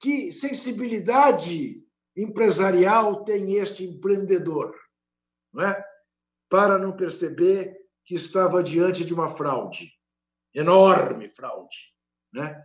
Que 0.00 0.32
sensibilidade 0.32 1.82
empresarial 2.16 3.24
tem 3.24 3.54
este 3.54 3.84
empreendedor? 3.84 4.74
Não 5.52 5.64
é? 5.64 5.84
Para 6.48 6.78
não 6.78 6.94
perceber 6.94 7.76
que 8.04 8.14
estava 8.14 8.62
diante 8.62 9.04
de 9.04 9.12
uma 9.12 9.34
fraude, 9.34 9.92
enorme 10.54 11.28
fraude. 11.30 11.92
Né? 12.32 12.64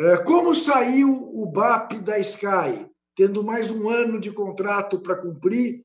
É, 0.00 0.16
como 0.18 0.54
saiu 0.54 1.10
o 1.10 1.44
BAP 1.50 1.94
da 2.00 2.20
Sky, 2.20 2.88
tendo 3.16 3.42
mais 3.42 3.68
um 3.68 3.90
ano 3.90 4.20
de 4.20 4.30
contrato 4.30 5.00
para 5.00 5.20
cumprir 5.20 5.84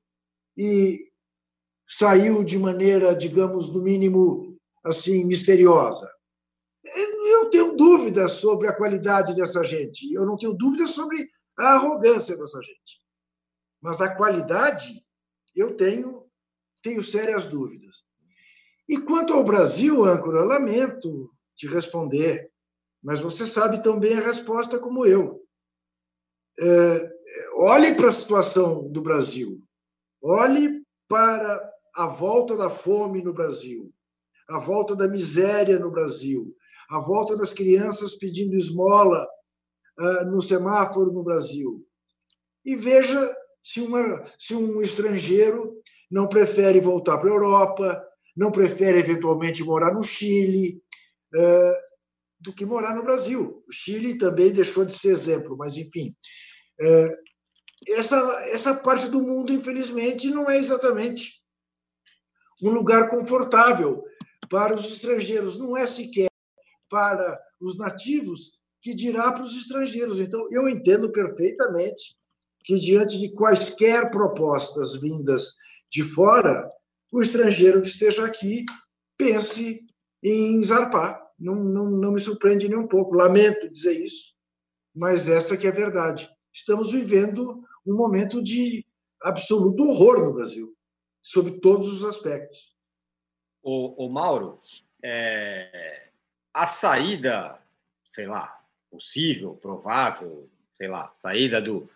e 0.56 1.12
saiu 1.90 2.44
de 2.44 2.60
maneira, 2.60 3.16
digamos, 3.16 3.74
no 3.74 3.82
mínimo 3.82 4.56
assim 4.84 5.26
misteriosa? 5.26 6.08
Eu 6.86 7.50
tenho 7.50 7.76
dúvidas 7.76 8.34
sobre 8.34 8.68
a 8.68 8.76
qualidade 8.76 9.34
dessa 9.34 9.64
gente. 9.64 10.14
Eu 10.14 10.28
não 10.28 10.38
tenho 10.38 10.54
dúvidas 10.54 10.92
sobre 10.92 11.28
a 11.58 11.74
arrogância 11.74 12.38
dessa 12.38 12.62
gente. 12.62 13.02
Mas 13.82 14.00
a 14.00 14.16
qualidade, 14.16 15.04
eu 15.56 15.76
tenho, 15.76 16.28
tenho 16.84 17.04
sérias 17.04 17.48
dúvidas. 17.48 18.04
E 18.88 19.00
quanto 19.00 19.34
ao 19.34 19.44
Brasil, 19.44 20.06
âncora, 20.06 20.46
lamento 20.46 21.34
te 21.56 21.68
responder, 21.68 22.53
mas 23.04 23.20
você 23.20 23.46
sabe 23.46 23.82
tão 23.82 24.00
bem 24.00 24.18
a 24.18 24.22
resposta 24.22 24.80
como 24.80 25.06
eu. 25.06 25.44
É, 26.60 27.12
olhe 27.56 27.96
para 27.96 28.10
a 28.10 28.14
situação 28.14 28.88
do 28.90 29.02
Brasil, 29.02 29.62
olhe 30.22 30.84
para 31.08 31.72
a 31.96 32.08
volta 32.08 32.56
da 32.56 32.70
fome 32.70 33.22
no 33.22 33.34
Brasil, 33.34 33.94
a 34.48 34.58
volta 34.58 34.96
da 34.96 35.08
miséria 35.08 35.78
no 35.78 35.92
Brasil, 35.92 36.56
a 36.90 37.00
volta 37.00 37.36
das 37.36 37.54
crianças 37.54 38.16
pedindo 38.16 38.56
esmola 38.56 39.28
uh, 40.00 40.26
no 40.26 40.42
semáforo 40.42 41.12
no 41.12 41.24
Brasil. 41.24 41.86
E 42.64 42.76
veja 42.76 43.36
se, 43.62 43.82
uma, 43.82 44.26
se 44.38 44.56
um 44.56 44.82
estrangeiro 44.82 45.76
não 46.10 46.28
prefere 46.28 46.80
voltar 46.80 47.18
para 47.18 47.30
a 47.30 47.34
Europa, 47.34 48.04
não 48.36 48.52
prefere 48.52 49.00
eventualmente 49.00 49.64
morar 49.64 49.94
no 49.94 50.04
Chile 50.04 50.82
uh, 51.36 51.93
do 52.44 52.54
que 52.54 52.66
morar 52.66 52.96
no 52.96 53.04
Brasil. 53.04 53.64
O 53.68 53.72
Chile 53.72 54.18
também 54.18 54.52
deixou 54.52 54.84
de 54.86 54.94
ser 54.94 55.10
exemplo, 55.10 55.56
mas 55.58 55.78
enfim. 55.78 56.16
Uh, 56.80 57.24
essa, 57.90 58.18
essa 58.48 58.74
parte 58.74 59.08
do 59.08 59.22
mundo, 59.22 59.54
infelizmente, 59.54 60.30
não 60.30 60.50
é 60.50 60.58
exatamente 60.58 61.42
um 62.62 62.70
lugar 62.70 63.10
confortável 63.10 64.04
para 64.50 64.76
os 64.76 64.86
estrangeiros, 64.86 65.58
não 65.58 65.76
é 65.76 65.88
sequer 65.88 66.30
para 66.90 67.40
os 67.60 67.78
nativos 67.78 68.60
que 68.82 68.94
dirá 68.94 69.32
para 69.32 69.44
os 69.44 69.56
estrangeiros. 69.56 70.20
Então, 70.20 70.48
eu 70.52 70.68
entendo 70.68 71.12
perfeitamente 71.12 72.16
que, 72.64 72.80
diante 72.80 73.18
de 73.20 73.34
quaisquer 73.34 74.12
propostas 74.12 74.96
vindas 74.96 75.56
de 75.90 76.04
fora, 76.04 76.70
o 77.12 77.22
estrangeiro 77.22 77.82
que 77.82 77.88
esteja 77.88 78.26
aqui 78.26 78.66
pense 79.18 79.82
em 80.22 80.62
zarpar. 80.64 81.23
Não, 81.44 81.56
não, 81.56 81.92
não 81.92 82.12
me 82.14 82.20
surpreende 82.22 82.70
nem 82.70 82.78
um 82.78 82.88
pouco. 82.88 83.16
Lamento 83.16 83.70
dizer 83.70 84.02
isso, 84.04 84.34
mas 84.96 85.28
essa 85.28 85.58
que 85.58 85.68
é 85.68 85.70
a 85.70 85.74
verdade. 85.74 86.30
Estamos 86.54 86.92
vivendo 86.92 87.62
um 87.86 87.98
momento 87.98 88.42
de 88.42 88.86
absoluto 89.22 89.84
horror 89.84 90.24
no 90.24 90.34
Brasil, 90.34 90.74
sob 91.22 91.60
todos 91.60 91.92
os 91.92 92.06
aspectos. 92.06 92.74
O, 93.62 94.06
o 94.06 94.10
Mauro, 94.10 94.62
é, 95.04 96.08
a 96.54 96.68
saída, 96.68 97.60
sei 98.10 98.26
lá, 98.26 98.62
possível, 98.90 99.56
provável, 99.56 100.50
sei 100.74 100.88
lá, 100.88 101.12
saída 101.14 101.62
do, 101.62 101.90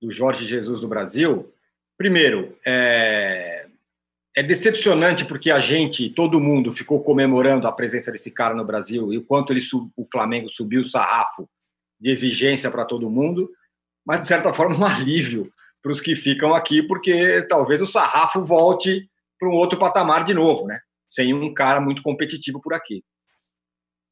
do 0.00 0.10
Jorge 0.10 0.46
Jesus 0.46 0.80
do 0.80 0.88
Brasil, 0.88 1.52
primeiro, 1.96 2.58
é, 2.64 3.63
é 4.36 4.42
decepcionante 4.42 5.24
porque 5.24 5.50
a 5.50 5.60
gente, 5.60 6.10
todo 6.10 6.40
mundo, 6.40 6.72
ficou 6.72 7.02
comemorando 7.02 7.68
a 7.68 7.72
presença 7.72 8.10
desse 8.10 8.30
cara 8.30 8.54
no 8.54 8.64
Brasil 8.64 9.12
e 9.12 9.18
o 9.18 9.24
quanto 9.24 9.52
ele 9.52 9.60
o 9.96 10.06
Flamengo 10.10 10.48
subiu 10.48 10.80
o 10.80 10.84
sarrafo 10.84 11.48
de 12.00 12.10
exigência 12.10 12.70
para 12.70 12.84
todo 12.84 13.08
mundo, 13.08 13.50
mas 14.04 14.20
de 14.20 14.26
certa 14.26 14.52
forma 14.52 14.76
um 14.76 14.84
alívio 14.84 15.52
para 15.80 15.92
os 15.92 16.00
que 16.00 16.16
ficam 16.16 16.54
aqui, 16.54 16.82
porque 16.82 17.42
talvez 17.42 17.80
o 17.80 17.86
sarrafo 17.86 18.44
volte 18.44 19.08
para 19.38 19.48
um 19.48 19.52
outro 19.52 19.78
patamar 19.78 20.24
de 20.24 20.34
novo, 20.34 20.66
né? 20.66 20.80
Sem 21.06 21.32
um 21.34 21.52
cara 21.52 21.80
muito 21.80 22.02
competitivo 22.02 22.60
por 22.60 22.74
aqui. 22.74 23.04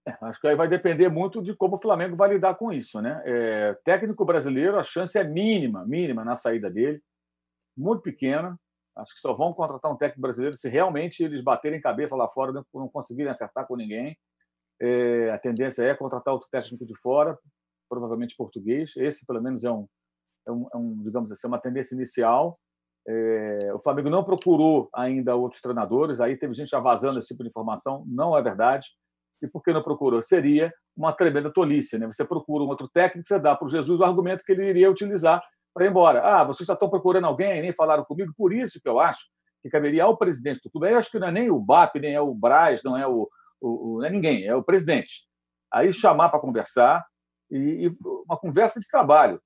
É, 0.07 0.17
acho 0.23 0.41
que 0.41 0.49
aí 0.49 0.55
vai 0.55 0.69
depender 0.69 1.09
muito 1.09 1.43
de 1.43 1.55
como 1.55 1.77
o 1.77 1.81
Flamengo 1.81 2.17
vai 2.17 2.31
lidar 2.31 2.55
com 2.57 2.73
isso, 2.73 3.01
né? 3.01 3.23
É, 3.25 3.77
técnico 3.85 4.25
brasileiro, 4.25 4.79
a 4.79 4.83
chance 4.83 5.17
é 5.19 5.25
mínima, 5.25 5.85
mínima 5.87 6.25
na 6.25 6.37
saída 6.37 6.71
dele, 6.71 7.01
muito 7.77 8.03
pequena. 8.03 8.59
Acho 8.97 9.15
que 9.15 9.21
só 9.21 9.33
vão 9.33 9.55
contratar 9.55 9.91
um 9.91 9.97
técnico 9.97 10.21
brasileiro 10.21 10.57
se 10.57 10.69
realmente 10.69 11.23
eles 11.23 11.43
baterem 11.43 11.81
cabeça 11.81 12.15
lá 12.15 12.29
fora, 12.29 12.53
não, 12.53 12.89
conseguirem 12.89 13.31
acertar 13.31 13.67
com 13.67 13.77
ninguém. 13.77 14.17
É, 14.81 15.31
a 15.31 15.39
tendência 15.39 15.83
é 15.83 15.95
contratar 15.95 16.35
outro 16.35 16.49
técnico 16.51 16.85
de 16.85 16.99
fora, 17.01 17.39
provavelmente 17.89 18.37
português. 18.37 18.93
Esse, 18.97 19.25
pelo 19.25 19.41
menos, 19.41 19.65
é 19.65 19.71
um, 19.71 19.87
é 20.47 20.53
um, 20.53 20.69
é 20.75 20.77
um 20.77 21.03
digamos 21.03 21.33
assim, 21.33 21.47
uma 21.47 21.59
tendência 21.59 21.95
inicial. 21.95 22.59
É, 23.09 23.73
o 23.75 23.81
Flamengo 23.81 24.11
não 24.11 24.23
procurou 24.23 24.89
ainda 24.95 25.35
outros 25.35 25.63
treinadores. 25.63 26.21
Aí 26.21 26.37
teve 26.37 26.55
gente 26.55 26.69
já 26.69 26.79
vazando 26.79 27.19
esse 27.19 27.29
tipo 27.29 27.43
de 27.43 27.49
informação. 27.49 28.05
Não 28.07 28.37
é 28.37 28.43
verdade. 28.43 28.89
E 29.43 29.49
por 29.49 29.63
que 29.63 29.73
não 29.73 29.83
procurou? 29.83 30.23
Seria 30.23 30.73
uma 30.97 31.13
tremenda 31.13 31.51
tolice. 31.51 31.99
Né? 31.99 32.07
Você 32.07 32.25
procura 32.25 32.63
um 32.63 32.69
outro 32.69 32.89
técnico, 32.89 33.27
você 33.27 33.39
dá 33.39 33.57
para 33.57 33.67
o 33.67 33.71
Jesus 33.71 34.01
o 34.01 34.05
argumento 34.05 34.45
que 34.45 34.53
ele 34.53 34.69
iria 34.69 34.91
utilizar 34.91 35.43
para 35.73 35.87
ir 35.87 35.91
embora. 35.91 36.23
Ah, 36.23 36.45
vocês 36.45 36.67
já 36.67 36.75
estão 36.75 36.91
procurando 36.91 37.27
alguém, 37.27 37.63
nem 37.63 37.75
falaram 37.75 38.05
comigo, 38.05 38.33
por 38.37 38.53
isso 38.53 38.81
que 38.81 38.89
eu 38.89 39.01
acho 39.01 39.27
que 39.63 39.71
caberia 39.71 40.05
ao 40.05 40.17
presidente 40.17 40.61
do 40.63 40.71
clube. 40.71 40.91
Eu 40.91 40.99
acho 40.99 41.11
que 41.11 41.19
não 41.19 41.29
é 41.29 41.33
nem 41.33 41.51
o 41.51 41.59
BAP, 41.59 41.97
nem 41.97 42.15
é 42.15 42.21
o 42.21 42.35
Braz, 42.35 42.83
não 42.83 42.97
é 42.97 43.07
o, 43.07 43.29
o, 43.61 43.95
o 43.95 43.99
não 43.99 44.07
é 44.07 44.11
ninguém, 44.11 44.45
é 44.45 44.55
o 44.55 44.63
presidente. 44.63 45.27
Aí 45.73 45.93
chamar 45.93 46.29
para 46.29 46.41
conversar 46.41 47.05
e, 47.51 47.87
e, 47.87 47.93
uma 48.27 48.37
conversa 48.37 48.81
de 48.81 48.89
trabalho 48.89 49.41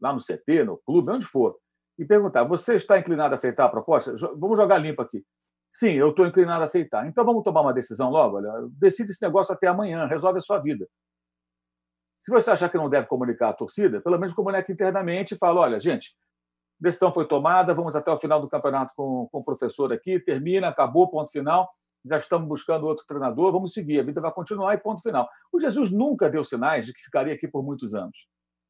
lá 0.00 0.12
no 0.12 0.20
CT, 0.20 0.64
no 0.64 0.78
clube, 0.78 1.12
onde 1.12 1.24
for, 1.24 1.56
e 1.98 2.04
perguntar: 2.04 2.44
você 2.44 2.74
está 2.74 2.98
inclinado 2.98 3.34
a 3.34 3.36
aceitar 3.36 3.66
a 3.66 3.68
proposta? 3.68 4.14
Vamos 4.36 4.58
jogar 4.58 4.78
limpo 4.78 5.02
aqui. 5.02 5.24
Sim, 5.70 5.92
eu 5.92 6.10
estou 6.10 6.26
inclinado 6.26 6.62
a 6.62 6.64
aceitar. 6.64 7.06
Então 7.06 7.24
vamos 7.24 7.44
tomar 7.44 7.60
uma 7.60 7.74
decisão 7.74 8.10
logo. 8.10 8.38
Olha, 8.38 8.50
decide 8.72 9.10
esse 9.10 9.22
negócio 9.22 9.52
até 9.52 9.66
amanhã, 9.66 10.06
resolve 10.06 10.38
a 10.38 10.40
sua 10.40 10.58
vida. 10.58 10.88
Se 12.28 12.30
você 12.30 12.50
achar 12.50 12.68
que 12.68 12.76
não 12.76 12.90
deve 12.90 13.06
comunicar 13.06 13.48
a 13.48 13.52
torcida, 13.54 14.02
pelo 14.02 14.18
menos 14.18 14.34
comunique 14.34 14.70
internamente 14.70 15.32
e 15.32 15.38
fala: 15.38 15.60
olha, 15.60 15.80
gente, 15.80 16.14
decisão 16.78 17.10
foi 17.10 17.26
tomada, 17.26 17.72
vamos 17.72 17.96
até 17.96 18.12
o 18.12 18.18
final 18.18 18.38
do 18.38 18.46
campeonato 18.46 18.92
com, 18.94 19.26
com 19.32 19.38
o 19.38 19.42
professor 19.42 19.90
aqui, 19.94 20.20
termina, 20.20 20.68
acabou, 20.68 21.08
ponto 21.08 21.32
final. 21.32 21.66
Já 22.04 22.18
estamos 22.18 22.46
buscando 22.46 22.86
outro 22.86 23.06
treinador, 23.06 23.50
vamos 23.50 23.72
seguir, 23.72 24.00
a 24.00 24.02
vida 24.02 24.20
vai 24.20 24.30
continuar 24.30 24.74
e 24.74 24.78
ponto 24.78 25.00
final. 25.00 25.26
O 25.50 25.58
Jesus 25.58 25.90
nunca 25.90 26.28
deu 26.28 26.44
sinais 26.44 26.84
de 26.84 26.92
que 26.92 27.00
ficaria 27.00 27.32
aqui 27.32 27.48
por 27.48 27.64
muitos 27.64 27.94
anos. 27.94 28.16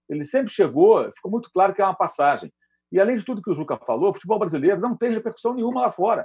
Ele 0.08 0.24
sempre 0.24 0.52
chegou, 0.52 1.10
ficou 1.12 1.28
muito 1.28 1.50
claro 1.52 1.74
que 1.74 1.82
é 1.82 1.84
uma 1.84 1.96
passagem. 1.96 2.52
E 2.92 3.00
além 3.00 3.16
de 3.16 3.24
tudo 3.24 3.42
que 3.42 3.50
o 3.50 3.54
Juca 3.54 3.76
falou, 3.76 4.10
o 4.10 4.14
futebol 4.14 4.38
brasileiro 4.38 4.80
não 4.80 4.96
tem 4.96 5.10
repercussão 5.10 5.52
nenhuma 5.52 5.80
lá 5.80 5.90
fora 5.90 6.24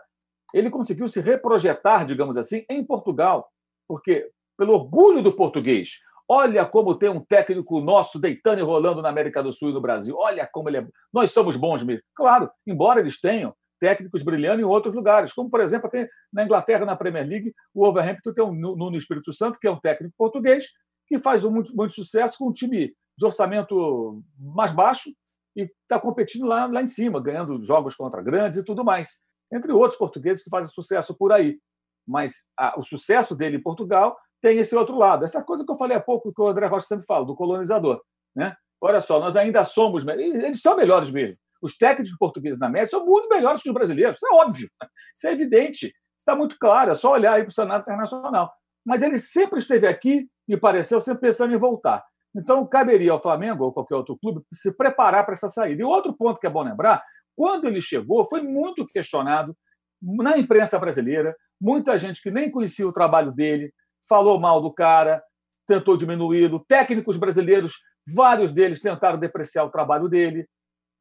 ele 0.53 0.69
conseguiu 0.69 1.09
se 1.09 1.19
reprojetar, 1.19 2.05
digamos 2.05 2.37
assim, 2.37 2.63
em 2.69 2.85
Portugal, 2.85 3.49
porque, 3.87 4.29
pelo 4.55 4.73
orgulho 4.73 5.23
do 5.23 5.33
português, 5.33 5.99
olha 6.27 6.65
como 6.65 6.95
tem 6.95 7.09
um 7.09 7.19
técnico 7.19 7.79
nosso 7.81 8.19
deitando 8.19 8.59
e 8.59 8.61
rolando 8.61 9.01
na 9.01 9.09
América 9.09 9.41
do 9.41 9.53
Sul 9.53 9.69
e 9.69 9.73
no 9.73 9.81
Brasil, 9.81 10.15
olha 10.17 10.47
como 10.51 10.69
ele 10.69 10.77
é. 10.77 10.87
Nós 11.11 11.31
somos 11.31 11.55
bons 11.55 11.83
mesmo. 11.83 12.03
Claro, 12.15 12.49
embora 12.65 12.99
eles 12.99 13.19
tenham 13.19 13.53
técnicos 13.79 14.23
brilhando 14.23 14.61
em 14.61 14.65
outros 14.65 14.93
lugares, 14.93 15.33
como, 15.33 15.49
por 15.49 15.59
exemplo, 15.59 15.89
tem 15.89 16.07
na 16.31 16.43
Inglaterra, 16.43 16.85
na 16.85 16.95
Premier 16.95 17.27
League, 17.27 17.53
o 17.73 17.83
Wolverhampton 17.83 18.33
tem 18.33 18.43
um 18.43 18.53
Nuno 18.53 18.95
Espírito 18.95 19.33
Santo, 19.33 19.59
que 19.59 19.67
é 19.67 19.71
um 19.71 19.79
técnico 19.79 20.15
português, 20.17 20.67
que 21.07 21.17
faz 21.19 21.43
muito, 21.43 21.75
muito 21.75 21.93
sucesso 21.93 22.37
com 22.37 22.47
um 22.49 22.53
time 22.53 22.93
de 23.17 23.25
orçamento 23.25 24.23
mais 24.39 24.71
baixo 24.71 25.09
e 25.55 25.69
está 25.81 25.99
competindo 25.99 26.45
lá, 26.45 26.65
lá 26.65 26.81
em 26.81 26.87
cima, 26.87 27.21
ganhando 27.21 27.61
jogos 27.63 27.95
contra 27.95 28.21
grandes 28.21 28.57
e 28.57 28.63
tudo 28.63 28.83
mais 28.83 29.21
entre 29.53 29.71
outros 29.71 29.97
portugueses 29.97 30.43
que 30.43 30.49
fazem 30.49 30.71
sucesso 30.71 31.15
por 31.15 31.31
aí. 31.31 31.59
Mas 32.07 32.47
a, 32.57 32.77
o 32.77 32.83
sucesso 32.83 33.35
dele 33.35 33.57
em 33.57 33.61
Portugal 33.61 34.17
tem 34.43 34.59
esse 34.59 34.75
outro 34.75 34.97
lado. 34.97 35.23
Essa 35.23 35.41
coisa 35.41 35.65
que 35.65 35.71
eu 35.71 35.77
falei 35.77 35.95
há 35.95 36.01
pouco, 36.01 36.33
que 36.33 36.41
o 36.41 36.47
André 36.47 36.67
Rocha 36.67 36.85
sempre 36.85 37.05
fala, 37.05 37.25
do 37.25 37.33
colonizador. 37.33 38.01
Né? 38.35 38.53
Olha 38.81 38.99
só, 38.99 39.17
nós 39.17 39.37
ainda 39.37 39.63
somos. 39.63 40.05
Eles 40.05 40.61
são 40.61 40.75
melhores 40.75 41.09
mesmo. 41.09 41.37
Os 41.61 41.77
técnicos 41.77 42.13
portugueses 42.17 42.59
na 42.59 42.67
América 42.67 42.91
são 42.91 43.05
muito 43.05 43.29
melhores 43.29 43.61
que 43.61 43.69
os 43.69 43.73
brasileiros. 43.73 44.17
Isso 44.17 44.27
é 44.27 44.35
óbvio. 44.35 44.69
Isso 45.15 45.27
é 45.27 45.31
evidente. 45.31 45.93
Está 46.19 46.35
muito 46.35 46.57
claro. 46.59 46.91
É 46.91 46.95
só 46.95 47.13
olhar 47.13 47.35
aí 47.35 47.43
para 47.43 47.51
o 47.51 47.53
cenário 47.53 47.83
internacional. 47.83 48.51
Mas 48.85 49.01
ele 49.01 49.17
sempre 49.17 49.59
esteve 49.59 49.87
aqui, 49.87 50.27
me 50.45 50.57
pareceu, 50.57 50.99
sempre 50.99 51.29
pensando 51.29 51.53
em 51.53 51.57
voltar. 51.57 52.03
Então, 52.35 52.67
caberia 52.67 53.13
ao 53.13 53.21
Flamengo 53.21 53.63
ou 53.63 53.71
qualquer 53.71 53.95
outro 53.95 54.17
clube 54.17 54.41
se 54.53 54.75
preparar 54.75 55.23
para 55.23 55.35
essa 55.35 55.47
saída. 55.47 55.81
E 55.81 55.85
outro 55.85 56.13
ponto 56.13 56.37
que 56.41 56.47
é 56.47 56.49
bom 56.49 56.63
lembrar: 56.63 57.01
quando 57.33 57.65
ele 57.65 57.79
chegou, 57.79 58.25
foi 58.25 58.41
muito 58.41 58.85
questionado 58.85 59.55
na 60.01 60.37
imprensa 60.37 60.77
brasileira, 60.77 61.33
muita 61.61 61.97
gente 61.97 62.21
que 62.21 62.29
nem 62.29 62.51
conhecia 62.51 62.85
o 62.85 62.91
trabalho 62.91 63.31
dele, 63.31 63.71
falou 64.07 64.39
mal 64.39 64.61
do 64.61 64.71
cara, 64.71 65.23
tentou 65.67 65.97
diminuí-lo. 65.97 66.63
Técnicos 66.67 67.17
brasileiros, 67.17 67.73
vários 68.13 68.51
deles 68.51 68.81
tentaram 68.81 69.19
depreciar 69.19 69.65
o 69.65 69.71
trabalho 69.71 70.07
dele, 70.07 70.47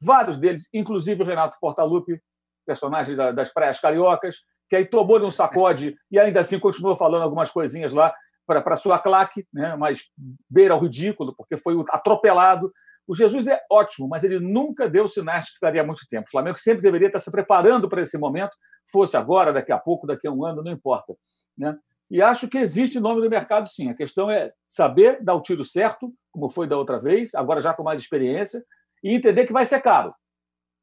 vários 0.01 0.37
deles, 0.37 0.67
inclusive 0.73 1.21
o 1.21 1.25
Renato 1.25 1.57
Portaluppi, 1.59 2.19
personagem 2.65 3.15
das 3.15 3.51
Praias 3.53 3.79
Cariocas, 3.79 4.37
que 4.69 4.75
aí 4.75 4.85
tomou-lhe 4.85 5.25
um 5.25 5.31
sacode 5.31 5.95
e 6.11 6.19
ainda 6.19 6.39
assim 6.39 6.59
continuou 6.59 6.95
falando 6.95 7.23
algumas 7.23 7.51
coisinhas 7.51 7.93
lá 7.93 8.13
para 8.45 8.75
sua 8.75 8.99
claque, 8.99 9.45
né? 9.53 9.75
mas 9.75 10.03
beira 10.49 10.73
ao 10.73 10.79
ridículo, 10.79 11.33
porque 11.35 11.57
foi 11.57 11.75
atropelado. 11.89 12.71
O 13.07 13.15
Jesus 13.15 13.47
é 13.47 13.61
ótimo, 13.71 14.07
mas 14.07 14.23
ele 14.23 14.39
nunca 14.39 14.89
deu 14.89 15.07
sinais 15.07 15.45
que 15.45 15.53
ficaria 15.53 15.83
muito 15.83 16.05
tempo. 16.09 16.27
O 16.27 16.31
Flamengo 16.31 16.57
sempre 16.57 16.81
deveria 16.81 17.07
estar 17.07 17.19
se 17.19 17.31
preparando 17.31 17.89
para 17.89 18.01
esse 18.01 18.17
momento, 18.17 18.55
fosse 18.91 19.15
agora, 19.15 19.53
daqui 19.53 19.71
a 19.71 19.77
pouco, 19.77 20.07
daqui 20.07 20.27
a 20.27 20.31
um 20.31 20.45
ano, 20.45 20.63
não 20.63 20.71
importa. 20.71 21.13
Né? 21.57 21.77
E 22.13 22.21
acho 22.21 22.47
que 22.47 22.59
existe 22.59 22.99
nome 22.99 23.23
do 23.23 23.29
mercado, 23.29 23.67
sim. 23.67 23.89
A 23.89 23.95
questão 23.95 24.29
é 24.29 24.53
saber 24.69 25.17
dar 25.23 25.33
o 25.33 25.41
tiro 25.41 25.65
certo, 25.65 26.13
como 26.31 26.47
foi 26.47 26.67
da 26.67 26.77
outra 26.77 26.99
vez, 26.99 27.33
agora 27.33 27.59
já 27.59 27.73
com 27.73 27.81
mais 27.81 27.99
experiência, 27.99 28.63
e 29.03 29.15
entender 29.15 29.47
que 29.47 29.51
vai 29.51 29.65
ser 29.65 29.81
caro. 29.81 30.13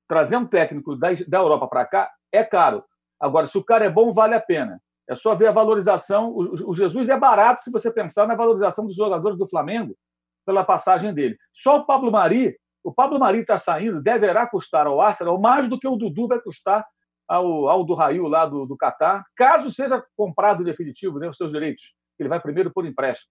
Trazer 0.08 0.36
um 0.36 0.44
técnico 0.44 0.96
da, 0.96 1.10
da 1.28 1.38
Europa 1.38 1.68
para 1.68 1.86
cá 1.86 2.10
é 2.32 2.42
caro. 2.42 2.82
Agora, 3.20 3.46
se 3.46 3.56
o 3.56 3.62
cara 3.62 3.84
é 3.84 3.88
bom, 3.88 4.12
vale 4.12 4.34
a 4.34 4.40
pena. 4.40 4.82
É 5.08 5.14
só 5.14 5.32
ver 5.36 5.46
a 5.46 5.52
valorização. 5.52 6.30
O, 6.30 6.70
o 6.70 6.74
Jesus 6.74 7.08
é 7.08 7.16
barato 7.16 7.60
se 7.62 7.70
você 7.70 7.92
pensar 7.92 8.26
na 8.26 8.34
valorização 8.34 8.84
dos 8.84 8.96
jogadores 8.96 9.38
do 9.38 9.46
Flamengo 9.46 9.96
pela 10.44 10.64
passagem 10.64 11.14
dele. 11.14 11.38
Só 11.52 11.76
o 11.76 11.86
Pablo 11.86 12.10
Mari, 12.10 12.58
o 12.82 12.92
Pablo 12.92 13.20
Mari 13.20 13.42
está 13.42 13.56
saindo, 13.56 14.02
deverá 14.02 14.48
custar 14.48 14.88
ao 14.88 15.00
Arsenal 15.00 15.40
mais 15.40 15.68
do 15.68 15.78
que 15.78 15.86
o 15.86 15.94
Dudu 15.94 16.26
vai 16.26 16.40
custar 16.40 16.84
ao, 17.30 17.84
do 17.84 17.94
Raio 17.94 18.26
lá 18.26 18.44
do, 18.44 18.66
do 18.66 18.76
Catar, 18.76 19.24
caso 19.36 19.70
seja 19.70 20.04
comprado 20.16 20.64
definitivo, 20.64 21.18
né, 21.18 21.28
os 21.28 21.36
seus 21.36 21.52
direitos. 21.52 21.94
Ele 22.18 22.28
vai 22.28 22.40
primeiro 22.40 22.72
por 22.72 22.84
empréstimo. 22.84 23.30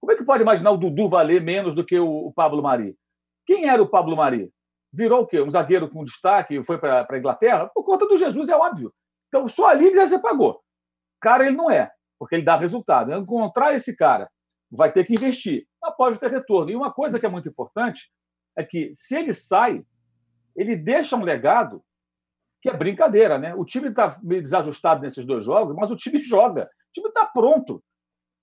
Como 0.00 0.12
é 0.12 0.16
que 0.16 0.24
pode 0.24 0.42
imaginar 0.42 0.70
o 0.70 0.76
Dudu 0.76 1.08
valer 1.08 1.42
menos 1.42 1.74
do 1.74 1.84
que 1.84 1.98
o, 1.98 2.06
o 2.06 2.32
Pablo 2.32 2.62
Mari? 2.62 2.94
Quem 3.46 3.68
era 3.68 3.82
o 3.82 3.88
Pablo 3.88 4.16
Mari? 4.16 4.50
Virou 4.92 5.22
o 5.22 5.26
quê? 5.26 5.40
Um 5.40 5.50
zagueiro 5.50 5.88
com 5.88 6.04
destaque, 6.04 6.62
foi 6.64 6.78
para 6.78 7.06
a 7.08 7.18
Inglaterra? 7.18 7.70
Por 7.74 7.84
conta 7.84 8.06
do 8.06 8.16
Jesus, 8.16 8.48
é 8.48 8.56
óbvio. 8.56 8.92
Então, 9.28 9.48
só 9.48 9.68
ali 9.68 9.94
já 9.94 10.06
se 10.06 10.20
pagou. 10.20 10.60
Cara, 11.20 11.46
ele 11.46 11.56
não 11.56 11.70
é, 11.70 11.90
porque 12.18 12.34
ele 12.34 12.44
dá 12.44 12.56
resultado. 12.56 13.12
Encontrar 13.12 13.74
esse 13.74 13.96
cara 13.96 14.28
vai 14.70 14.92
ter 14.92 15.04
que 15.04 15.14
investir, 15.14 15.66
após 15.82 16.18
ter 16.18 16.30
retorno. 16.30 16.70
E 16.70 16.76
uma 16.76 16.92
coisa 16.92 17.18
que 17.18 17.26
é 17.26 17.28
muito 17.28 17.48
importante 17.48 18.10
é 18.56 18.64
que, 18.64 18.90
se 18.94 19.16
ele 19.16 19.32
sai, 19.32 19.82
ele 20.56 20.76
deixa 20.76 21.16
um 21.16 21.22
legado 21.22 21.82
que 22.60 22.68
é 22.68 22.76
brincadeira, 22.76 23.38
né? 23.38 23.54
O 23.54 23.64
time 23.64 23.88
está 23.88 24.16
meio 24.22 24.42
desajustado 24.42 25.00
nesses 25.00 25.24
dois 25.24 25.44
jogos, 25.44 25.74
mas 25.76 25.90
o 25.90 25.96
time 25.96 26.20
joga, 26.20 26.64
o 26.64 26.92
time 26.92 27.08
está 27.08 27.24
pronto. 27.26 27.82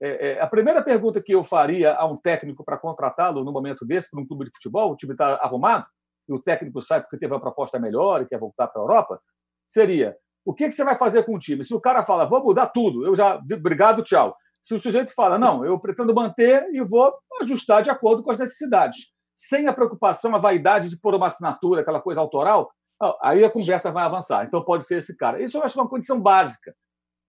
É, 0.01 0.31
é, 0.31 0.41
a 0.41 0.47
primeira 0.47 0.81
pergunta 0.83 1.21
que 1.21 1.33
eu 1.33 1.43
faria 1.43 1.95
a 1.95 2.05
um 2.05 2.17
técnico 2.17 2.63
para 2.63 2.77
contratá-lo 2.77 3.43
no 3.43 3.51
momento 3.51 3.85
desse, 3.85 4.09
para 4.09 4.21
um 4.21 4.27
clube 4.27 4.45
de 4.45 4.51
futebol, 4.51 4.91
o 4.91 4.95
time 4.95 5.13
está 5.13 5.35
arrumado, 5.35 5.85
e 6.27 6.33
o 6.33 6.41
técnico 6.41 6.81
sai 6.81 7.01
porque 7.01 7.17
teve 7.17 7.33
uma 7.33 7.39
proposta 7.39 7.79
melhor 7.79 8.21
e 8.21 8.27
quer 8.27 8.39
voltar 8.39 8.67
para 8.67 8.81
a 8.81 8.83
Europa, 8.83 9.21
seria: 9.67 10.15
o 10.45 10.53
que, 10.53 10.65
que 10.65 10.71
você 10.71 10.83
vai 10.83 10.97
fazer 10.97 11.23
com 11.23 11.35
o 11.35 11.39
time? 11.39 11.63
Se 11.63 11.73
o 11.73 11.81
cara 11.81 12.03
fala, 12.03 12.25
vou 12.25 12.43
mudar 12.43 12.67
tudo, 12.67 13.05
eu 13.05 13.15
já, 13.15 13.35
obrigado, 13.53 14.03
tchau. 14.03 14.35
Se 14.61 14.73
o 14.73 14.79
sujeito 14.79 15.13
fala, 15.13 15.37
não, 15.37 15.65
eu 15.65 15.79
pretendo 15.79 16.13
manter 16.13 16.67
e 16.73 16.83
vou 16.83 17.13
ajustar 17.41 17.81
de 17.81 17.89
acordo 17.89 18.23
com 18.23 18.31
as 18.31 18.37
necessidades, 18.37 19.07
sem 19.35 19.67
a 19.67 19.73
preocupação, 19.73 20.35
a 20.35 20.39
vaidade 20.39 20.89
de 20.89 20.99
pôr 20.99 21.15
uma 21.15 21.27
assinatura, 21.27 21.81
aquela 21.81 22.01
coisa 22.01 22.19
autoral, 22.19 22.71
aí 23.21 23.43
a 23.43 23.49
conversa 23.49 23.91
vai 23.91 24.03
avançar. 24.03 24.45
Então 24.45 24.63
pode 24.63 24.85
ser 24.85 24.99
esse 24.99 25.15
cara. 25.15 25.41
Isso 25.41 25.57
eu 25.57 25.63
acho 25.63 25.79
uma 25.79 25.89
condição 25.89 26.19
básica, 26.19 26.75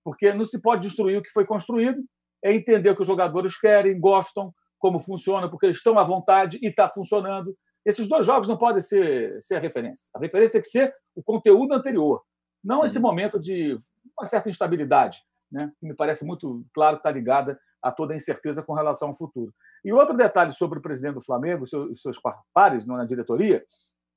porque 0.05 0.33
não 0.33 0.45
se 0.45 0.61
pode 0.61 0.83
destruir 0.83 1.19
o 1.19 1.23
que 1.23 1.31
foi 1.31 1.45
construído, 1.45 2.03
é 2.43 2.53
entender 2.53 2.91
o 2.91 2.97
que 2.97 3.03
os 3.03 3.09
jogadores 3.09 3.59
querem, 3.59 3.99
gostam, 3.99 4.53
como 4.79 5.01
funciona, 5.01 5.51
porque 5.51 5.67
eles 5.67 5.79
estão 5.79 5.99
à 5.99 6.05
vontade 6.05 6.59
e 6.63 6.69
está 6.69 6.89
funcionando. 6.89 7.57
Esses 7.85 8.09
dois 8.09 8.25
jogos 8.25 8.49
não 8.49 8.57
podem 8.57 8.83
ser, 8.83 9.43
ser 9.43 9.57
a 9.57 9.61
referência. 9.61 10.09
A 10.15 10.21
referência 10.21 10.53
tem 10.53 10.63
que 10.63 10.69
ser 10.69 10.95
o 11.15 11.23
conteúdo 11.23 11.75
anterior, 11.75 12.23
não 12.63 12.85
esse 12.85 12.99
momento 12.99 13.41
de 13.41 13.79
uma 14.19 14.27
certa 14.27 14.51
instabilidade, 14.51 15.21
né? 15.51 15.73
que 15.79 15.87
me 15.87 15.95
parece 15.95 16.25
muito 16.25 16.65
claro 16.75 16.97
que 16.97 17.01
está 17.01 17.11
ligada 17.11 17.59
a 17.83 17.93
toda 17.93 18.13
a 18.13 18.17
incerteza 18.17 18.63
com 18.63 18.75
relação 18.75 19.09
ao 19.09 19.15
futuro. 19.15 19.53
E 19.85 19.93
outro 19.93 20.17
detalhe 20.17 20.53
sobre 20.53 20.79
o 20.79 20.83
presidente 20.83 21.15
do 21.15 21.25
Flamengo, 21.25 21.67
seus, 21.67 22.03
seus 22.03 22.19
pares 22.53 22.87
na 22.87 23.05
diretoria, 23.05 23.65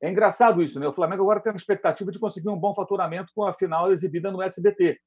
é 0.01 0.09
engraçado 0.09 0.63
isso, 0.63 0.79
né? 0.79 0.87
O 0.87 0.93
Flamengo 0.93 1.21
agora 1.21 1.39
tem 1.39 1.51
a 1.51 1.55
expectativa 1.55 2.11
de 2.11 2.19
conseguir 2.19 2.49
um 2.49 2.57
bom 2.57 2.73
faturamento 2.73 3.31
com 3.35 3.43
a 3.43 3.53
final 3.53 3.91
exibida 3.91 4.31
no 4.31 4.41
SBT, 4.41 4.99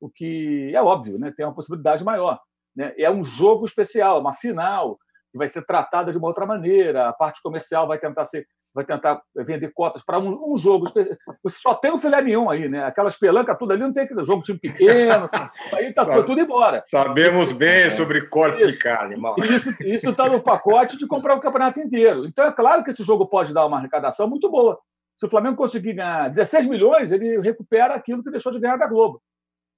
o 0.00 0.08
que 0.08 0.72
é 0.74 0.82
óbvio, 0.82 1.18
né? 1.18 1.32
Tem 1.36 1.44
uma 1.44 1.54
possibilidade 1.54 2.02
maior. 2.02 2.40
Né? 2.74 2.94
É 2.96 3.10
um 3.10 3.22
jogo 3.22 3.66
especial, 3.66 4.20
uma 4.20 4.32
final 4.32 4.98
que 5.30 5.36
vai 5.36 5.48
ser 5.48 5.66
tratada 5.66 6.10
de 6.10 6.18
uma 6.18 6.28
outra 6.28 6.46
maneira. 6.46 7.08
A 7.08 7.12
parte 7.12 7.42
comercial 7.42 7.86
vai 7.86 7.98
tentar 7.98 8.24
ser 8.24 8.46
vai 8.78 8.84
tentar 8.84 9.20
vender 9.34 9.72
cotas 9.74 10.04
para 10.04 10.20
um, 10.20 10.52
um, 10.52 10.56
jogo. 10.56 10.88
Você 10.88 11.18
só 11.48 11.74
tem 11.74 11.90
o 11.90 11.98
filé 11.98 12.22
mignon 12.22 12.48
aí, 12.48 12.68
né? 12.68 12.84
Aquelas 12.84 13.16
pelancas, 13.16 13.58
tudo 13.58 13.72
ali 13.72 13.82
não 13.82 13.92
tem 13.92 14.04
aquele 14.04 14.24
jogo 14.24 14.42
time 14.42 14.56
pequeno, 14.56 15.28
aí 15.74 15.86
está 15.86 16.22
tudo 16.22 16.40
embora. 16.40 16.80
Sabemos 16.84 17.50
bem 17.50 17.86
é. 17.86 17.90
sobre 17.90 18.28
corte 18.28 18.64
de 18.64 18.78
carne, 18.78 19.16
mal. 19.16 19.34
Isso 19.80 20.10
está 20.10 20.28
no 20.28 20.40
pacote 20.40 20.96
de 20.96 21.08
comprar 21.08 21.34
o 21.34 21.40
campeonato 21.40 21.80
inteiro. 21.80 22.24
Então 22.24 22.44
é 22.44 22.52
claro 22.52 22.84
que 22.84 22.90
esse 22.90 23.02
jogo 23.02 23.26
pode 23.26 23.52
dar 23.52 23.66
uma 23.66 23.78
arrecadação 23.78 24.28
muito 24.28 24.48
boa. 24.48 24.78
Se 25.18 25.26
o 25.26 25.30
Flamengo 25.30 25.56
conseguir 25.56 25.94
ganhar 25.94 26.28
16 26.28 26.68
milhões, 26.68 27.10
ele 27.10 27.40
recupera 27.40 27.96
aquilo 27.96 28.22
que 28.22 28.30
deixou 28.30 28.52
de 28.52 28.60
ganhar 28.60 28.76
da 28.76 28.86
Globo. 28.86 29.20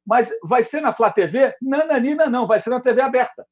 Mas 0.07 0.31
vai 0.45 0.63
ser 0.63 0.83
na 0.83 0.93
Flá 0.93 1.11
TV? 1.11 1.55
Nananina, 1.63 2.27
não, 2.27 2.47
vai 2.47 2.61
ser 2.61 2.69
na 2.69 2.81
TV 2.81 3.01
aberta. 3.01 3.47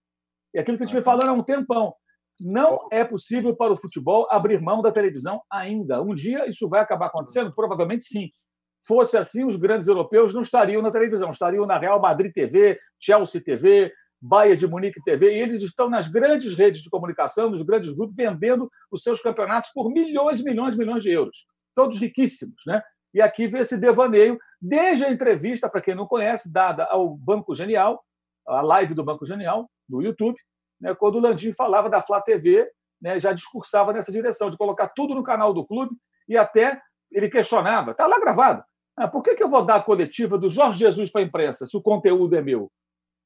É 0.55 0.61
aquilo 0.61 0.77
que 0.77 0.85
gente 0.85 0.93
vem 0.93 1.03
falando 1.03 1.31
há 1.31 1.33
um 1.33 1.43
tempão. 1.43 1.95
Não 2.41 2.89
é 2.91 3.05
possível 3.05 3.55
para 3.55 3.73
o 3.73 3.77
futebol 3.77 4.27
abrir 4.31 4.61
mão 4.61 4.81
da 4.81 4.93
televisão 4.93 5.41
ainda. 5.51 6.01
Um 6.03 6.15
dia 6.15 6.49
isso 6.49 6.69
vai 6.69 6.81
acabar 6.81 7.07
acontecendo? 7.07 7.53
Provavelmente 7.53 8.05
sim. 8.05 8.31
Fosse 8.87 9.17
assim, 9.17 9.45
os 9.45 9.57
grandes 9.57 9.89
europeus 9.89 10.33
não 10.33 10.43
estariam 10.43 10.81
na 10.81 10.91
televisão, 10.91 11.31
estariam 11.31 11.67
na 11.67 11.79
Real 11.79 12.01
Madrid 12.01 12.33
TV, 12.33 12.79
Chelsea 13.01 13.43
TV, 13.43 13.93
Bayern 14.21 14.57
de 14.57 14.67
Munique 14.67 15.03
TV, 15.03 15.33
e 15.33 15.41
eles 15.41 15.63
estão 15.63 15.91
nas 15.91 16.09
grandes 16.09 16.55
redes 16.55 16.83
de 16.83 16.91
comunicação, 16.91 17.51
nos 17.51 17.63
grandes 17.63 17.93
grupos, 17.93 18.17
vendendo 18.17 18.71
os 18.91 19.03
seus 19.03 19.21
campeonatos 19.21 19.71
por 19.73 19.91
milhões, 19.91 20.43
milhões, 20.43 20.77
milhões 20.77 21.03
de 21.03 21.11
euros. 21.11 21.47
Todos 21.75 22.01
riquíssimos, 22.01 22.63
né? 22.67 22.83
E 23.15 23.21
aqui 23.21 23.47
vê 23.47 23.61
esse 23.61 23.77
devaneio, 23.77 24.39
desde 24.61 25.05
a 25.05 25.11
entrevista, 25.11 25.69
para 25.69 25.81
quem 25.81 25.95
não 25.95 26.07
conhece, 26.07 26.53
dada 26.53 26.85
ao 26.85 27.17
Banco 27.17 27.55
Genial, 27.55 28.03
a 28.47 28.61
live 28.61 28.95
do 28.95 29.05
Banco 29.05 29.25
Genial, 29.25 29.69
no 29.89 30.03
YouTube, 30.03 30.39
né, 30.81 30.95
quando 30.95 31.17
o 31.17 31.21
Landim 31.21 31.53
falava 31.53 31.89
da 31.89 32.01
Flá 32.01 32.21
TV, 32.21 32.71
né, 33.01 33.19
já 33.19 33.33
discursava 33.33 33.93
nessa 33.93 34.13
direção, 34.13 34.51
de 34.51 34.57
colocar 34.57 34.89
tudo 34.89 35.15
no 35.15 35.23
canal 35.23 35.53
do 35.53 35.65
clube 35.65 35.95
e 36.29 36.37
até 36.37 36.81
ele 37.11 37.29
questionava, 37.29 37.93
está 37.93 38.07
lá 38.07 38.19
gravado, 38.21 38.63
ah, 38.97 39.09
por 39.09 39.23
que, 39.23 39.35
que 39.35 39.43
eu 39.43 39.49
vou 39.49 39.65
dar 39.65 39.77
a 39.77 39.83
coletiva 39.83 40.37
do 40.37 40.49
Jorge 40.49 40.81
Jesus 40.81 41.11
para 41.11 41.21
a 41.21 41.25
imprensa 41.25 41.67
se 41.67 41.77
o 41.77 41.83
conteúdo 41.83 42.35
é 42.37 42.43
meu? 42.43 42.71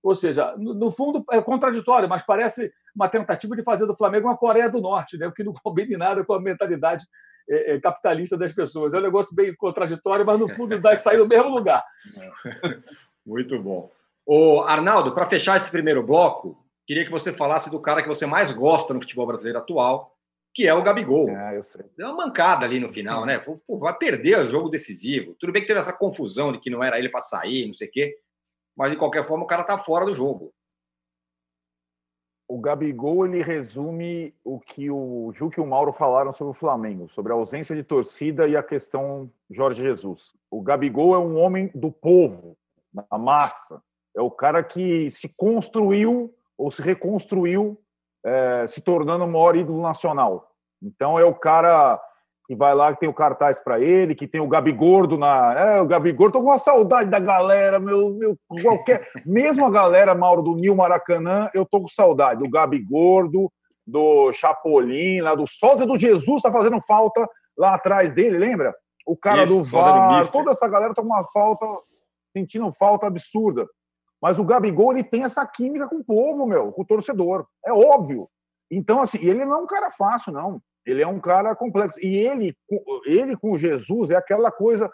Ou 0.03 0.15
seja, 0.15 0.55
no, 0.57 0.75
no, 0.75 0.91
fundo 0.91 1.25
é 1.31 1.41
contraditório, 1.41 2.09
mas 2.09 2.23
parece 2.23 2.73
uma 2.95 3.09
tentativa 3.09 3.57
de 3.57 3.63
fazer 3.63 3.87
do 3.87 3.97
Flamengo 3.97 4.29
uma 4.29 4.37
Coreia 4.37 4.69
do 4.69 4.81
Norte, 4.81 5.17
né, 5.17 5.27
o 5.27 5.33
que 5.33 5.45
não 5.45 5.55
combina 5.63 5.97
nada 5.97 6.25
com 6.25 6.35
a 6.35 6.41
mentalidade 6.41 7.07
é, 7.49 7.75
é, 7.75 7.81
capitalista 7.81 8.37
das 8.37 8.53
pessoas. 8.53 8.95
É 8.95 8.99
um 8.99 9.03
negócio 9.03 9.35
bem 9.35 9.55
contraditório, 9.55 10.27
mas 10.27 10.39
no 10.39 10.49
fundo 10.55 10.79
dá 10.81 10.95
que 10.95 11.01
sair 11.01 11.19
do 11.19 11.27
mesmo 11.27 11.49
lugar. 11.49 11.85
Muito 13.25 13.61
bom. 13.61 13.91
O 14.27 14.61
Arnaldo, 14.63 15.13
para 15.13 15.29
fechar 15.29 15.57
esse 15.57 15.71
primeiro 15.71 16.03
bloco, 16.03 16.57
queria 16.93 17.07
que 17.07 17.11
você 17.11 17.33
falasse 17.33 17.71
do 17.71 17.81
cara 17.81 18.03
que 18.03 18.09
você 18.09 18.27
mais 18.27 18.53
gosta 18.53 18.93
no 18.93 19.01
futebol 19.01 19.27
brasileiro 19.27 19.59
atual, 19.59 20.15
que 20.53 20.69
é 20.69 20.75
o 20.75 20.83
Gabigol. 20.83 21.31
Ah. 21.31 21.53
Deu 21.97 22.09
uma 22.09 22.27
mancada 22.27 22.67
ali 22.67 22.79
no 22.79 22.93
final, 22.93 23.25
né? 23.25 23.39
Pô, 23.39 23.79
vai 23.79 23.97
perder 23.97 24.41
o 24.41 24.47
jogo 24.47 24.69
decisivo. 24.69 25.35
Tudo 25.41 25.53
bem 25.53 25.63
que 25.63 25.69
teve 25.69 25.81
essa 25.81 25.97
confusão 25.97 26.53
de 26.53 26.59
que 26.59 26.69
não 26.69 26.85
era 26.85 26.99
ele 26.99 27.09
para 27.09 27.23
sair, 27.23 27.67
não 27.67 27.73
sei 27.73 27.89
o 27.89 27.91
quê, 27.91 28.19
mas 28.77 28.91
de 28.91 28.99
qualquer 28.99 29.27
forma 29.27 29.45
o 29.45 29.47
cara 29.47 29.65
tá 29.65 29.79
fora 29.79 30.05
do 30.05 30.15
jogo. 30.15 30.53
O 32.47 32.61
Gabigol 32.61 33.25
ele 33.25 33.43
resume 33.43 34.35
o 34.45 34.61
que 34.61 34.91
o 34.91 35.33
Juque 35.35 35.59
e 35.59 35.63
o 35.63 35.67
Mauro 35.67 35.95
falaram 35.95 36.35
sobre 36.35 36.51
o 36.51 36.61
Flamengo, 36.61 37.09
sobre 37.09 37.33
a 37.33 37.37
ausência 37.37 37.75
de 37.75 37.83
torcida 37.83 38.47
e 38.47 38.55
a 38.55 38.63
questão 38.63 39.33
Jorge 39.51 39.83
Jesus. 39.83 40.35
O 40.51 40.61
Gabigol 40.61 41.15
é 41.15 41.19
um 41.19 41.39
homem 41.39 41.71
do 41.75 41.91
povo, 41.91 42.55
da 42.93 43.17
massa. 43.17 43.83
É 44.15 44.21
o 44.21 44.31
cara 44.31 44.63
que 44.63 45.11
se 45.11 45.31
construiu 45.31 46.35
ou 46.57 46.71
se 46.71 46.83
reconstruiu, 46.83 47.79
é, 48.25 48.67
se 48.67 48.81
tornando 48.81 49.25
o 49.25 49.29
maior 49.29 49.57
ídolo 49.57 49.83
nacional. 49.83 50.49
Então 50.83 51.19
é 51.19 51.25
o 51.25 51.35
cara 51.35 52.01
que 52.47 52.57
vai 52.57 52.75
lá, 52.75 52.93
que 52.93 53.01
tem 53.01 53.09
o 53.09 53.15
cartaz 53.15 53.61
para 53.61 53.81
ele, 53.81 54.15
que 54.15 54.27
tem 54.27 54.41
o 54.41 54.49
Gabigordo 54.49 55.17
na. 55.17 55.55
É, 55.55 55.81
o 55.81 55.87
Gabigordo, 55.87 56.35
tô 56.35 56.41
com 56.41 56.51
uma 56.51 56.59
saudade 56.59 57.09
da 57.09 57.19
galera, 57.19 57.79
meu, 57.79 58.11
meu 58.11 58.37
qualquer. 58.63 59.09
Mesmo 59.25 59.65
a 59.65 59.71
galera, 59.71 60.15
Mauro, 60.15 60.43
do 60.43 60.57
Nil 60.57 60.75
Maracanã, 60.75 61.49
eu 61.55 61.65
tô 61.65 61.81
com 61.81 61.89
saudade. 61.89 62.43
O 62.43 62.51
Gabigordo, 62.51 63.51
do 63.87 64.33
Chapolin, 64.33 65.21
lá 65.21 65.35
do 65.35 65.47
Sósia 65.47 65.87
do 65.87 65.99
Jesus 65.99 66.37
está 66.37 66.51
fazendo 66.51 66.81
falta 66.83 67.29
lá 67.57 67.75
atrás 67.75 68.13
dele, 68.13 68.39
lembra? 68.39 68.75
O 69.07 69.17
cara 69.17 69.45
Isso, 69.45 69.53
do 69.53 69.65
VAR, 69.65 70.31
toda 70.31 70.53
essa 70.53 70.69
galera 70.69 70.95
tá 70.95 71.03
com 71.03 71.09
uma 71.09 71.25
falta, 71.33 71.67
sentindo 72.37 72.71
falta 72.73 73.07
absurda. 73.07 73.67
Mas 74.23 74.39
o 74.39 74.45
Gabigol, 74.45 74.93
ele 74.93 75.03
tem 75.03 75.25
essa 75.25 75.45
química 75.45 75.89
com 75.89 75.97
o 75.97 76.05
povo, 76.05 76.47
meu, 76.47 76.71
com 76.71 76.83
o 76.83 76.87
torcedor. 76.87 77.45
É 77.67 77.73
óbvio. 77.73 78.29
Então, 78.71 79.03
assim, 79.03 79.19
ele 79.19 79.45
não 79.45 79.57
é 79.57 79.59
um 79.59 79.67
cara 79.67 79.91
fácil, 79.91 80.33
não. 80.33 80.63
Ele 80.87 81.03
é 81.03 81.07
um 81.07 81.21
cara 81.21 81.57
complexo. 81.57 81.99
E 82.01 82.17
ele, 82.17 82.57
ele 83.05 83.37
com 83.37 83.59
Jesus 83.59 84.11
é 84.11 84.17
aquela 84.17 84.53
coisa. 84.53 84.91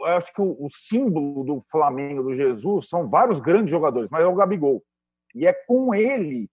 Eu 0.00 0.06
acho 0.06 0.32
que 0.32 0.40
o, 0.40 0.56
o 0.64 0.68
símbolo 0.70 1.44
do 1.44 1.64
Flamengo, 1.70 2.22
do 2.22 2.34
Jesus, 2.34 2.88
são 2.88 3.08
vários 3.08 3.40
grandes 3.40 3.70
jogadores, 3.70 4.08
mas 4.10 4.22
é 4.22 4.26
o 4.26 4.34
Gabigol. 4.34 4.82
E 5.34 5.46
é 5.46 5.52
com 5.52 5.94
ele 5.94 6.48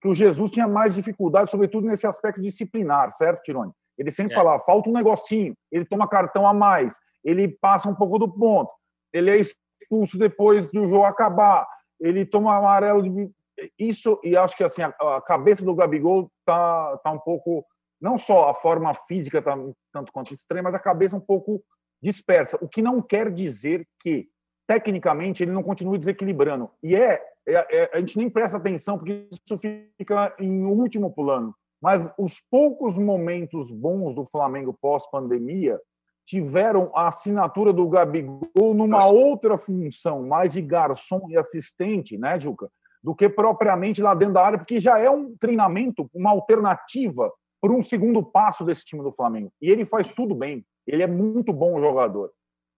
que 0.00 0.08
o 0.08 0.14
Jesus 0.14 0.50
tinha 0.50 0.66
mais 0.66 0.94
dificuldade, 0.94 1.50
sobretudo 1.50 1.86
nesse 1.86 2.06
aspecto 2.06 2.40
disciplinar, 2.40 3.12
certo, 3.12 3.42
Tirone? 3.42 3.72
Ele 3.96 4.10
sempre 4.10 4.32
é. 4.32 4.36
falava, 4.36 4.62
falta 4.64 4.88
um 4.88 4.92
negocinho, 4.92 5.54
ele 5.72 5.84
toma 5.84 6.08
cartão 6.08 6.46
a 6.46 6.54
mais, 6.54 6.96
ele 7.24 7.48
passa 7.48 7.88
um 7.88 7.94
pouco 7.94 8.18
do 8.18 8.30
ponto, 8.30 8.70
ele 9.12 9.30
é 9.30 9.40
expulso 9.80 10.18
depois 10.18 10.70
do 10.70 10.88
jogo 10.88 11.04
acabar, 11.04 11.66
ele 12.00 12.24
toma 12.24 12.56
amarelo 12.56 13.02
de... 13.02 13.30
Isso, 13.78 14.20
e 14.22 14.36
acho 14.36 14.56
que 14.56 14.62
assim, 14.62 14.82
a, 14.82 14.88
a 15.16 15.20
cabeça 15.20 15.64
do 15.64 15.74
Gabigol 15.74 16.30
tá, 16.44 16.96
tá 16.98 17.10
um 17.10 17.18
pouco, 17.18 17.64
não 18.00 18.16
só 18.16 18.50
a 18.50 18.54
forma 18.54 18.94
física 19.08 19.42
tá 19.42 19.56
tanto 19.92 20.12
quanto 20.12 20.32
extrema, 20.32 20.70
mas 20.70 20.74
a 20.74 20.82
cabeça 20.82 21.16
um 21.16 21.20
pouco 21.20 21.62
dispersa, 22.00 22.56
o 22.60 22.68
que 22.68 22.80
não 22.80 23.02
quer 23.02 23.32
dizer 23.32 23.86
que, 24.00 24.28
tecnicamente, 24.68 25.42
ele 25.42 25.50
não 25.50 25.62
continue 25.62 25.98
desequilibrando. 25.98 26.70
E 26.82 26.94
é, 26.94 27.20
é, 27.46 27.76
é 27.76 27.90
a 27.92 27.98
gente 27.98 28.16
nem 28.16 28.30
presta 28.30 28.56
atenção, 28.56 28.96
porque 28.96 29.26
isso 29.32 29.60
fica 29.96 30.34
em 30.38 30.64
último 30.64 31.12
plano. 31.12 31.52
Mas 31.80 32.08
os 32.18 32.40
poucos 32.50 32.96
momentos 32.96 33.70
bons 33.70 34.14
do 34.14 34.24
Flamengo 34.26 34.76
pós-pandemia 34.80 35.80
tiveram 36.28 36.92
a 36.94 37.08
assinatura 37.08 37.72
do 37.72 37.88
Gabigol 37.88 38.74
numa 38.74 38.98
Nossa. 38.98 39.16
outra 39.16 39.56
função, 39.56 40.24
mais 40.24 40.52
de 40.52 40.60
garçom 40.60 41.26
e 41.30 41.38
assistente, 41.38 42.18
né, 42.18 42.38
Juca? 42.38 42.70
Do 43.02 43.14
que 43.14 43.30
propriamente 43.30 44.02
lá 44.02 44.14
dentro 44.14 44.34
da 44.34 44.44
área, 44.44 44.58
porque 44.58 44.78
já 44.78 44.98
é 44.98 45.08
um 45.08 45.34
treinamento, 45.38 46.06
uma 46.12 46.28
alternativa 46.28 47.32
para 47.62 47.72
um 47.72 47.82
segundo 47.82 48.22
passo 48.22 48.62
desse 48.62 48.84
time 48.84 49.02
do 49.02 49.10
Flamengo. 49.10 49.50
E 49.58 49.70
ele 49.70 49.86
faz 49.86 50.08
tudo 50.08 50.34
bem. 50.34 50.66
Ele 50.86 51.02
é 51.02 51.06
muito 51.06 51.50
bom 51.50 51.80
jogador. 51.80 52.30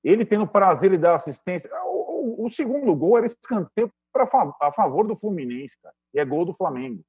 Ele 0.05 0.25
tendo 0.25 0.47
prazer 0.47 0.91
de 0.91 0.99
dar 0.99 1.17
assistência. 1.17 1.69
O, 1.87 2.45
o, 2.45 2.47
o 2.47 2.51
segundo 2.51 2.95
gol 2.95 3.19
era 3.19 3.27
escanteio 3.27 3.91
pra, 4.13 4.29
a 4.61 4.71
favor 4.71 5.09
do 5.09 5.17
Fluminense, 5.17 5.77
cara. 5.83 5.95
E 6.15 6.21
é 6.21 6.25
gol 6.25 6.45
do 6.45 6.55
Flamengo. 6.55 7.03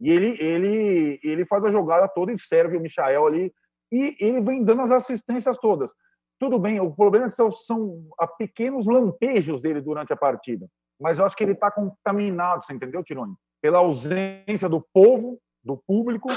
E 0.00 0.10
ele, 0.10 0.36
ele, 0.42 1.20
ele 1.22 1.46
faz 1.46 1.64
a 1.64 1.70
jogada 1.70 2.08
toda 2.08 2.32
e 2.32 2.38
serve 2.38 2.76
o 2.76 2.80
Michael 2.80 3.26
ali. 3.26 3.54
E 3.94 4.16
ele 4.18 4.40
vem 4.40 4.64
dando 4.64 4.82
as 4.82 4.90
assistências 4.90 5.56
todas. 5.58 5.92
Tudo 6.40 6.58
bem, 6.58 6.80
o 6.80 6.90
problema 6.90 7.26
é 7.26 7.30
são, 7.30 7.52
são 7.52 8.02
pequenos 8.36 8.86
lampejos 8.86 9.60
dele 9.60 9.80
durante 9.80 10.12
a 10.12 10.16
partida. 10.16 10.66
Mas 11.00 11.18
eu 11.18 11.24
acho 11.24 11.36
que 11.36 11.44
ele 11.44 11.52
está 11.52 11.70
contaminado, 11.70 12.64
você 12.64 12.72
entendeu, 12.72 13.04
Tironi? 13.04 13.34
Pela 13.62 13.78
ausência 13.78 14.68
do 14.68 14.84
povo, 14.92 15.38
do 15.62 15.76
público, 15.86 16.28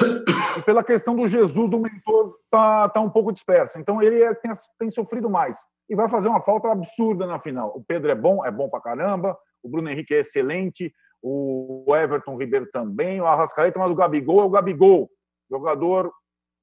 e 0.56 0.62
pela 0.62 0.84
questão 0.84 1.16
do 1.16 1.28
Jesus, 1.28 1.70
do 1.70 1.80
mentor, 1.80 2.38
tá, 2.52 2.90
tá 2.90 3.02
um 3.02 3.10
pouco 3.10 3.34
disperso. 3.34 3.80
Então 3.80 4.02
ele 4.04 4.22
é, 4.22 4.36
tem, 4.36 4.52
tem 4.78 4.92
sofrido 4.92 5.28
mais. 5.28 5.58
E 5.90 5.96
vai 5.96 6.08
fazer 6.10 6.28
uma 6.28 6.42
falta 6.42 6.72
absurda 6.72 7.26
na 7.26 7.40
final. 7.40 7.74
O 7.76 7.84
Pedro 7.84 8.12
é 8.12 8.16
bom, 8.16 8.46
é 8.46 8.52
bom 8.52 8.70
pra 8.70 8.80
caramba. 8.80 9.36
O 9.64 9.70
Bruno 9.70 9.90
Henrique 9.90 10.14
é 10.14 10.20
excelente 10.20 10.94
o 11.24 11.84
Everton 11.96 12.38
Ribeiro 12.38 12.70
também, 12.72 13.20
o 13.20 13.26
Arrascaeta, 13.26 13.80
mas 13.80 13.92
o 13.92 13.96
Gabigol 13.96 14.42
é 14.42 14.44
o 14.44 14.50
Gabigol, 14.50 15.10
jogador 15.50 16.14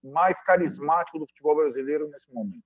mais 0.05 0.43
carismático 0.43 1.19
do 1.19 1.27
futebol 1.27 1.57
brasileiro 1.57 2.09
nesse 2.09 2.33
momento. 2.33 2.63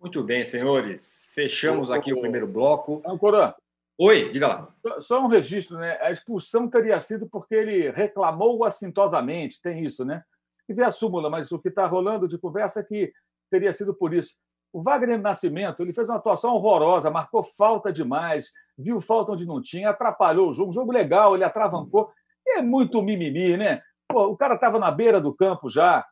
Muito 0.00 0.22
bem, 0.22 0.44
senhores. 0.44 1.30
Fechamos 1.34 1.90
aqui 1.90 2.12
o 2.12 2.20
primeiro 2.20 2.46
bloco. 2.46 3.02
Ancorã. 3.04 3.54
Oi, 4.00 4.30
diga 4.30 4.46
lá. 4.46 5.00
Só 5.00 5.20
um 5.20 5.26
registro, 5.26 5.76
né? 5.76 5.98
A 6.00 6.12
expulsão 6.12 6.68
teria 6.68 7.00
sido 7.00 7.28
porque 7.28 7.54
ele 7.54 7.90
reclamou 7.90 8.62
assintosamente, 8.64 9.60
tem 9.60 9.84
isso, 9.84 10.04
né? 10.04 10.22
E 10.68 10.72
vê 10.72 10.84
a 10.84 10.90
súmula, 10.92 11.28
mas 11.28 11.50
o 11.50 11.58
que 11.58 11.68
está 11.68 11.84
rolando 11.84 12.28
de 12.28 12.38
conversa 12.38 12.78
é 12.78 12.84
que 12.84 13.12
teria 13.50 13.72
sido 13.72 13.92
por 13.92 14.14
isso. 14.14 14.36
O 14.72 14.82
Wagner 14.82 15.20
Nascimento 15.20 15.82
ele 15.82 15.92
fez 15.92 16.08
uma 16.08 16.18
atuação 16.18 16.54
horrorosa, 16.54 17.10
marcou 17.10 17.42
falta 17.42 17.92
demais, 17.92 18.52
viu 18.76 19.00
falta 19.00 19.32
onde 19.32 19.46
não 19.46 19.60
tinha, 19.60 19.90
atrapalhou 19.90 20.50
o 20.50 20.52
jogo. 20.52 20.72
Jogo 20.72 20.92
legal, 20.92 21.34
ele 21.34 21.42
atravancou. 21.42 22.12
É 22.46 22.62
muito 22.62 23.02
mimimi, 23.02 23.56
né? 23.56 23.82
Pô, 24.06 24.26
o 24.26 24.36
cara 24.36 24.54
estava 24.54 24.78
na 24.78 24.92
beira 24.92 25.20
do 25.20 25.34
campo 25.34 25.68
já. 25.68 26.06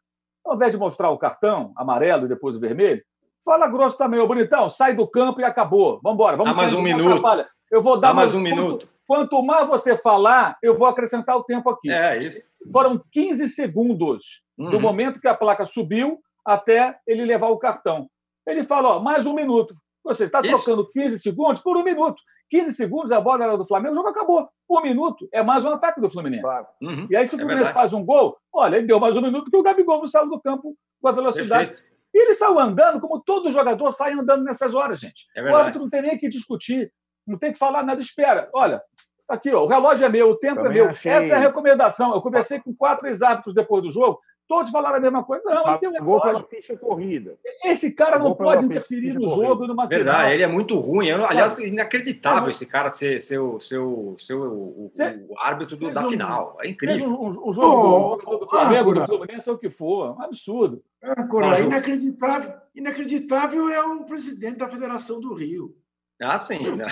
Ao 0.46 0.54
invés 0.54 0.72
de 0.72 0.78
mostrar 0.78 1.10
o 1.10 1.18
cartão 1.18 1.72
amarelo 1.76 2.26
e 2.26 2.28
depois 2.28 2.56
o 2.56 2.60
vermelho, 2.60 3.02
fala 3.44 3.66
grosso 3.66 3.98
também, 3.98 4.20
ô 4.20 4.26
bonitão, 4.26 4.68
sai 4.68 4.94
do 4.94 5.06
campo 5.06 5.40
e 5.40 5.44
acabou. 5.44 6.00
Vamos 6.02 6.14
embora, 6.14 6.36
vamos 6.36 6.56
Dá 6.56 6.62
mais 6.62 6.72
um 6.72 6.82
minuto. 6.82 7.08
Atrapalha. 7.08 7.48
Eu 7.70 7.82
vou 7.82 7.98
dar 7.98 8.08
Dá 8.08 8.14
mais 8.14 8.34
um 8.34 8.42
quanto, 8.42 8.54
minuto. 8.54 8.88
Quanto 9.06 9.42
mais 9.42 9.66
você 9.66 9.96
falar, 9.96 10.56
eu 10.62 10.76
vou 10.76 10.86
acrescentar 10.86 11.36
o 11.36 11.42
tempo 11.42 11.68
aqui. 11.68 11.90
É, 11.90 12.22
isso. 12.22 12.48
Foram 12.72 13.00
15 13.12 13.48
segundos 13.48 14.42
uhum. 14.56 14.70
do 14.70 14.80
momento 14.80 15.20
que 15.20 15.28
a 15.28 15.34
placa 15.34 15.64
subiu 15.64 16.20
até 16.44 16.96
ele 17.06 17.24
levar 17.24 17.48
o 17.48 17.58
cartão. 17.58 18.08
Ele 18.46 18.62
fala, 18.62 18.96
ó, 18.96 19.00
mais 19.00 19.26
um 19.26 19.34
minuto. 19.34 19.74
Você 20.04 20.24
está 20.24 20.40
trocando 20.40 20.88
15 20.88 21.18
segundos 21.18 21.60
por 21.60 21.76
um 21.76 21.82
minuto. 21.82 22.22
15 22.50 22.72
segundos, 22.72 23.12
a 23.12 23.20
bola 23.20 23.44
era 23.44 23.56
do 23.56 23.66
Flamengo, 23.66 23.92
o 23.92 23.96
jogo 23.96 24.08
acabou. 24.08 24.48
Um 24.68 24.80
minuto 24.82 25.28
é 25.32 25.42
mais 25.42 25.64
um 25.64 25.70
ataque 25.70 26.00
do 26.00 26.10
Fluminense. 26.10 26.42
Claro. 26.42 26.66
Uhum. 26.82 27.06
E 27.10 27.16
aí, 27.16 27.26
se 27.26 27.34
o 27.34 27.38
é 27.38 27.40
Fluminense 27.40 27.70
é 27.70 27.74
faz 27.74 27.92
um 27.92 28.04
gol, 28.04 28.36
olha, 28.52 28.76
ele 28.76 28.86
deu 28.86 29.00
mais 29.00 29.16
um 29.16 29.22
minuto 29.22 29.44
porque 29.44 29.56
o 29.56 29.62
Gabigol 29.62 29.98
não 29.98 30.06
saiu 30.06 30.28
do 30.28 30.40
campo 30.40 30.76
com 31.00 31.08
a 31.08 31.12
velocidade. 31.12 31.68
Perfeito. 31.68 31.96
E 32.14 32.18
ele 32.18 32.34
saiu 32.34 32.58
andando, 32.58 33.00
como 33.00 33.20
todo 33.20 33.50
jogador 33.50 33.90
sai 33.90 34.12
andando 34.12 34.42
nessas 34.42 34.74
horas, 34.74 34.98
gente. 34.98 35.26
É 35.36 35.42
o 35.42 35.54
árbitro 35.54 35.82
não 35.82 35.90
tem 35.90 36.02
nem 36.02 36.18
que 36.18 36.28
discutir, 36.28 36.90
não 37.26 37.38
tem 37.38 37.52
que 37.52 37.58
falar 37.58 37.82
nada, 37.82 38.00
espera. 38.00 38.48
Olha, 38.54 38.82
tá 39.26 39.34
aqui, 39.34 39.52
ó, 39.52 39.64
o 39.64 39.66
relógio 39.66 40.06
é 40.06 40.08
meu, 40.08 40.30
o 40.30 40.38
tempo 40.38 40.62
Também 40.62 40.70
é 40.70 40.74
meu. 40.74 40.90
Achei... 40.90 41.12
Essa 41.12 41.34
é 41.34 41.36
a 41.36 41.40
recomendação. 41.40 42.14
Eu 42.14 42.22
conversei 42.22 42.60
com 42.60 42.74
quatro 42.74 43.06
ex-árbitros 43.06 43.54
depois 43.54 43.82
do 43.82 43.90
jogo. 43.90 44.18
Todos 44.48 44.70
falaram 44.70 44.96
a 44.96 45.00
mesma 45.00 45.24
coisa. 45.24 45.42
Não, 45.44 45.68
ele 45.68 45.78
tem 45.78 45.88
um 45.88 45.92
negócio. 45.92 46.22
pela 46.22 46.42
ficha 46.44 46.76
corrida. 46.76 47.36
Esse 47.64 47.90
cara 47.90 48.16
não 48.18 48.34
pode 48.34 48.64
interferir 48.64 49.12
no 49.14 49.22
corrida. 49.22 49.46
jogo 49.48 49.66
numa 49.66 49.86
Verdade, 49.86 50.18
final. 50.18 50.32
ele 50.32 50.42
é 50.44 50.46
muito 50.46 50.78
ruim. 50.78 51.08
Eu, 51.08 51.24
aliás, 51.24 51.58
inacreditável 51.58 52.48
esse 52.48 52.64
cara 52.64 52.88
ser, 52.88 53.20
ser, 53.20 53.38
o, 53.38 53.58
ser, 53.58 53.78
o, 53.78 54.16
ser 54.18 54.34
o, 54.34 54.90
o 55.28 55.34
árbitro 55.38 55.76
do, 55.76 55.90
da 55.90 56.06
um, 56.06 56.10
final. 56.10 56.58
É 56.62 56.68
incrível. 56.68 57.08
Um, 57.08 57.28
um, 57.28 57.52
jogo 57.52 58.22
oh, 58.24 58.36
do 58.38 58.48
Flamengo, 58.48 58.94
do 58.94 59.04
Fluminense, 59.04 59.50
o 59.50 59.58
que 59.58 59.68
for. 59.68 60.16
Um 60.16 60.22
absurdo. 60.22 60.80
Ancora, 61.02 61.60
inacreditável, 61.60 62.54
inacreditável 62.74 63.68
é 63.68 63.82
o 63.82 64.04
presidente 64.04 64.58
da 64.58 64.68
Federação 64.68 65.20
do 65.20 65.34
Rio. 65.34 65.74
Ah, 66.22 66.38
sim. 66.38 66.58
Né? 66.76 66.86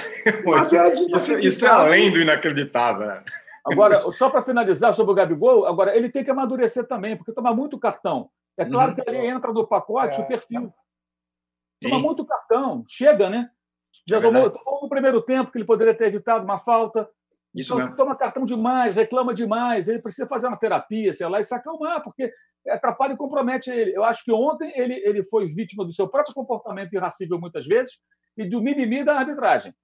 isso, 1.14 1.38
isso 1.38 1.66
é 1.66 1.70
além 1.70 2.10
do 2.10 2.18
inacreditável. 2.18 3.22
Agora, 3.64 3.96
só 4.12 4.28
para 4.28 4.42
finalizar 4.42 4.94
sobre 4.94 5.12
o 5.12 5.14
Gabigol, 5.14 5.66
agora 5.66 5.96
ele 5.96 6.10
tem 6.10 6.24
que 6.24 6.30
amadurecer 6.30 6.86
também, 6.86 7.16
porque 7.16 7.32
toma 7.32 7.54
muito 7.54 7.78
cartão. 7.78 8.30
É 8.56 8.64
claro 8.64 8.90
uhum. 8.90 8.94
que 8.94 9.08
ali 9.08 9.26
entra 9.26 9.52
no 9.52 9.66
pacote 9.66 10.20
é. 10.20 10.24
o 10.24 10.26
perfil. 10.26 10.72
Toma 11.82 11.96
Sim. 11.96 12.02
muito 12.02 12.24
cartão, 12.24 12.84
chega, 12.88 13.28
né? 13.28 13.50
Já 14.06 14.18
é 14.18 14.20
tomou, 14.20 14.50
tomou 14.50 14.82
no 14.82 14.88
primeiro 14.88 15.22
tempo 15.22 15.50
que 15.50 15.58
ele 15.58 15.64
poderia 15.64 15.94
ter 15.94 16.06
evitado 16.06 16.44
uma 16.44 16.58
falta. 16.58 17.08
Isso 17.54 17.74
então, 17.74 17.86
se 17.86 17.96
toma 17.96 18.16
cartão 18.16 18.44
demais, 18.44 18.94
reclama 18.94 19.32
demais, 19.32 19.88
ele 19.88 20.00
precisa 20.00 20.26
fazer 20.26 20.48
uma 20.48 20.56
terapia, 20.56 21.12
sei 21.12 21.28
lá, 21.28 21.38
e 21.38 21.44
se 21.44 21.54
acalmar, 21.54 22.02
porque 22.02 22.32
atrapalha 22.68 23.12
e 23.12 23.16
compromete 23.16 23.70
ele. 23.70 23.96
Eu 23.96 24.02
acho 24.04 24.24
que 24.24 24.32
ontem 24.32 24.72
ele, 24.74 24.94
ele 25.04 25.22
foi 25.22 25.46
vítima 25.46 25.84
do 25.84 25.92
seu 25.92 26.08
próprio 26.08 26.34
comportamento 26.34 26.92
irracível 26.92 27.38
muitas 27.38 27.66
vezes 27.66 28.00
e 28.36 28.48
do 28.48 28.60
mimimi 28.60 29.04
da 29.04 29.16
arbitragem. 29.16 29.74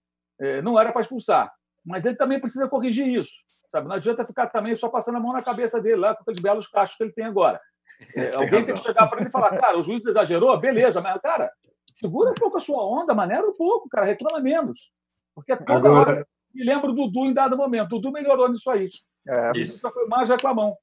É, 0.40 0.60
não 0.62 0.78
era 0.78 0.90
para 0.90 1.02
expulsar. 1.02 1.52
Mas 1.84 2.04
ele 2.04 2.16
também 2.16 2.40
precisa 2.40 2.68
corrigir 2.68 3.06
isso. 3.06 3.32
Sabe? 3.70 3.88
Não 3.88 3.94
adianta 3.94 4.26
ficar 4.26 4.48
também 4.48 4.74
só 4.74 4.88
passando 4.88 5.16
a 5.16 5.20
mão 5.20 5.32
na 5.32 5.42
cabeça 5.42 5.80
dele 5.80 5.96
lá 5.96 6.14
com 6.14 6.22
aqueles 6.22 6.40
belos 6.40 6.66
cachos 6.66 6.96
que 6.96 7.04
ele 7.04 7.12
tem 7.12 7.24
agora. 7.24 7.60
É, 8.16 8.34
alguém 8.34 8.64
tem 8.64 8.74
que 8.74 8.80
chegar 8.80 9.06
para 9.08 9.20
ele 9.20 9.28
e 9.28 9.30
falar, 9.30 9.58
cara, 9.58 9.78
o 9.78 9.82
juiz 9.82 10.02
exagerou, 10.06 10.58
beleza, 10.58 11.02
mas, 11.02 11.20
cara, 11.20 11.52
segura 11.92 12.30
um 12.30 12.34
pouco 12.34 12.56
a 12.56 12.60
sua 12.60 12.82
onda, 12.82 13.12
maneira 13.12 13.46
um 13.46 13.52
pouco, 13.52 13.90
cara, 13.90 14.06
reclama 14.06 14.40
menos. 14.40 14.90
Porque 15.34 15.54
toda 15.54 15.74
agora... 15.74 16.10
hora 16.12 16.26
me 16.54 16.64
lembro 16.64 16.92
do 16.92 17.06
Dudu 17.08 17.26
em 17.26 17.34
dado 17.34 17.58
momento. 17.58 17.96
O 17.96 18.00
Dudu 18.00 18.12
melhorou 18.12 18.48
nisso 18.48 18.70
aí. 18.70 18.88
É, 19.28 19.52
isso. 19.54 19.86
foi 19.92 20.06
mais 20.06 20.30
reclamão. 20.30 20.76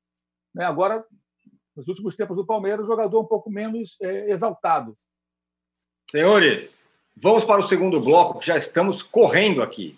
Né? 0.54 0.64
Agora, 0.64 1.04
nos 1.76 1.88
últimos 1.88 2.16
tempos 2.16 2.36
do 2.36 2.46
Palmeiras, 2.46 2.86
o 2.86 2.88
jogador 2.88 3.20
um 3.20 3.26
pouco 3.26 3.50
menos 3.50 3.98
é, 4.02 4.32
exaltado. 4.32 4.98
Senhores, 6.10 6.90
vamos 7.16 7.44
para 7.44 7.60
o 7.60 7.68
segundo 7.68 8.00
bloco, 8.00 8.40
que 8.40 8.46
já 8.46 8.58
estamos 8.58 9.02
correndo 9.02 9.62
aqui. 9.62 9.98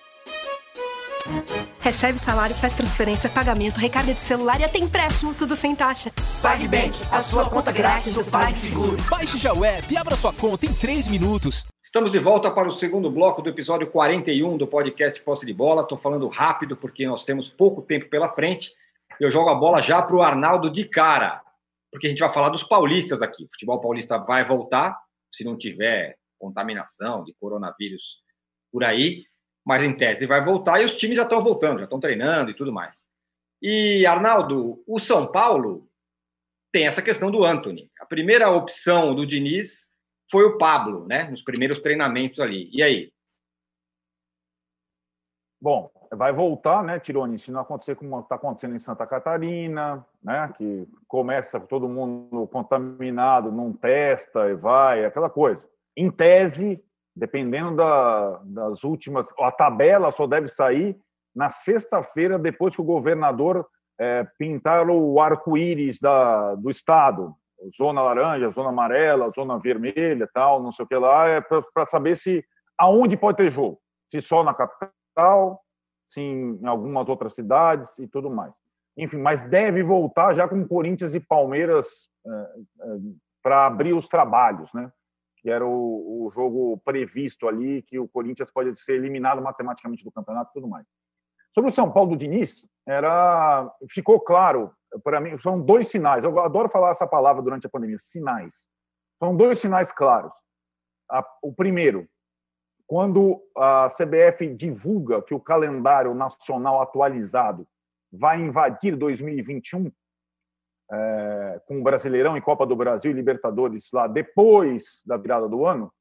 Recebe 1.79 2.19
salário, 2.19 2.55
faz 2.55 2.73
transferência, 2.73 3.29
pagamento, 3.29 3.77
recarga 3.77 4.13
de 4.13 4.19
celular 4.19 4.59
e 4.59 4.63
até 4.63 4.77
empréstimo, 4.77 5.33
tudo 5.33 5.55
sem 5.55 5.75
taxa. 5.75 6.11
PagBank, 6.41 6.93
a 7.11 7.21
sua 7.21 7.49
conta 7.49 7.71
grátis 7.71 8.13
do 8.13 8.23
PagSeguro. 8.23 8.97
Baixe 9.09 9.37
já 9.37 9.53
o 9.53 9.63
app 9.63 9.91
e 9.91 9.97
abra 9.97 10.15
sua 10.15 10.33
conta 10.33 10.65
em 10.65 10.73
3 10.73 11.07
minutos. 11.07 11.65
Estamos 11.83 12.11
de 12.11 12.19
volta 12.19 12.51
para 12.51 12.67
o 12.67 12.71
segundo 12.71 13.09
bloco 13.09 13.41
do 13.41 13.49
episódio 13.49 13.89
41 13.89 14.57
do 14.57 14.67
podcast 14.67 15.21
Posse 15.21 15.45
de 15.45 15.53
Bola. 15.53 15.81
Estou 15.81 15.97
falando 15.97 16.27
rápido 16.27 16.77
porque 16.77 17.05
nós 17.05 17.23
temos 17.23 17.49
pouco 17.49 17.81
tempo 17.81 18.09
pela 18.09 18.33
frente. 18.33 18.71
Eu 19.19 19.29
jogo 19.29 19.49
a 19.49 19.55
bola 19.55 19.81
já 19.81 20.01
para 20.01 20.15
o 20.15 20.21
Arnaldo 20.21 20.69
de 20.69 20.85
cara, 20.85 21.41
porque 21.91 22.07
a 22.07 22.09
gente 22.09 22.19
vai 22.19 22.31
falar 22.31 22.49
dos 22.49 22.63
paulistas 22.63 23.21
aqui. 23.21 23.43
O 23.43 23.49
futebol 23.51 23.81
paulista 23.81 24.17
vai 24.17 24.45
voltar, 24.45 24.97
se 25.31 25.43
não 25.43 25.57
tiver 25.57 26.15
contaminação 26.39 27.23
de 27.23 27.33
coronavírus 27.39 28.21
por 28.71 28.83
aí 28.83 29.23
mas 29.65 29.83
em 29.83 29.95
tese 29.95 30.25
vai 30.25 30.43
voltar 30.43 30.81
e 30.81 30.85
os 30.85 30.95
times 30.95 31.17
já 31.17 31.23
estão 31.23 31.43
voltando, 31.43 31.79
já 31.79 31.85
estão 31.85 31.99
treinando 31.99 32.51
e 32.51 32.55
tudo 32.55 32.73
mais. 32.73 33.09
E, 33.61 34.05
Arnaldo, 34.05 34.83
o 34.87 34.99
São 34.99 35.31
Paulo 35.31 35.87
tem 36.71 36.87
essa 36.87 37.01
questão 37.01 37.29
do 37.29 37.43
Anthony. 37.43 37.91
A 37.99 38.05
primeira 38.05 38.49
opção 38.49 39.13
do 39.13 39.25
Diniz 39.25 39.91
foi 40.29 40.45
o 40.45 40.57
Pablo, 40.57 41.05
né? 41.07 41.25
Nos 41.25 41.43
primeiros 41.43 41.79
treinamentos 41.79 42.39
ali. 42.39 42.69
E 42.71 42.81
aí? 42.81 43.13
Bom, 45.61 45.91
vai 46.11 46.33
voltar, 46.33 46.83
né, 46.83 46.99
Tironi? 46.99 47.37
Se 47.37 47.51
não 47.51 47.61
acontecer 47.61 47.95
como 47.95 48.19
está 48.19 48.35
acontecendo 48.35 48.75
em 48.75 48.79
Santa 48.79 49.05
Catarina, 49.05 50.03
né? 50.23 50.51
Que 50.57 50.87
começa 51.07 51.59
todo 51.59 51.87
mundo 51.87 52.47
contaminado, 52.47 53.51
não 53.51 53.71
testa 53.71 54.49
e 54.49 54.55
vai, 54.55 55.05
aquela 55.05 55.29
coisa. 55.29 55.69
Em 55.95 56.09
tese, 56.09 56.83
dependendo 57.15 57.75
da, 57.77 58.41
das 58.43 58.83
últimas. 58.83 59.27
A 59.39 59.51
tabela 59.51 60.11
só 60.11 60.25
deve 60.27 60.47
sair 60.47 60.97
na 61.35 61.49
sexta-feira, 61.49 62.37
depois 62.37 62.75
que 62.75 62.81
o 62.81 62.85
governador 62.85 63.65
é, 63.99 64.25
pintar 64.37 64.89
o 64.89 65.19
arco-íris 65.19 65.99
do 66.57 66.69
estado, 66.69 67.35
zona 67.77 68.01
laranja, 68.01 68.49
zona 68.49 68.69
amarela, 68.69 69.31
zona 69.31 69.59
vermelha, 69.59 70.27
tal, 70.33 70.61
não 70.61 70.71
sei 70.71 70.85
o 70.85 70.87
que 70.87 70.95
lá, 70.95 71.27
é 71.27 71.41
para 71.41 71.85
saber 71.85 72.17
se 72.17 72.43
aonde 72.77 73.15
pode 73.15 73.37
ter 73.37 73.51
jogo, 73.51 73.79
se 74.09 74.19
só 74.21 74.43
na 74.43 74.53
capital, 74.53 75.61
se 76.07 76.19
em 76.19 76.65
algumas 76.65 77.07
outras 77.07 77.33
cidades 77.33 77.97
e 77.99 78.07
tudo 78.07 78.29
mais. 78.29 78.53
Enfim, 78.97 79.17
mas 79.17 79.45
deve 79.45 79.83
voltar 79.83 80.33
já 80.33 80.47
com 80.47 80.67
Corinthians 80.67 81.13
e 81.13 81.19
Palmeiras 81.19 82.09
é, 82.25 82.31
é, 82.31 82.97
para 83.41 83.67
abrir 83.67 83.93
os 83.93 84.07
trabalhos, 84.07 84.73
né? 84.73 84.91
Que 85.41 85.49
era 85.49 85.65
o, 85.65 86.25
o, 86.25 86.31
jogo 86.31 86.77
previsto 86.85 87.47
ali, 87.47 87.81
que 87.81 87.97
o 87.97 88.07
Corinthians 88.07 88.51
pode 88.51 88.79
ser 88.79 88.93
eliminado 88.93 89.41
matematicamente 89.41 90.03
do 90.03 90.11
campeonato 90.11 90.51
e 90.51 90.53
tudo 90.53 90.67
mais. 90.67 90.85
Sobre 91.53 91.69
o 91.69 91.73
São 91.73 91.91
Paulo 91.91 92.11
do 92.11 92.17
Diniz, 92.17 92.65
era, 92.87 93.69
ficou 93.89 94.19
claro, 94.19 94.71
para 95.03 95.19
mim, 95.19 95.37
são 95.39 95.59
dois 95.59 95.87
sinais. 95.87 96.23
Eu 96.23 96.39
adoro 96.39 96.69
falar 96.69 96.91
essa 96.91 97.07
palavra 97.07 97.41
durante 97.41 97.65
a 97.65 97.69
pandemia, 97.69 97.97
sinais. 97.99 98.69
São 99.19 99.35
dois 99.35 99.59
sinais 99.59 99.91
claros. 99.91 100.31
o 101.41 101.53
primeiro, 101.53 102.07
quando 102.87 103.41
a 103.57 103.87
CBF 103.89 104.53
divulga 104.53 105.21
que 105.21 105.33
o 105.33 105.39
calendário 105.39 106.13
nacional 106.13 106.81
atualizado 106.81 107.67
vai 108.11 108.39
invadir 108.39 108.95
2021, 108.95 109.91
é, 110.91 111.61
com 111.65 111.79
o 111.79 111.83
Brasileirão 111.83 112.35
e 112.35 112.41
Copa 112.41 112.65
do 112.65 112.75
Brasil 112.75 113.11
e 113.11 113.15
Libertadores 113.15 113.89
lá 113.93 114.07
depois 114.07 115.01
da 115.05 115.17
virada 115.17 115.47
do 115.47 115.65
ano, 115.65 115.91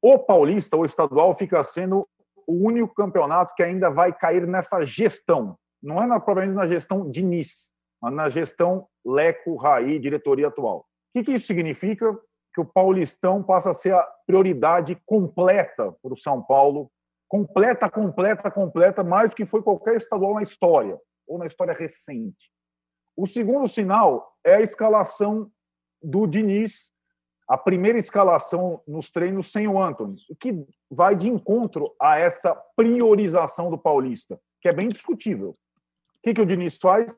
o 0.00 0.18
Paulista, 0.18 0.76
o 0.76 0.84
estadual, 0.84 1.36
fica 1.36 1.62
sendo 1.64 2.06
o 2.46 2.52
único 2.52 2.94
campeonato 2.94 3.54
que 3.54 3.62
ainda 3.62 3.90
vai 3.90 4.12
cair 4.12 4.46
nessa 4.46 4.84
gestão. 4.84 5.58
Não 5.82 6.02
é 6.02 6.06
na, 6.06 6.20
provavelmente 6.20 6.56
na 6.56 6.66
gestão 6.66 7.10
Diniz, 7.10 7.68
mas 8.00 8.12
na 8.12 8.28
gestão 8.28 8.86
Leco, 9.04 9.56
Raí, 9.56 9.98
diretoria 9.98 10.48
atual. 10.48 10.78
O 10.78 10.84
que, 11.12 11.24
que 11.24 11.32
isso 11.32 11.46
significa? 11.46 12.16
Que 12.54 12.60
o 12.60 12.64
Paulistão 12.64 13.42
passa 13.42 13.70
a 13.70 13.74
ser 13.74 13.94
a 13.94 14.06
prioridade 14.26 14.96
completa 15.04 15.92
para 16.02 16.12
o 16.12 16.16
São 16.16 16.42
Paulo, 16.42 16.90
completa, 17.28 17.90
completa, 17.90 18.50
completa, 18.50 19.02
mais 19.02 19.30
do 19.30 19.36
que 19.36 19.44
foi 19.44 19.62
qualquer 19.62 19.96
estadual 19.96 20.34
na 20.34 20.42
história, 20.42 20.98
ou 21.26 21.38
na 21.38 21.46
história 21.46 21.74
recente. 21.74 22.50
O 23.16 23.26
segundo 23.26 23.66
sinal 23.66 24.36
é 24.44 24.56
a 24.56 24.60
escalação 24.60 25.50
do 26.02 26.26
Diniz, 26.26 26.90
a 27.48 27.56
primeira 27.56 27.98
escalação 27.98 28.82
nos 28.86 29.10
treinos 29.10 29.50
sem 29.50 29.66
o 29.66 29.82
Anthony, 29.82 30.16
o 30.28 30.36
que 30.36 30.66
vai 30.90 31.16
de 31.16 31.28
encontro 31.28 31.94
a 32.00 32.18
essa 32.18 32.54
priorização 32.76 33.70
do 33.70 33.78
Paulista, 33.78 34.38
que 34.60 34.68
é 34.68 34.72
bem 34.72 34.88
discutível. 34.88 35.50
O 35.50 36.22
que, 36.22 36.34
que 36.34 36.40
o 36.42 36.46
Diniz 36.46 36.76
faz? 36.76 37.14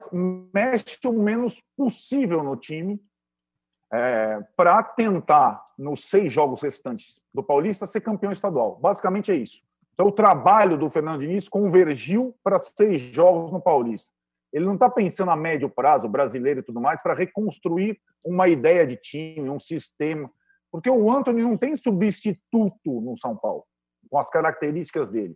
Mexe 0.55 0.99
o 1.07 1.13
menos 1.13 1.63
possível 1.77 2.45
no 2.45 2.57
time 2.57 3.01
é, 3.93 4.41
para 4.55 4.83
tentar, 4.83 5.65
nos 5.79 6.05
seis 6.05 6.33
jogos 6.33 6.63
restantes 6.63 7.19
do 7.33 7.43
Paulista, 7.43 7.87
ser 7.87 8.03
campeão 8.03 8.31
estadual. 8.31 8.77
Basicamente 8.77 9.33
é 9.33 9.37
isso. 9.37 9.63
Então, 9.95 10.07
o 10.07 10.13
trabalho 10.13 10.77
do 10.77 10.91
Fernando 10.91 11.21
Diniz 11.21 11.49
convergiu 11.49 12.37
para 12.45 12.59
seis 12.59 13.01
jogos 13.01 13.51
no 13.51 13.61
Paulista. 13.61 14.13
Ele 14.53 14.65
não 14.65 14.75
está 14.75 14.89
pensando 14.89 15.31
a 15.31 15.37
médio 15.37 15.69
prazo, 15.69 16.09
brasileiro 16.09 16.61
e 16.61 16.63
tudo 16.63 16.81
mais, 16.81 17.01
para 17.03 17.15
reconstruir 17.15 17.99
uma 18.25 18.49
ideia 18.49 18.87
de 18.87 18.97
time, 18.97 19.51
um 19.51 19.61
sistema. 19.61 20.31
Porque 20.71 20.91
o 20.91 21.11
Anthony 21.11 21.43
não 21.43 21.57
tem 21.57 21.77
substituto 21.77 23.01
no 23.01 23.17
São 23.19 23.37
Paulo, 23.37 23.65
com 24.11 24.19
as 24.19 24.31
características 24.31 25.11
dele. 25.11 25.35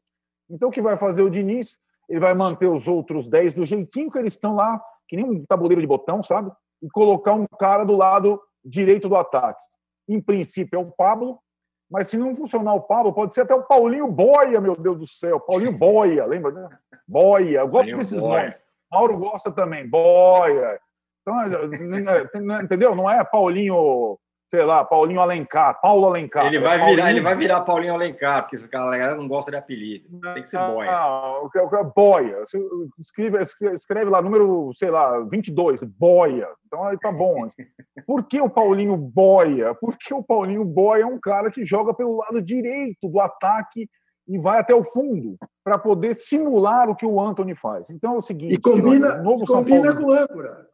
Então, 0.49 0.69
o 0.69 0.73
que 0.73 0.83
vai 0.83 0.97
fazer 0.97 1.23
o 1.23 1.31
Diniz? 1.31 1.79
Ele 2.09 2.21
vai 2.21 2.35
manter 2.35 2.67
os 2.67 2.89
outros 2.89 3.29
10 3.29 3.55
do 3.55 3.65
jeitinho 3.65 4.11
que 4.11 4.19
eles 4.19 4.35
estão 4.35 4.55
lá, 4.55 4.83
que 5.09 5.17
nem 5.17 5.25
um 5.25 5.45
tabuleiro 5.47 5.81
de 5.81 5.87
botão, 5.87 6.23
sabe? 6.23 6.51
E 6.83 6.89
colocar 6.91 7.33
um 7.33 7.47
cara 7.59 7.85
do 7.85 7.97
lado 7.97 8.41
direito 8.65 9.09
do 9.09 9.17
ataque. 9.17 9.61
Em 10.09 10.21
princípio, 10.21 10.77
é 10.77 10.83
o 10.83 10.91
Pablo, 10.91 11.39
mas 11.91 12.09
se 12.09 12.17
não 12.17 12.35
funcionar 12.35 12.75
o 12.75 12.81
Pablo, 12.81 13.13
pode 13.13 13.35
ser 13.35 13.43
até 13.43 13.55
o 13.55 13.63
Paulinho 13.63 14.11
Boia, 14.11 14.61
meu 14.61 14.75
Deus 14.75 14.99
do 14.99 15.07
céu. 15.07 15.39
Paulinho 15.39 15.77
Boia, 15.77 16.25
lembra? 16.25 16.51
Né? 16.51 16.69
Boia, 17.07 17.61
eu 17.61 17.69
gosto 17.69 17.95
desses 17.95 18.19
Boia. 18.19 18.43
nomes. 18.43 18.63
Mauro 18.93 19.17
gosta 19.17 19.51
também, 19.51 19.89
boia. 19.89 20.79
Então, 21.23 22.61
entendeu? 22.63 22.95
Não 22.95 23.09
é 23.09 23.25
Paulinho, 23.25 24.19
sei 24.51 24.65
lá, 24.65 24.85
Paulinho 24.85 25.21
Alencar, 25.21 25.81
Paulo 25.81 26.07
Alencar. 26.07 26.47
Ele 26.47 26.59
vai, 26.59 26.79
virar, 26.85 27.11
ele 27.11 27.21
vai 27.23 27.37
virar 27.37 27.61
Paulinho 27.63 27.95
Alencar, 27.95 28.43
porque 28.43 28.57
esse 28.57 28.69
cara 28.69 29.17
não 29.17 29.27
gosta 29.27 29.51
de 29.51 29.57
apelido. 29.57 30.09
Tem 30.35 30.43
que 30.43 30.49
ser 30.49 30.59
boia. 30.59 30.91
Não, 30.91 31.51
é 31.55 31.85
boia. 31.85 32.45
Escreve, 32.99 33.43
escreve 33.75 34.11
lá, 34.11 34.21
número, 34.21 34.73
sei 34.77 34.91
lá, 34.91 35.21
22, 35.21 35.85
boia. 35.85 36.49
Então 36.67 36.85
aí 36.85 36.99
tá 36.99 37.11
bom. 37.11 37.49
Por 38.07 38.25
que 38.25 38.41
o 38.41 38.51
Paulinho 38.51 38.97
boia? 38.97 39.75
Porque 39.75 40.13
o 40.13 40.23
Paulinho 40.23 40.65
boia 40.65 41.05
é 41.05 41.07
um 41.07 41.21
cara 41.21 41.51
que 41.51 41.65
joga 41.65 41.95
pelo 41.95 42.19
lado 42.19 42.43
direito 42.43 43.09
do 43.09 43.21
ataque 43.21 43.89
e 44.27 44.39
vai 44.39 44.61
até 44.61 44.75
o 44.75 44.85
fundo 44.85 45.37
para 45.65 45.79
poder 45.79 46.15
simular 46.15 46.89
o 46.89 46.97
que 46.97 47.07
o 47.07 47.21
Anthony 47.21 47.55
faz. 47.55 47.91
Então 47.91 48.15
é 48.15 48.19
o 48.19 48.23
seguinte: 48.23 48.55
e 48.55 48.61
combina, 48.61 49.17
novo 49.23 49.45
combina 49.47 49.95
com 49.95 50.05
o 50.05 50.13
âncora. 50.13 50.67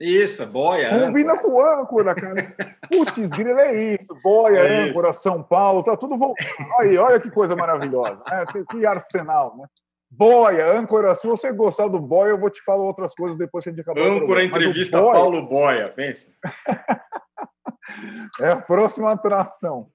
Isso, 0.00 0.46
boia. 0.46 0.88
Combina 0.88 1.34
âncora. 1.34 1.46
com 1.46 1.52
o 1.52 1.62
âncora, 1.62 2.14
cara. 2.14 2.56
Putz, 2.88 3.28
grilo 3.28 3.58
é 3.58 3.94
isso. 3.94 4.14
Boia, 4.22 4.60
é 4.60 4.88
âncora, 4.88 5.10
isso. 5.10 5.20
São 5.22 5.42
Paulo, 5.42 5.82
tá 5.82 5.94
tudo 5.94 6.16
voltando. 6.16 6.48
Aí, 6.78 6.96
olha 6.96 7.20
que 7.20 7.30
coisa 7.30 7.54
maravilhosa. 7.54 8.22
Né? 8.30 8.44
Que 8.70 8.86
arsenal, 8.86 9.58
né? 9.58 9.66
Boia, 10.10 10.72
âncora. 10.72 11.14
Se 11.14 11.26
você 11.26 11.52
gostar 11.52 11.86
do 11.88 12.00
Boia, 12.00 12.30
eu 12.30 12.38
vou 12.38 12.48
te 12.48 12.62
falar 12.64 12.82
outras 12.82 13.14
coisas 13.14 13.36
depois 13.36 13.62
que 13.62 13.68
a 13.68 13.72
gente 13.72 13.82
acabar. 13.82 14.00
Âncora, 14.00 14.42
entrevista 14.42 14.98
Boia... 14.98 15.12
Paulo 15.12 15.46
Boia, 15.46 15.88
pensa. 15.90 16.32
é 18.40 18.48
a 18.48 18.56
próxima 18.56 19.12
atração. 19.12 19.88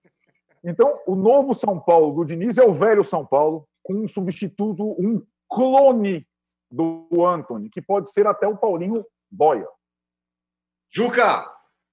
Então, 0.66 0.99
o 1.05 1.16
novo 1.16 1.53
São 1.53 1.80
Paulo 1.80 2.16
do 2.16 2.26
Diniz 2.26 2.57
é 2.57 2.66
o 2.66 2.74
velho 2.74 3.03
São 3.03 3.26
Paulo, 3.26 3.68
com 3.84 3.93
um 3.93 4.07
substituto, 4.07 4.95
um 4.99 5.24
clone 5.47 6.28
do 6.72 7.07
Anthony, 7.26 7.70
que 7.70 7.82
pode 7.82 8.11
ser 8.11 8.26
até 8.26 8.47
o 8.47 8.57
Paulinho 8.57 9.05
Boia. 9.30 9.68
Juca, 10.89 11.51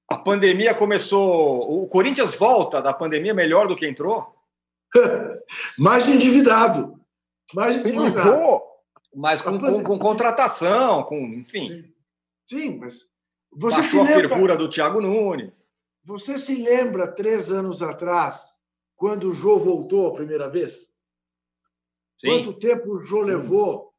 a 0.08 0.18
pandemia 0.18 0.74
começou. 0.74 1.82
O 1.82 1.86
Corinthians 1.86 2.34
volta 2.34 2.80
da 2.80 2.92
pandemia 2.92 3.34
melhor 3.34 3.68
do 3.68 3.76
que 3.76 3.86
entrou? 3.86 4.34
Mais 5.78 6.08
endividado. 6.08 7.00
mais 7.52 7.76
endividado. 7.76 8.62
Mas 9.14 9.42
com, 9.42 9.58
com, 9.58 9.82
com, 9.82 9.98
contratação, 9.98 11.02
com, 11.02 11.18
enfim. 11.18 11.92
Sim, 12.46 12.78
mas 12.78 13.10
você 13.54 13.76
Baixou 13.76 14.06
se 14.06 14.14
lembra... 14.14 14.54
a 14.54 14.56
do 14.56 14.70
Thiago 14.70 15.00
Nunes. 15.00 15.70
Você 16.04 16.38
se 16.38 16.54
lembra, 16.54 17.06
três 17.06 17.50
anos 17.50 17.82
atrás, 17.82 18.58
quando 19.02 19.30
o 19.30 19.34
Jô 19.34 19.58
voltou 19.58 20.06
a 20.06 20.14
primeira 20.14 20.48
vez? 20.48 20.94
Sim. 22.16 22.28
Quanto 22.28 22.56
tempo 22.56 22.88
o 22.92 22.98
Jô 22.98 23.20
levou 23.20 23.92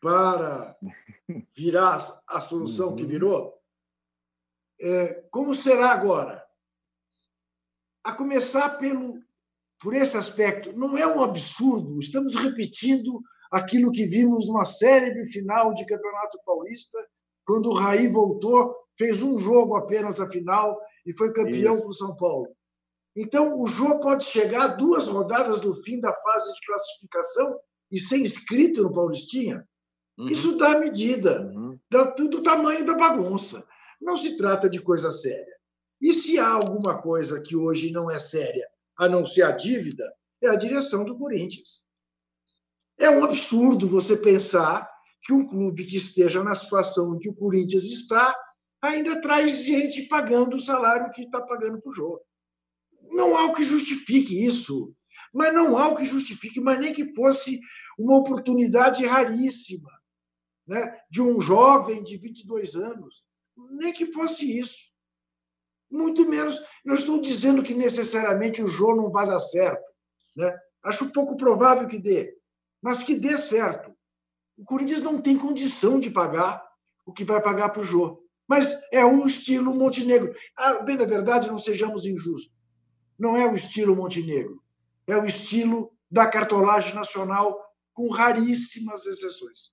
para 0.00 0.74
virar 1.54 2.22
a 2.26 2.40
solução 2.40 2.88
uhum. 2.88 2.96
que 2.96 3.04
virou? 3.04 3.60
É, 4.80 5.22
como 5.30 5.54
será 5.54 5.90
agora? 5.90 6.42
A 8.02 8.14
começar 8.14 8.78
pelo, 8.78 9.22
por 9.78 9.92
esse 9.92 10.16
aspecto, 10.16 10.72
não 10.72 10.96
é 10.96 11.06
um 11.06 11.22
absurdo, 11.22 12.00
estamos 12.00 12.36
repetindo 12.36 13.20
aquilo 13.52 13.92
que 13.92 14.06
vimos 14.06 14.48
numa 14.48 14.64
série 14.64 15.26
final 15.26 15.74
de 15.74 15.84
Campeonato 15.84 16.38
Paulista, 16.42 16.96
quando 17.44 17.66
o 17.66 17.74
Raí 17.74 18.08
voltou, 18.08 18.74
fez 18.96 19.20
um 19.20 19.36
jogo 19.36 19.76
apenas 19.76 20.20
a 20.20 20.30
final 20.30 20.80
e 21.04 21.12
foi 21.12 21.34
campeão 21.34 21.82
com 21.82 21.88
o 21.88 21.92
São 21.92 22.16
Paulo. 22.16 22.55
Então, 23.16 23.58
o 23.60 23.66
jogo 23.66 24.00
pode 24.00 24.24
chegar 24.24 24.76
duas 24.76 25.08
rodadas 25.08 25.60
do 25.60 25.74
fim 25.74 25.98
da 25.98 26.12
fase 26.12 26.52
de 26.52 26.66
classificação 26.66 27.58
e 27.90 27.98
ser 27.98 28.18
inscrito 28.18 28.82
no 28.82 28.92
Paulistinha. 28.92 29.66
Uhum. 30.18 30.28
Isso 30.28 30.58
dá 30.58 30.78
medida 30.78 31.50
uhum. 31.54 31.78
do 32.28 32.42
tamanho 32.42 32.84
da 32.84 32.94
bagunça. 32.94 33.66
Não 34.00 34.16
se 34.16 34.36
trata 34.36 34.68
de 34.68 34.80
coisa 34.80 35.10
séria. 35.10 35.56
E 36.00 36.12
se 36.12 36.38
há 36.38 36.48
alguma 36.48 37.00
coisa 37.00 37.40
que 37.40 37.56
hoje 37.56 37.90
não 37.90 38.10
é 38.10 38.18
séria, 38.18 38.68
a 38.98 39.08
não 39.08 39.24
ser 39.24 39.42
a 39.42 39.50
dívida, 39.50 40.12
é 40.42 40.48
a 40.48 40.56
direção 40.56 41.04
do 41.04 41.16
Corinthians. 41.16 41.86
É 42.98 43.08
um 43.08 43.24
absurdo 43.24 43.88
você 43.88 44.16
pensar 44.16 44.88
que 45.22 45.32
um 45.32 45.46
clube 45.46 45.84
que 45.86 45.96
esteja 45.96 46.42
na 46.44 46.54
situação 46.54 47.14
em 47.14 47.18
que 47.18 47.28
o 47.28 47.34
Corinthians 47.34 47.84
está 47.84 48.34
ainda 48.80 49.20
traz 49.20 49.64
gente 49.64 50.02
pagando 50.02 50.56
o 50.56 50.60
salário 50.60 51.10
que 51.12 51.22
está 51.22 51.40
pagando 51.40 51.80
para 51.80 51.90
o 51.90 51.94
jogo. 51.94 52.20
Não 53.10 53.36
há 53.36 53.46
o 53.46 53.54
que 53.54 53.64
justifique 53.64 54.44
isso. 54.44 54.94
Mas 55.34 55.52
não 55.52 55.76
há 55.76 55.88
o 55.88 55.96
que 55.96 56.04
justifique, 56.04 56.60
mas 56.60 56.80
nem 56.80 56.92
que 56.92 57.12
fosse 57.14 57.60
uma 57.98 58.16
oportunidade 58.16 59.04
raríssima 59.04 59.90
né, 60.66 60.98
de 61.10 61.20
um 61.20 61.40
jovem 61.40 62.02
de 62.02 62.16
22 62.16 62.74
anos. 62.74 63.24
Nem 63.70 63.92
que 63.92 64.06
fosse 64.06 64.58
isso. 64.58 64.94
Muito 65.90 66.28
menos. 66.28 66.58
Não 66.84 66.94
estou 66.94 67.20
dizendo 67.20 67.62
que 67.62 67.74
necessariamente 67.74 68.62
o 68.62 68.68
jogo 68.68 69.02
não 69.02 69.10
vai 69.10 69.26
dar 69.26 69.40
certo. 69.40 69.84
Né? 70.34 70.56
Acho 70.82 71.10
pouco 71.10 71.36
provável 71.36 71.86
que 71.86 71.98
dê 71.98 72.36
mas 72.86 73.02
que 73.02 73.16
dê 73.16 73.36
certo. 73.36 73.92
O 74.56 74.64
Corinthians 74.64 75.02
não 75.02 75.20
tem 75.20 75.36
condição 75.36 75.98
de 75.98 76.08
pagar 76.08 76.64
o 77.04 77.12
que 77.12 77.24
vai 77.24 77.42
pagar 77.42 77.70
para 77.70 77.82
o 77.82 77.84
Jô. 77.84 78.22
Mas 78.48 78.80
é 78.92 79.04
o 79.04 79.26
estilo 79.26 79.74
Montenegro. 79.74 80.32
Ah, 80.56 80.74
bem, 80.84 80.96
na 80.96 81.04
verdade, 81.04 81.48
não 81.48 81.58
sejamos 81.58 82.06
injustos. 82.06 82.55
Não 83.18 83.36
é 83.36 83.46
o 83.46 83.54
estilo 83.54 83.96
Montenegro. 83.96 84.62
É 85.06 85.16
o 85.16 85.24
estilo 85.24 85.92
da 86.10 86.26
cartolagem 86.26 86.94
nacional, 86.94 87.74
com 87.92 88.10
raríssimas 88.10 89.06
exceções. 89.06 89.72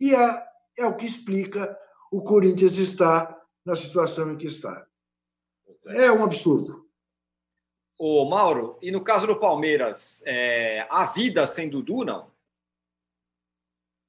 E 0.00 0.14
é, 0.14 0.46
é 0.78 0.86
o 0.86 0.96
que 0.96 1.06
explica 1.06 1.76
o 2.10 2.22
Corinthians 2.22 2.76
estar 2.76 3.36
na 3.64 3.76
situação 3.76 4.32
em 4.32 4.36
que 4.36 4.46
está. 4.46 4.86
É 5.88 6.10
um 6.10 6.24
absurdo. 6.24 6.88
Ô, 7.98 8.24
Mauro, 8.28 8.78
e 8.80 8.90
no 8.90 9.02
caso 9.02 9.26
do 9.26 9.38
Palmeiras, 9.38 10.22
é, 10.24 10.86
há 10.88 11.06
vida 11.06 11.46
sem 11.46 11.68
Dudu, 11.68 12.04
não? 12.04 12.30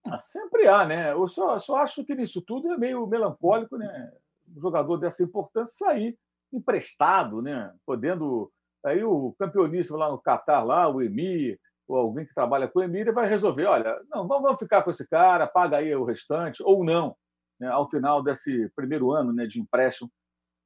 Ah, 0.07 0.19
sempre 0.19 0.67
há, 0.67 0.85
né? 0.85 1.11
Eu 1.11 1.27
só, 1.27 1.57
só 1.59 1.77
acho 1.77 2.05
que 2.05 2.15
nisso 2.15 2.41
tudo 2.41 2.71
é 2.71 2.77
meio 2.77 3.05
melancólico, 3.07 3.77
né? 3.77 4.13
Um 4.55 4.59
jogador 4.59 4.97
dessa 4.97 5.23
importância 5.23 5.87
sair 5.87 6.17
emprestado, 6.53 7.41
né? 7.41 7.73
Podendo. 7.85 8.51
Aí 8.85 9.03
o 9.03 9.35
campeoníssimo 9.37 9.97
lá 9.97 10.09
no 10.09 10.21
Catar, 10.21 10.63
lá, 10.63 10.87
o 10.87 11.01
Emir, 11.01 11.59
ou 11.87 11.97
alguém 11.97 12.25
que 12.25 12.33
trabalha 12.33 12.67
com 12.67 12.79
o 12.79 12.83
Emir, 12.83 13.13
vai 13.13 13.27
resolver: 13.27 13.65
olha, 13.65 13.99
não, 14.09 14.27
vamos 14.27 14.57
ficar 14.59 14.83
com 14.83 14.89
esse 14.89 15.07
cara, 15.07 15.47
paga 15.47 15.77
aí 15.77 15.93
o 15.95 16.05
restante, 16.05 16.63
ou 16.63 16.83
não, 16.83 17.15
né? 17.59 17.67
ao 17.67 17.89
final 17.89 18.23
desse 18.23 18.69
primeiro 18.75 19.11
ano 19.11 19.33
né, 19.33 19.45
de 19.45 19.59
empréstimo 19.59 20.09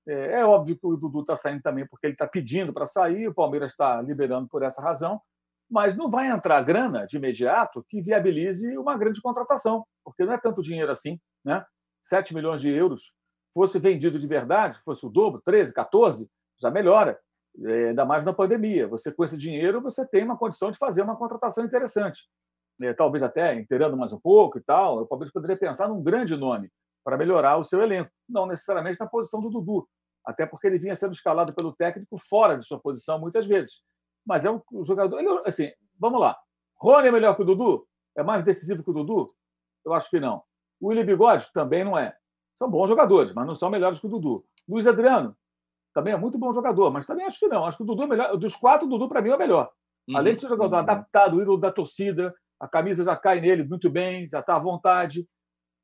é, 0.07 0.39
é 0.39 0.45
óbvio 0.45 0.77
que 0.77 0.85
o 0.85 0.97
Dudu 0.97 1.21
está 1.21 1.35
saindo 1.35 1.61
também 1.61 1.87
porque 1.87 2.07
ele 2.07 2.13
está 2.13 2.27
pedindo 2.27 2.73
para 2.73 2.85
sair, 2.85 3.27
o 3.27 3.33
Palmeiras 3.33 3.71
está 3.71 4.01
liberando 4.01 4.47
por 4.47 4.63
essa 4.63 4.81
razão, 4.81 5.21
mas 5.69 5.95
não 5.95 6.09
vai 6.09 6.29
entrar 6.29 6.61
grana 6.63 7.05
de 7.05 7.17
imediato 7.17 7.85
que 7.89 8.01
viabilize 8.01 8.77
uma 8.77 8.97
grande 8.97 9.21
contratação, 9.21 9.85
porque 10.03 10.25
não 10.25 10.33
é 10.33 10.37
tanto 10.37 10.61
dinheiro 10.61 10.91
assim, 10.91 11.19
né? 11.43 11.65
7 12.03 12.35
milhões 12.35 12.61
de 12.61 12.69
euros 12.69 13.13
fosse 13.53 13.79
vendido 13.79 14.17
de 14.17 14.27
verdade, 14.27 14.79
fosse 14.83 15.05
o 15.05 15.09
dobro, 15.09 15.41
13, 15.43 15.73
14, 15.73 16.29
já 16.61 16.71
melhora. 16.71 17.19
É, 17.65 17.89
ainda 17.89 18.03
mais 18.03 18.25
na 18.25 18.33
pandemia. 18.33 18.87
Você, 18.87 19.11
com 19.11 19.23
esse 19.23 19.37
dinheiro, 19.37 19.81
você 19.81 20.05
tem 20.07 20.23
uma 20.23 20.37
condição 20.37 20.71
de 20.71 20.77
fazer 20.77 21.03
uma 21.03 21.15
contratação 21.15 21.63
interessante. 21.63 22.21
É, 22.81 22.93
talvez 22.93 23.21
até 23.21 23.53
inteirando 23.53 23.95
mais 23.95 24.11
um 24.11 24.19
pouco 24.19 24.57
e 24.57 24.61
tal. 24.61 25.01
O 25.01 25.07
Palmeiras 25.07 25.31
poderia 25.31 25.57
pensar 25.57 25.87
num 25.87 26.01
grande 26.01 26.35
nome 26.35 26.71
para 27.03 27.17
melhorar 27.17 27.57
o 27.57 27.63
seu 27.63 27.81
elenco. 27.81 28.09
Não 28.27 28.47
necessariamente 28.47 28.99
na 28.99 29.05
posição 29.05 29.39
do 29.41 29.49
Dudu, 29.49 29.87
até 30.25 30.45
porque 30.45 30.67
ele 30.67 30.79
vinha 30.79 30.95
sendo 30.95 31.13
escalado 31.13 31.53
pelo 31.53 31.73
técnico 31.73 32.17
fora 32.17 32.57
de 32.57 32.65
sua 32.65 32.79
posição 32.79 33.19
muitas 33.19 33.45
vezes. 33.45 33.81
Mas 34.25 34.45
é 34.45 34.51
um 34.51 34.61
jogador. 34.83 35.19
Ele, 35.19 35.41
assim, 35.45 35.71
vamos 35.99 36.19
lá. 36.19 36.35
Rony 36.77 37.09
é 37.09 37.11
melhor 37.11 37.35
que 37.35 37.43
o 37.43 37.45
Dudu? 37.45 37.87
É 38.17 38.23
mais 38.23 38.43
decisivo 38.43 38.83
que 38.83 38.89
o 38.89 38.93
Dudu? 38.93 39.33
Eu 39.85 39.93
acho 39.93 40.09
que 40.09 40.19
não. 40.19 40.43
O 40.79 40.87
William 40.87 41.05
Bigode 41.05 41.51
também 41.53 41.83
não 41.83 41.97
é. 41.97 42.15
São 42.57 42.69
bons 42.69 42.87
jogadores, 42.87 43.33
mas 43.33 43.47
não 43.47 43.55
são 43.55 43.69
melhores 43.69 43.99
que 43.99 44.05
o 44.05 44.09
Dudu. 44.09 44.45
Luiz 44.67 44.87
Adriano 44.87 45.35
também 45.93 46.13
é 46.13 46.17
muito 46.17 46.39
bom 46.39 46.51
jogador, 46.51 46.91
mas 46.91 47.05
também 47.05 47.25
acho 47.25 47.39
que 47.39 47.47
não. 47.47 47.65
Acho 47.65 47.77
que 47.77 47.83
o 47.83 47.85
Dudu 47.85 48.03
é 48.03 48.07
melhor. 48.07 48.37
Dos 48.37 48.55
quatro, 48.55 48.87
o 48.87 48.89
Dudu, 48.89 49.07
para 49.07 49.21
mim, 49.21 49.29
é 49.29 49.35
o 49.35 49.39
melhor. 49.39 49.71
Uhum. 50.07 50.17
Além 50.17 50.33
de 50.33 50.39
ser 50.39 50.49
jogador 50.49 50.75
uhum. 50.75 50.81
adaptado, 50.81 51.41
ídolo 51.41 51.57
da 51.57 51.71
torcida, 51.71 52.33
a 52.59 52.67
camisa 52.67 53.03
já 53.03 53.15
cai 53.15 53.39
nele 53.39 53.63
muito 53.63 53.89
bem, 53.89 54.27
já 54.29 54.39
está 54.39 54.55
à 54.55 54.59
vontade. 54.59 55.27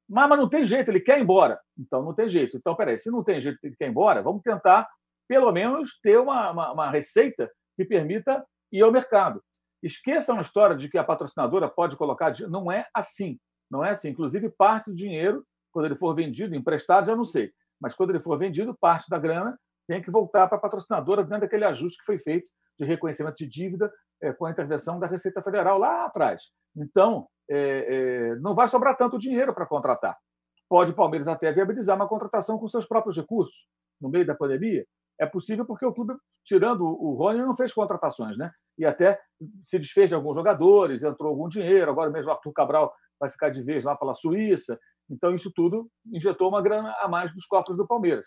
Mas, 0.10 0.28
mas 0.28 0.40
não 0.40 0.50
tem 0.50 0.66
jeito, 0.66 0.90
ele 0.90 1.00
quer 1.00 1.20
ir 1.20 1.22
embora. 1.22 1.60
Então 1.78 2.02
não 2.02 2.14
tem 2.14 2.28
jeito. 2.28 2.58
Então, 2.58 2.76
peraí, 2.76 2.98
se 2.98 3.12
não 3.12 3.24
tem 3.24 3.40
jeito, 3.40 3.60
ele 3.64 3.76
quer 3.76 3.86
ir 3.86 3.90
embora, 3.90 4.24
vamos 4.24 4.42
tentar, 4.42 4.90
pelo 5.28 5.52
menos, 5.52 6.00
ter 6.02 6.18
uma, 6.20 6.52
uma, 6.52 6.72
uma 6.72 6.90
receita 6.90 7.50
que 7.78 7.86
permita 7.86 8.44
ir 8.72 8.82
ao 8.82 8.92
mercado. 8.92 9.44
Esqueçam 9.82 10.38
a 10.38 10.42
história 10.42 10.76
de 10.76 10.90
que 10.90 10.98
a 10.98 11.04
patrocinadora 11.04 11.70
pode 11.70 11.96
colocar. 11.96 12.34
Não 12.50 12.72
é 12.72 12.88
assim. 12.94 13.40
Não 13.70 13.86
é 13.86 13.92
assim. 13.92 14.10
Inclusive, 14.10 14.50
parte 14.50 14.90
do 14.90 14.96
dinheiro, 14.96 15.46
quando 15.72 15.86
ele 15.86 15.98
for 15.98 16.14
vendido, 16.16 16.56
emprestado, 16.56 17.08
já 17.08 17.16
não 17.16 17.26
sei. 17.26 17.52
Mas 17.80 17.94
quando 17.94 18.12
ele 18.12 18.20
for 18.20 18.38
vendido, 18.38 18.78
parte 18.80 19.10
da 19.10 19.18
grana 19.18 19.58
tem 19.88 20.02
que 20.02 20.12
voltar 20.12 20.48
para 20.48 20.58
a 20.58 20.62
patrocinadora 20.62 21.24
dentro 21.24 21.42
daquele 21.42 21.66
ajuste 21.66 21.98
que 21.98 22.06
foi 22.06 22.20
feito 22.20 22.50
de 22.78 22.86
reconhecimento 22.86 23.36
de 23.36 23.48
dívida 23.48 23.92
é, 24.22 24.32
com 24.32 24.46
a 24.46 24.52
intervenção 24.52 25.00
da 25.00 25.08
Receita 25.08 25.42
Federal 25.42 25.78
lá 25.78 26.06
atrás. 26.06 26.44
Então, 26.76 27.28
é, 27.50 27.58
é, 27.58 28.36
não 28.36 28.54
vai 28.54 28.68
sobrar 28.68 28.96
tanto 28.96 29.18
dinheiro 29.18 29.54
para 29.54 29.66
contratar. 29.66 30.16
Pode 30.70 30.92
o 30.92 30.96
Palmeiras 30.96 31.28
até 31.28 31.52
viabilizar 31.52 31.96
uma 31.96 32.08
contratação 32.08 32.60
com 32.60 32.68
seus 32.68 32.86
próprios 32.88 33.18
recursos 33.18 33.66
no 34.00 34.10
meio 34.10 34.26
da 34.26 34.36
pandemia. 34.36 34.86
É 35.20 35.26
possível 35.26 35.66
porque 35.66 35.86
o 35.86 35.94
clube, 35.94 36.14
tirando 36.46 36.86
o 36.86 37.16
Rony, 37.16 37.40
não 37.40 37.56
fez 37.56 37.74
contratações, 37.74 38.38
né? 38.38 38.52
E 38.78 38.86
até 38.86 39.20
se 39.64 39.78
desfez 39.78 40.10
de 40.10 40.16
alguns 40.16 40.38
jogadores, 40.38 41.04
entrou 41.04 41.30
algum 41.30 41.50
dinheiro. 41.50 41.92
Agora 41.92 42.10
mesmo 42.10 42.30
o 42.30 42.34
Arthur 42.34 42.54
Cabral 42.54 42.94
vai 43.20 43.30
ficar 43.30 43.50
de 43.50 43.62
vez 43.62 43.84
lá 43.84 43.98
pela 43.98 44.14
Suíça. 44.14 44.80
Então, 45.10 45.34
isso 45.34 45.52
tudo 45.54 45.90
injetou 46.12 46.50
uma 46.50 46.62
grana 46.62 46.96
a 47.00 47.08
mais 47.08 47.34
nos 47.34 47.46
cofres 47.46 47.76
do 47.76 47.88
Palmeiras. 47.88 48.26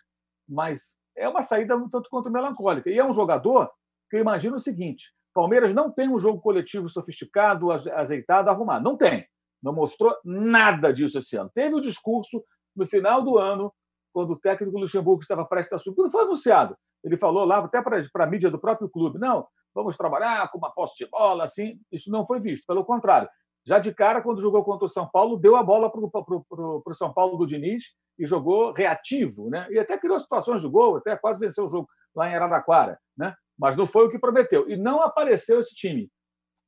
Mas 0.48 0.94
é 1.16 1.28
uma 1.28 1.42
saída 1.42 1.76
um 1.76 1.88
tanto 1.88 2.08
quanto 2.10 2.30
melancólica. 2.30 2.90
E 2.90 2.98
é 2.98 3.04
um 3.04 3.12
jogador 3.12 3.70
que 4.10 4.16
eu 4.16 4.20
imagino 4.20 4.56
o 4.56 4.60
seguinte: 4.60 5.12
Palmeiras 5.32 5.74
não 5.74 5.90
tem 5.90 6.08
um 6.08 6.18
jogo 6.18 6.40
coletivo 6.40 6.88
sofisticado, 6.88 7.70
azeitado, 7.70 8.50
arrumado. 8.50 8.84
Não 8.84 8.96
tem. 8.96 9.26
Não 9.62 9.72
mostrou 9.72 10.14
nada 10.24 10.92
disso 10.92 11.18
esse 11.18 11.36
ano. 11.36 11.50
Teve 11.54 11.74
o 11.74 11.80
discurso 11.80 12.44
no 12.74 12.86
final 12.86 13.22
do 13.22 13.38
ano, 13.38 13.72
quando 14.12 14.32
o 14.32 14.38
técnico 14.38 14.78
Luxemburgo 14.78 15.22
estava 15.22 15.44
prestes 15.44 15.72
a 15.74 15.78
subir. 15.78 15.96
Quando 15.96 16.10
foi 16.10 16.22
anunciado, 16.22 16.76
ele 17.04 17.16
falou 17.16 17.44
lá, 17.44 17.58
até 17.58 17.80
para 17.80 18.24
a 18.24 18.26
mídia 18.26 18.50
do 18.50 18.58
próprio 18.58 18.88
clube: 18.88 19.18
não, 19.18 19.46
vamos 19.74 19.96
trabalhar 19.96 20.50
com 20.50 20.58
uma 20.58 20.72
posse 20.72 21.04
de 21.04 21.10
bola, 21.10 21.44
assim. 21.44 21.78
Isso 21.90 22.10
não 22.10 22.26
foi 22.26 22.40
visto. 22.40 22.66
Pelo 22.66 22.84
contrário, 22.84 23.28
já 23.66 23.78
de 23.78 23.94
cara, 23.94 24.20
quando 24.20 24.40
jogou 24.40 24.64
contra 24.64 24.86
o 24.86 24.88
São 24.88 25.08
Paulo, 25.08 25.38
deu 25.38 25.56
a 25.56 25.62
bola 25.62 25.90
para 25.90 26.00
o 26.00 26.94
São 26.94 27.12
Paulo 27.12 27.36
do 27.36 27.46
Diniz 27.46 27.94
e 28.18 28.26
jogou 28.26 28.72
reativo, 28.72 29.48
né? 29.48 29.66
E 29.70 29.78
até 29.78 29.96
criou 29.96 30.18
situações 30.18 30.60
de 30.60 30.68
gol, 30.68 30.96
até 30.96 31.16
quase 31.16 31.38
venceu 31.38 31.66
o 31.66 31.68
jogo 31.68 31.88
lá 32.14 32.28
em 32.28 32.34
Araraquara, 32.34 32.98
né? 33.16 33.34
mas 33.58 33.76
não 33.76 33.86
foi 33.86 34.06
o 34.06 34.10
que 34.10 34.18
prometeu. 34.18 34.68
E 34.68 34.76
não 34.76 35.02
apareceu 35.02 35.60
esse 35.60 35.74
time. 35.74 36.10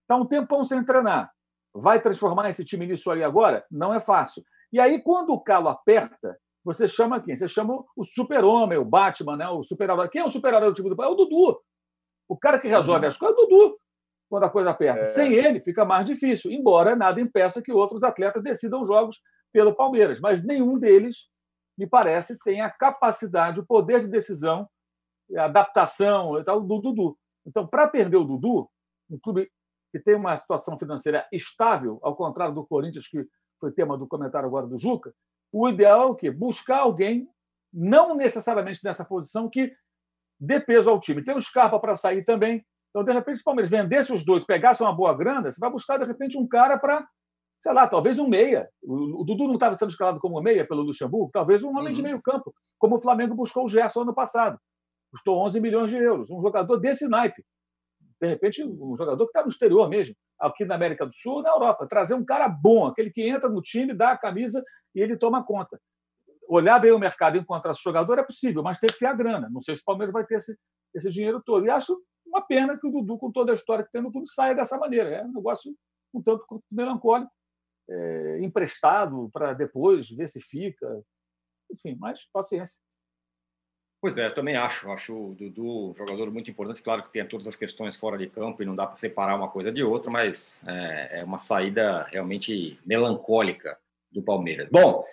Está 0.03 0.16
um 0.16 0.26
tempão 0.26 0.64
sem 0.64 0.84
treinar. 0.84 1.30
Vai 1.74 2.01
transformar 2.01 2.49
esse 2.51 2.64
time 2.64 2.86
nisso 2.86 3.11
aí 3.11 3.24
agora? 3.24 3.64
Não 3.70 3.92
é 3.92 3.99
fácil. 3.99 4.45
E 4.72 4.78
aí, 4.78 5.01
quando 5.03 5.30
o 5.30 5.40
calo 5.40 5.68
aperta, 5.68 6.38
você 6.64 6.86
chama 6.86 7.20
quem? 7.20 7.36
Você 7.36 7.49
chama 7.49 7.84
o 7.97 8.05
super-homem, 8.05 8.78
o 8.78 8.84
Batman, 8.84 9.36
né? 9.36 9.49
o 9.49 9.64
super-herói. 9.64 10.09
Quem 10.09 10.22
é 10.22 10.24
o 10.24 10.28
super-herói 10.28 10.68
do 10.68 10.74
time 10.74 10.95
do 10.95 11.03
É 11.03 11.09
o 11.09 11.14
Dudu. 11.14 11.61
O 12.28 12.38
cara 12.38 12.59
que 12.59 12.68
resolve 12.68 13.07
as 13.07 13.16
coisas 13.16 13.36
é 13.36 13.40
o 13.42 13.47
Dudu. 13.47 13.78
Quando 14.35 14.45
a 14.47 14.51
coisa 14.51 14.70
aperta. 14.70 15.05
É. 15.05 15.07
Sem 15.07 15.32
ele, 15.32 15.61
fica 15.61 15.85
mais 15.85 16.05
difícil, 16.05 16.51
embora 16.51 16.97
nada 16.97 17.20
impeça 17.20 17.62
que 17.62 17.70
outros 17.70 18.03
atletas 18.03 18.43
decidam 18.43 18.85
jogos 18.85 19.22
pelo 19.53 19.76
Palmeiras. 19.76 20.18
Mas 20.18 20.43
nenhum 20.43 20.76
deles, 20.76 21.28
me 21.78 21.87
parece, 21.87 22.37
tem 22.41 22.61
a 22.61 22.68
capacidade, 22.68 23.61
o 23.61 23.64
poder 23.64 24.01
de 24.01 24.11
decisão, 24.11 24.68
a 25.37 25.45
adaptação 25.45 26.37
e 26.37 26.43
tal, 26.43 26.61
do 26.61 26.80
Dudu. 26.80 27.16
Então, 27.47 27.64
para 27.64 27.87
perder 27.87 28.16
o 28.16 28.24
Dudu, 28.24 28.68
um 29.09 29.20
clube 29.20 29.49
que 29.93 30.01
tem 30.01 30.16
uma 30.16 30.37
situação 30.37 30.76
financeira 30.76 31.24
estável, 31.30 32.01
ao 32.03 32.16
contrário 32.16 32.57
do 32.57 32.66
Corinthians, 32.66 33.07
que 33.07 33.24
foi 33.61 33.70
tema 33.70 33.97
do 33.97 34.09
comentário 34.09 34.49
agora 34.49 34.66
do 34.66 34.76
Juca, 34.76 35.14
o 35.53 35.68
ideal 35.68 36.03
é 36.03 36.07
o 36.07 36.16
quê? 36.16 36.28
Buscar 36.28 36.78
alguém, 36.78 37.28
não 37.72 38.16
necessariamente 38.16 38.80
nessa 38.82 39.05
posição, 39.05 39.49
que 39.49 39.72
dê 40.41 40.59
peso 40.59 40.91
ao 40.91 40.99
time. 40.99 41.22
Tem 41.22 41.37
o 41.37 41.41
Scarpa 41.41 41.78
para 41.78 41.95
sair 41.95 42.24
também. 42.24 42.66
Então, 42.95 43.03
de 43.03 43.12
repente, 43.12 43.38
se 43.38 43.42
o 43.42 43.45
Palmeiras 43.45 43.68
vendesse 43.68 44.12
os 44.12 44.24
dois, 44.24 44.45
pegasse 44.45 44.80
uma 44.80 44.95
boa 44.95 45.12
grana, 45.12 45.53
você 45.53 45.59
vai 45.59 45.68
buscar, 45.68 45.99
de 45.99 46.05
repente, 46.05 46.38
um 46.38 46.47
cara 46.47 46.78
para, 46.78 47.05
sei 47.61 47.72
lá, 47.72 47.88
talvez 47.88 48.20
um 48.20 48.28
meia. 48.28 48.68
O, 48.80 49.24
Dudu 49.24 49.49
não 49.49 49.55
estava 49.55 49.74
sendo 49.74 49.90
escalado 49.90 50.20
como 50.20 50.40
meia 50.40 50.64
pelo 50.64 50.82
Luxemburgo, 50.82 51.28
talvez 51.32 51.64
um 51.64 51.70
homem 51.70 51.88
uhum. 51.88 51.92
de 51.92 52.03
meio 52.03 52.22
campo, 52.22 52.55
como 52.78 52.95
o 52.95 53.03
Flamengo 53.03 53.34
buscou 53.34 53.64
o 53.64 53.68
Gerson 53.68 54.03
ano 54.03 54.14
passado. 54.14 54.61
Custou 55.11 55.45
11 55.45 55.61
milhões 55.61 55.90
de 55.90 55.97
euros. 55.97 56.30
Um 56.30 56.40
jogador 56.40 56.76
desse 56.76 57.09
naipe. 57.09 57.45
De 58.20 58.28
repente, 58.28 58.62
um 58.62 58.95
jogador 58.95 59.24
que 59.24 59.30
está 59.30 59.42
no 59.42 59.49
exterior 59.49 59.88
mesmo, 59.88 60.14
aqui 60.38 60.64
na 60.64 60.76
América 60.76 61.05
do 61.05 61.16
Sul, 61.16 61.42
na 61.42 61.51
Europa. 61.51 61.88
Trazer 61.88 62.14
um 62.14 62.24
cara 62.24 62.49
bom, 62.49 62.86
aquele 62.86 63.11
que 63.11 63.28
entra 63.28 63.51
no 63.51 63.61
time, 63.61 63.92
dá 63.92 64.12
a 64.12 64.16
camisa 64.16 64.62
e 64.95 65.01
ele 65.01 65.16
toma 65.16 65.45
conta. 65.45 65.80
Olhar 66.49 66.78
bem 66.78 66.92
o 66.92 66.99
mercado 66.99 67.36
e 67.36 67.40
encontrar 67.40 67.72
esse 67.72 67.82
jogador 67.82 68.20
é 68.20 68.22
possível, 68.22 68.62
mas 68.62 68.78
tem 68.78 68.88
que 68.88 69.01
ter 69.01 69.07
a 69.07 69.12
grana. 69.12 69.51
Não 69.51 69.62
sei 69.62 69.74
se 69.74 69.82
o 69.82 69.84
Palmeiras 69.84 70.12
vai 70.12 70.24
ter 70.24 70.36
esse, 70.36 70.57
esse 70.95 71.11
dinheiro 71.11 71.42
todo. 71.45 71.66
E 71.66 71.70
acho 71.70 71.99
uma 72.27 72.43
pena 72.43 72.79
que 72.79 72.87
o 72.87 72.91
Dudu, 72.91 73.18
com 73.18 73.31
toda 73.31 73.53
a 73.53 73.55
história 73.55 73.85
que 73.85 73.93
tem 73.93 74.03
no 74.03 74.12
clube, 74.12 74.29
saia 74.29 74.55
dessa 74.55 74.79
maneira. 74.79 75.11
É 75.11 75.25
um 75.25 75.33
negócio 75.33 75.75
um 76.12 76.22
tanto 76.22 76.62
melancólico, 76.70 77.33
é, 77.89 78.39
emprestado 78.41 79.29
para 79.33 79.53
depois 79.53 80.09
ver 80.09 80.29
se 80.29 80.41
fica. 80.41 81.03
Enfim, 81.70 81.97
mas 81.99 82.20
paciência. 82.33 82.81
Pois 84.01 84.18
é, 84.18 84.27
eu 84.27 84.35
também 84.35 84.55
acho. 84.55 84.91
Acho 84.91 85.14
o 85.14 85.35
Dudu 85.35 85.91
um 85.91 85.95
jogador 85.95 86.31
muito 86.31 86.51
importante. 86.51 86.83
Claro 86.83 87.03
que 87.03 87.11
tem 87.11 87.27
todas 87.27 87.47
as 87.47 87.57
questões 87.57 87.97
fora 87.97 88.18
de 88.18 88.29
campo 88.29 88.62
e 88.62 88.66
não 88.66 88.77
dá 88.77 88.87
para 88.87 88.97
separar 88.97 89.35
uma 89.35 89.49
coisa 89.49 89.72
de 89.72 89.83
outra, 89.83 90.11
mas 90.11 90.62
é, 90.66 91.20
é, 91.20 91.25
uma 91.25 91.39
saída 91.39 92.03
realmente 92.05 92.79
melancólica 92.85 93.79
do 94.12 94.22
Palmeiras. 94.22 94.68
Bom, 94.70 95.05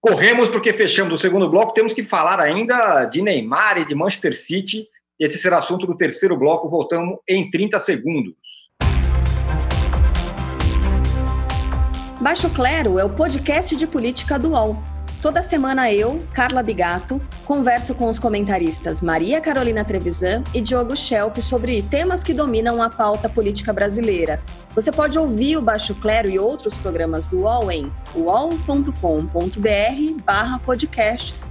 corremos 0.00 0.50
porque 0.50 0.72
fechamos 0.72 1.14
o 1.14 1.18
segundo 1.18 1.48
bloco. 1.48 1.72
Temos 1.72 1.94
que 1.94 2.02
falar 2.02 2.38
ainda 2.38 3.06
de 3.06 3.22
Neymar 3.22 3.78
e 3.78 3.86
de 3.86 3.94
Manchester 3.94 4.36
City. 4.36 4.86
Esse 5.18 5.38
será 5.38 5.58
assunto 5.58 5.86
do 5.86 5.96
terceiro 5.96 6.36
bloco. 6.36 6.68
Voltamos 6.68 7.18
em 7.26 7.48
30 7.48 7.78
segundos. 7.78 8.34
Baixo 12.20 12.50
Clero 12.50 12.98
é 12.98 13.04
o 13.04 13.10
podcast 13.10 13.74
de 13.76 13.86
política 13.86 14.38
do 14.38 14.50
UOL. 14.50 14.76
Toda 15.22 15.40
semana 15.40 15.90
eu, 15.90 16.22
Carla 16.34 16.62
Bigato, 16.62 17.20
converso 17.46 17.94
com 17.94 18.08
os 18.08 18.18
comentaristas 18.18 19.00
Maria 19.00 19.40
Carolina 19.40 19.84
Trevisan 19.84 20.44
e 20.52 20.60
Diogo 20.60 20.94
Schelp 20.94 21.38
sobre 21.38 21.82
temas 21.82 22.22
que 22.22 22.34
dominam 22.34 22.82
a 22.82 22.90
pauta 22.90 23.28
política 23.28 23.72
brasileira. 23.72 24.42
Você 24.74 24.92
pode 24.92 25.18
ouvir 25.18 25.56
o 25.56 25.62
Baixo 25.62 25.94
Clero 25.94 26.28
e 26.28 26.38
outros 26.38 26.76
programas 26.76 27.26
do 27.28 27.40
UOL 27.40 27.72
em 27.72 27.90
uol.com.br 28.14 28.92
barra 30.24 30.58
podcasts, 30.58 31.50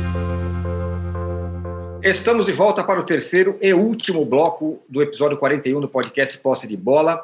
Estamos 2.03 2.47
de 2.47 2.51
volta 2.51 2.83
para 2.83 2.99
o 2.99 3.05
terceiro 3.05 3.59
e 3.61 3.71
último 3.75 4.25
bloco 4.25 4.83
do 4.89 5.03
episódio 5.03 5.37
41 5.37 5.81
do 5.81 5.87
podcast 5.87 6.35
Posse 6.39 6.67
de 6.67 6.75
Bola. 6.75 7.23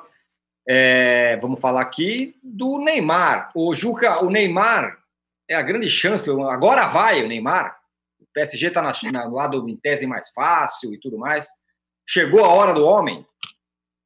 É, 0.67 1.35
vamos 1.37 1.59
falar 1.59 1.81
aqui 1.81 2.37
do 2.43 2.77
Neymar. 2.77 3.51
O 3.55 3.73
Juca, 3.73 4.23
o 4.23 4.29
Neymar 4.29 4.99
é 5.49 5.55
a 5.55 5.63
grande 5.63 5.89
chance. 5.89 6.29
Agora 6.29 6.85
vai 6.89 7.23
o 7.23 7.27
Neymar. 7.27 7.75
O 8.19 8.25
PSG 8.31 8.67
está 8.67 8.83
no 8.83 9.33
lado 9.33 9.67
em 9.67 9.75
tese 9.75 10.05
mais 10.05 10.29
fácil 10.29 10.93
e 10.93 10.99
tudo 10.99 11.17
mais. 11.17 11.47
Chegou 12.07 12.45
a 12.45 12.49
hora 12.49 12.71
do 12.71 12.85
homem. 12.85 13.25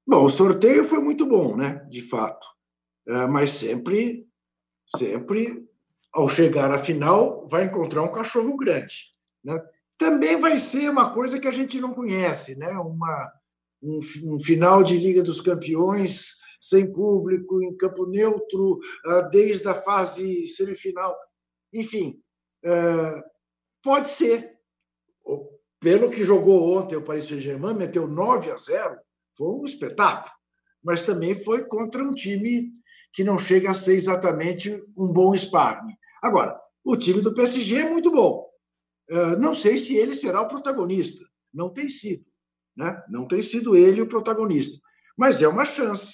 Bom, 0.07 0.23
o 0.23 0.29
sorteio 0.29 0.85
foi 0.85 1.01
muito 1.01 1.25
bom, 1.25 1.53
né? 1.53 1.85
De 1.89 2.01
fato. 2.01 2.47
É, 3.09 3.27
mas 3.27 3.51
sempre, 3.51 4.25
sempre, 4.87 5.67
ao 6.13 6.29
chegar 6.29 6.71
à 6.71 6.79
final, 6.79 7.45
vai 7.49 7.65
encontrar 7.65 8.03
um 8.03 8.11
cachorro 8.11 8.55
grande. 8.55 9.11
Né? 9.43 9.61
Também 10.01 10.39
vai 10.39 10.57
ser 10.57 10.89
uma 10.89 11.13
coisa 11.13 11.39
que 11.39 11.47
a 11.47 11.51
gente 11.51 11.79
não 11.79 11.93
conhece, 11.93 12.57
né? 12.57 12.71
Uma, 12.71 13.31
um, 13.83 13.99
um 14.23 14.39
final 14.39 14.81
de 14.81 14.97
Liga 14.97 15.21
dos 15.21 15.39
Campeões 15.41 16.37
sem 16.59 16.91
público, 16.91 17.61
em 17.61 17.77
campo 17.77 18.07
neutro, 18.07 18.79
ah, 19.05 19.21
desde 19.21 19.67
a 19.67 19.75
fase 19.75 20.47
semifinal. 20.47 21.15
Enfim, 21.71 22.19
é, 22.65 23.23
pode 23.83 24.09
ser. 24.09 24.57
Pelo 25.79 26.09
que 26.09 26.23
jogou 26.23 26.75
ontem 26.75 26.95
o 26.95 27.05
Paris 27.05 27.27
Saint-Germain, 27.27 27.75
meteu 27.75 28.07
9 28.07 28.49
a 28.49 28.57
0, 28.57 28.97
foi 29.37 29.49
um 29.49 29.65
espetáculo. 29.65 30.33
Mas 30.83 31.03
também 31.03 31.35
foi 31.35 31.63
contra 31.65 32.03
um 32.03 32.09
time 32.09 32.71
que 33.13 33.23
não 33.23 33.37
chega 33.37 33.69
a 33.69 33.75
ser 33.75 33.93
exatamente 33.93 34.83
um 34.97 35.13
bom 35.13 35.37
sparring. 35.37 35.95
Agora, 36.23 36.59
o 36.83 36.97
time 36.97 37.21
do 37.21 37.35
PSG 37.35 37.81
é 37.81 37.89
muito 37.89 38.09
bom. 38.09 38.50
É, 39.11 39.35
não 39.35 39.53
sei 39.53 39.77
se 39.77 39.97
ele 39.97 40.15
será 40.15 40.41
o 40.41 40.47
protagonista. 40.47 41.25
Não 41.53 41.69
tem 41.69 41.89
sido. 41.89 42.25
Né? 42.75 43.03
Não 43.09 43.27
tem 43.27 43.41
sido 43.41 43.75
ele 43.75 44.01
o 44.01 44.07
protagonista. 44.07 44.81
Mas 45.17 45.41
é 45.41 45.47
uma 45.49 45.65
chance. 45.65 46.13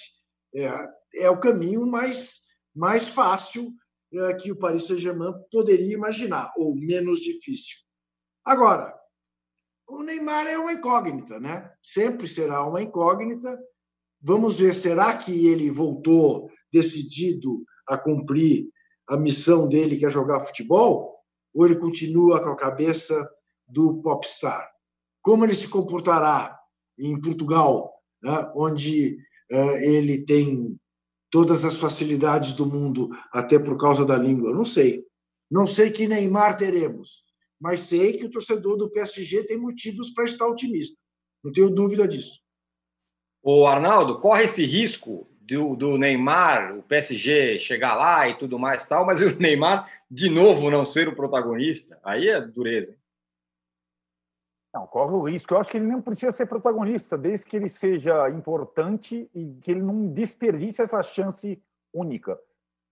É, 0.52 0.68
é 1.14 1.30
o 1.30 1.38
caminho 1.38 1.86
mais, 1.86 2.40
mais 2.74 3.06
fácil 3.06 3.72
é, 4.12 4.34
que 4.34 4.50
o 4.50 4.58
Paris 4.58 4.84
Saint-Germain 4.84 5.32
poderia 5.50 5.94
imaginar, 5.94 6.52
ou 6.56 6.74
menos 6.74 7.20
difícil. 7.20 7.76
Agora, 8.44 8.92
o 9.86 10.02
Neymar 10.02 10.46
é 10.48 10.58
uma 10.58 10.72
incógnita, 10.72 11.38
né? 11.38 11.70
Sempre 11.82 12.26
será 12.26 12.66
uma 12.66 12.82
incógnita. 12.82 13.58
Vamos 14.20 14.58
ver, 14.58 14.74
será 14.74 15.16
que 15.16 15.46
ele 15.46 15.70
voltou 15.70 16.50
decidido 16.72 17.62
a 17.86 17.96
cumprir 17.96 18.68
a 19.08 19.16
missão 19.16 19.68
dele, 19.68 19.96
que 19.96 20.04
é 20.04 20.10
jogar 20.10 20.40
futebol? 20.40 21.17
Ou 21.54 21.66
ele 21.66 21.76
continua 21.76 22.42
com 22.42 22.50
a 22.50 22.56
cabeça 22.56 23.28
do 23.66 24.00
popstar? 24.02 24.70
Como 25.20 25.44
ele 25.44 25.54
se 25.54 25.68
comportará 25.68 26.58
em 26.98 27.20
Portugal, 27.20 27.92
né? 28.22 28.50
onde 28.54 29.18
uh, 29.52 29.76
ele 29.78 30.24
tem 30.24 30.78
todas 31.30 31.64
as 31.64 31.74
facilidades 31.74 32.54
do 32.54 32.66
mundo, 32.66 33.10
até 33.32 33.58
por 33.58 33.76
causa 33.78 34.04
da 34.04 34.16
língua. 34.16 34.52
Não 34.52 34.64
sei. 34.64 35.04
Não 35.50 35.66
sei 35.66 35.90
que 35.90 36.06
Neymar 36.06 36.56
teremos, 36.56 37.24
mas 37.60 37.82
sei 37.82 38.18
que 38.18 38.24
o 38.24 38.30
torcedor 38.30 38.76
do 38.76 38.90
PSG 38.90 39.44
tem 39.44 39.58
motivos 39.58 40.10
para 40.10 40.24
estar 40.24 40.46
otimista. 40.46 40.98
Não 41.42 41.52
tenho 41.52 41.70
dúvida 41.70 42.06
disso. 42.06 42.40
O 43.42 43.66
Arnaldo 43.66 44.20
corre 44.20 44.44
esse 44.44 44.64
risco 44.64 45.28
do, 45.48 45.74
do, 45.74 45.98
Neymar, 45.98 46.76
o 46.76 46.82
PSG 46.82 47.58
chegar 47.58 47.94
lá 47.94 48.28
e 48.28 48.36
tudo 48.36 48.58
mais 48.58 48.86
tal, 48.86 49.06
mas 49.06 49.20
o 49.22 49.38
Neymar 49.38 49.90
de 50.10 50.28
novo 50.28 50.70
não 50.70 50.84
ser 50.84 51.08
o 51.08 51.16
protagonista. 51.16 51.98
Aí 52.04 52.28
é 52.28 52.40
dureza. 52.40 52.96
Não, 54.74 54.86
corre 54.86 55.14
o 55.14 55.28
risco. 55.28 55.54
Eu 55.54 55.58
acho 55.58 55.70
que 55.70 55.78
ele 55.78 55.86
não 55.86 56.02
precisa 56.02 56.30
ser 56.30 56.46
protagonista, 56.46 57.16
desde 57.16 57.46
que 57.46 57.56
ele 57.56 57.68
seja 57.68 58.28
importante 58.30 59.28
e 59.34 59.54
que 59.54 59.70
ele 59.70 59.82
não 59.82 60.08
desperdice 60.08 60.82
essa 60.82 61.02
chance 61.02 61.60
única. 61.92 62.38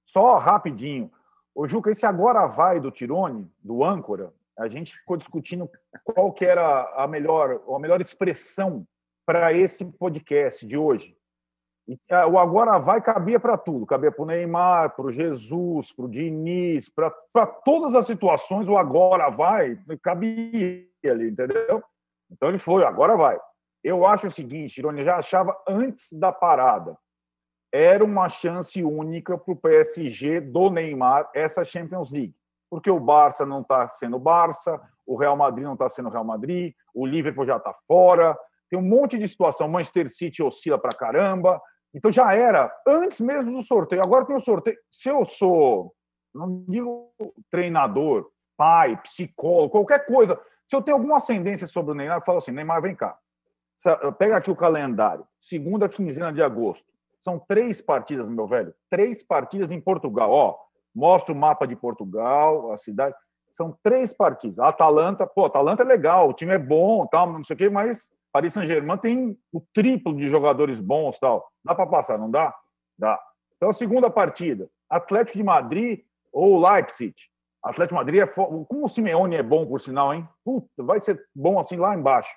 Só 0.06 0.38
rapidinho. 0.38 1.10
O 1.54 1.68
Juca, 1.68 1.90
esse 1.90 2.06
agora 2.06 2.46
vai 2.46 2.80
do 2.80 2.90
Tirone, 2.90 3.50
do 3.62 3.84
âncora, 3.84 4.32
a 4.58 4.68
gente 4.68 4.96
ficou 4.96 5.16
discutindo 5.16 5.70
qual 6.02 6.32
que 6.32 6.44
era 6.44 6.90
a 6.96 7.06
melhor, 7.06 7.62
a 7.68 7.78
melhor 7.78 8.00
expressão 8.00 8.86
para 9.26 9.52
esse 9.52 9.84
podcast 9.84 10.66
de 10.66 10.76
hoje. 10.76 11.15
Ah, 12.10 12.26
o 12.26 12.36
agora 12.36 12.78
vai 12.78 13.00
cabia 13.00 13.38
para 13.38 13.56
tudo, 13.56 13.86
cabia 13.86 14.10
para 14.10 14.22
o 14.22 14.26
Neymar, 14.26 14.96
para 14.96 15.06
o 15.06 15.12
Jesus, 15.12 15.92
para 15.92 16.04
o 16.04 16.08
Diniz, 16.08 16.88
para 16.88 17.46
todas 17.64 17.94
as 17.94 18.06
situações, 18.06 18.66
o 18.66 18.76
agora 18.76 19.30
vai 19.30 19.78
cabia 20.02 20.84
ali, 21.08 21.30
entendeu? 21.30 21.82
Então 22.28 22.48
ele 22.48 22.58
foi, 22.58 22.84
agora 22.84 23.16
vai. 23.16 23.38
Eu 23.84 24.04
acho 24.04 24.26
o 24.26 24.30
seguinte, 24.30 24.78
Irone 24.78 25.04
já 25.04 25.16
achava 25.16 25.56
antes 25.68 26.12
da 26.12 26.32
parada. 26.32 26.98
era 27.72 28.04
uma 28.04 28.28
chance 28.28 28.82
única 28.82 29.38
para 29.38 29.52
o 29.52 29.56
PSG 29.56 30.40
do 30.40 30.70
Neymar 30.70 31.30
essa 31.32 31.64
Champions 31.64 32.10
League, 32.10 32.34
porque 32.68 32.90
o 32.90 32.98
Barça 32.98 33.46
não 33.46 33.60
está 33.60 33.86
sendo 33.90 34.18
Barça, 34.18 34.80
o 35.06 35.14
Real 35.14 35.36
Madrid 35.36 35.64
não 35.64 35.74
está 35.74 35.88
sendo 35.88 36.08
Real 36.08 36.24
Madrid, 36.24 36.74
o 36.92 37.06
Liverpool 37.06 37.46
já 37.46 37.58
está 37.58 37.72
fora, 37.86 38.36
tem 38.68 38.78
um 38.78 38.82
monte 38.82 39.18
de 39.18 39.28
situação. 39.28 39.68
Manchester 39.68 40.10
City 40.10 40.42
oscila 40.42 40.78
para 40.78 40.96
caramba. 40.96 41.60
Então 41.96 42.12
já 42.12 42.34
era 42.34 42.70
antes 42.86 43.22
mesmo 43.22 43.52
do 43.52 43.62
sorteio. 43.62 44.02
Agora 44.02 44.26
tem 44.26 44.36
o 44.36 44.40
sorteio. 44.40 44.76
Se 44.92 45.08
eu 45.08 45.24
sou, 45.24 45.94
não 46.34 46.62
digo 46.68 47.10
treinador, 47.50 48.30
pai, 48.54 49.00
psicólogo, 49.02 49.70
qualquer 49.70 50.04
coisa, 50.04 50.38
se 50.68 50.76
eu 50.76 50.82
tenho 50.82 50.98
alguma 50.98 51.16
ascendência 51.16 51.66
sobre 51.66 51.92
o 51.92 51.94
Neymar, 51.94 52.18
eu 52.18 52.24
falo 52.24 52.36
assim: 52.36 52.52
Neymar, 52.52 52.82
vem 52.82 52.94
cá. 52.94 53.16
Pega 54.18 54.36
aqui 54.36 54.50
o 54.50 54.56
calendário. 54.56 55.26
Segunda 55.40 55.88
quinzena 55.88 56.30
de 56.30 56.42
agosto. 56.42 56.86
São 57.22 57.38
três 57.38 57.80
partidas, 57.80 58.28
meu 58.28 58.46
velho. 58.46 58.74
Três 58.90 59.22
partidas 59.22 59.70
em 59.70 59.80
Portugal. 59.80 60.30
Ó, 60.30 60.54
mostra 60.94 61.32
o 61.32 61.36
mapa 61.36 61.66
de 61.66 61.76
Portugal, 61.76 62.72
a 62.72 62.78
cidade. 62.78 63.16
São 63.52 63.74
três 63.82 64.12
partidas. 64.12 64.58
A 64.58 64.68
Atalanta, 64.68 65.26
pô, 65.26 65.46
Atalanta 65.46 65.82
é 65.82 65.86
legal, 65.86 66.28
o 66.28 66.34
time 66.34 66.52
é 66.52 66.58
bom, 66.58 67.06
tal, 67.06 67.32
não 67.32 67.42
sei 67.42 67.54
o 67.54 67.56
quê, 67.56 67.70
mas 67.70 68.06
Paris 68.36 68.52
Saint-Germain 68.52 68.98
tem 68.98 69.38
o 69.50 69.62
triplo 69.72 70.14
de 70.14 70.28
jogadores 70.28 70.78
bons, 70.78 71.18
tal. 71.18 71.50
Dá 71.64 71.74
para 71.74 71.86
passar, 71.86 72.18
não 72.18 72.30
dá? 72.30 72.54
Dá. 72.98 73.18
Então, 73.56 73.70
a 73.70 73.72
segunda 73.72 74.10
partida, 74.10 74.68
Atlético 74.90 75.38
de 75.38 75.42
Madrid 75.42 76.00
ou 76.30 76.60
Leipzig. 76.60 77.14
Atlético 77.64 77.94
de 77.94 78.00
Madrid 78.04 78.20
é 78.20 78.26
como 78.26 78.66
o 78.68 78.88
Simeone 78.90 79.36
é 79.36 79.42
bom 79.42 79.66
por 79.66 79.80
sinal, 79.80 80.12
hein? 80.12 80.28
Puta, 80.44 80.68
vai 80.82 81.00
ser 81.00 81.18
bom 81.34 81.58
assim 81.58 81.76
lá 81.76 81.94
embaixo. 81.96 82.30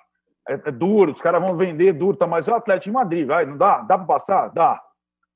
É, 0.48 0.54
é 0.54 0.70
duro, 0.70 1.12
os 1.12 1.20
caras 1.20 1.46
vão 1.46 1.54
vender 1.54 1.92
duro, 1.92 2.16
tá, 2.16 2.26
mas 2.26 2.48
é 2.48 2.52
o 2.52 2.54
Atlético 2.54 2.84
de 2.84 2.92
Madrid, 2.92 3.26
vai, 3.26 3.44
não 3.44 3.58
dá? 3.58 3.82
Dá 3.82 3.98
para 3.98 4.06
passar? 4.06 4.48
Dá. 4.48 4.82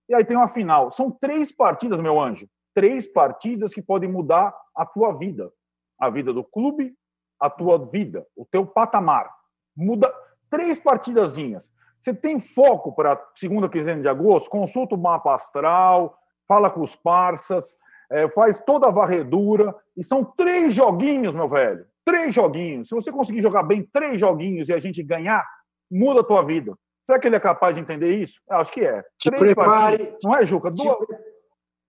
E 0.09 0.15
aí 0.15 0.25
tem 0.25 0.35
uma 0.35 0.49
final. 0.49 0.91
São 0.93 1.11
três 1.11 1.53
partidas, 1.53 2.01
meu 2.01 2.19
anjo. 2.19 2.49
Três 2.75 3.07
partidas 3.07 3.75
que 3.75 3.83
podem 3.83 4.11
mudar 4.11 4.57
a 4.75 4.87
tua 4.87 5.13
vida 5.13 5.53
a 5.99 6.11
vida 6.11 6.33
do 6.33 6.45
clube, 6.45 6.95
a 7.41 7.49
tua 7.49 7.79
vida, 7.79 8.27
o 8.37 8.45
teu 8.45 8.67
patamar. 8.67 9.31
Muda 9.77 10.13
três 10.55 10.79
partidazinhas. 10.79 11.71
Você 12.01 12.15
tem 12.15 12.39
foco 12.39 12.95
para 12.95 13.21
segunda 13.35 13.69
quinzena 13.69 14.01
de 14.01 14.09
agosto? 14.09 14.49
Consulta 14.51 14.95
o 14.95 14.99
mapa 14.99 15.35
astral, 15.35 16.17
fala 16.47 16.71
com 16.71 16.83
os 16.83 16.95
parças, 16.95 17.77
é, 18.11 18.29
faz 18.29 18.59
toda 18.61 18.87
a 18.87 18.91
varredura. 18.91 19.75
E 19.97 20.05
são 20.05 20.25
três 20.25 20.73
joguinhos, 20.73 21.35
meu 21.35 21.49
velho. 21.49 21.87
Três 22.05 22.35
joguinhos. 22.35 22.89
Se 22.89 22.95
você 22.95 23.11
conseguir 23.11 23.43
jogar 23.43 23.63
bem 23.63 23.89
três 23.93 24.21
joguinhos 24.21 24.69
e 24.69 24.73
a 24.73 24.79
gente 24.79 25.03
ganhar, 25.03 25.45
muda 25.91 26.21
a 26.21 26.25
tua 26.25 26.43
vida. 26.43 26.77
Será 27.03 27.19
que 27.19 27.27
ele 27.27 27.37
é 27.37 27.41
capaz 27.41 27.75
de 27.75 27.81
entender 27.81 28.15
isso? 28.15 28.41
Eu 28.49 28.59
acho 28.59 28.73
que 28.73 28.85
é. 28.85 29.03
Te 29.19 29.31
três 29.31 29.55
prepare. 29.55 29.99
Partidas. 29.99 30.21
Não 30.23 30.37
é, 30.37 30.47
Juca? 30.47 30.71
Duas... 30.71 30.97
Te, 30.99 31.17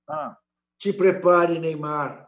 ah. 0.10 0.38
te 0.80 0.94
prepare, 0.94 1.60
Neymar 1.60 2.26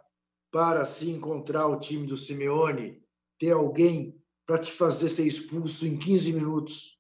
para 0.52 0.86
se 0.86 1.10
encontrar 1.10 1.68
o 1.68 1.80
time 1.80 2.08
do 2.08 2.18
Simeone, 2.18 3.02
ter 3.40 3.52
alguém 3.52 4.20
para 4.48 4.58
te 4.58 4.72
fazer 4.72 5.10
ser 5.10 5.28
expulso 5.28 5.86
em 5.86 5.98
15 5.98 6.34
minutos. 6.34 6.98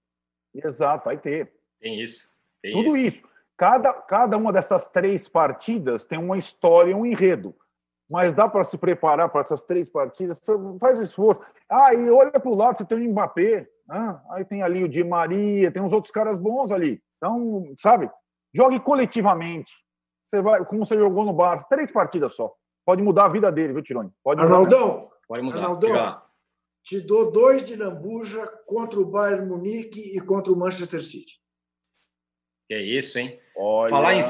Exato, 0.53 1.05
vai 1.05 1.17
ter. 1.17 1.51
Tem 1.79 1.99
isso. 2.01 2.27
Tem 2.61 2.73
Tudo 2.73 2.97
isso. 2.97 3.19
isso. 3.19 3.27
Cada, 3.57 3.93
cada 3.93 4.37
uma 4.37 4.51
dessas 4.51 4.89
três 4.89 5.27
partidas 5.27 6.05
tem 6.05 6.19
uma 6.19 6.37
história, 6.37 6.95
um 6.95 7.05
enredo. 7.05 7.55
Mas 8.11 8.33
dá 8.33 8.47
para 8.47 8.63
se 8.63 8.77
preparar 8.77 9.29
para 9.29 9.41
essas 9.41 9.63
três 9.63 9.89
partidas? 9.89 10.41
Faz 10.79 10.99
esforço. 10.99 11.41
Ah, 11.69 11.93
e 11.93 12.09
olha 12.09 12.31
para 12.31 12.49
o 12.49 12.55
lado, 12.55 12.77
você 12.77 12.85
tem 12.85 12.97
o 12.97 13.11
Mbappé. 13.11 13.67
Ah, 13.89 14.21
aí 14.31 14.45
tem 14.45 14.61
ali 14.61 14.83
o 14.83 14.89
Di 14.89 15.03
Maria, 15.03 15.71
tem 15.71 15.81
uns 15.81 15.93
outros 15.93 16.11
caras 16.11 16.37
bons 16.37 16.71
ali. 16.71 17.01
Então, 17.17 17.73
sabe? 17.77 18.09
Jogue 18.53 18.79
coletivamente. 18.79 19.73
Você 20.25 20.41
vai, 20.41 20.63
como 20.65 20.85
você 20.85 20.97
jogou 20.97 21.25
no 21.25 21.33
Bar, 21.33 21.67
três 21.69 21.91
partidas 21.91 22.35
só. 22.35 22.53
Pode 22.85 23.01
mudar 23.01 23.25
a 23.25 23.29
vida 23.29 23.51
dele, 23.51 23.73
viu, 23.73 23.81
Tironi? 23.81 24.11
Pode 24.23 24.41
Arnaldão, 24.41 24.99
Pode 25.27 25.41
mudar. 25.43 25.57
Arnaldão, 25.57 26.21
te 26.87 27.01
dou 27.01 27.29
dois 27.29 27.65
de 27.65 27.75
Lambuja 27.75 28.45
contra 28.65 28.97
o 28.97 29.05
Bayern 29.05 29.45
Munique 29.45 30.17
e 30.17 30.21
contra 30.21 30.53
o 30.53 30.55
Manchester 30.55 31.03
City. 31.03 31.37
Que 32.65 32.75
é 32.75 32.81
isso, 32.81 33.19
hein? 33.19 33.37
Olha... 33.57 33.89
Falar 33.89 34.15
em... 34.15 34.23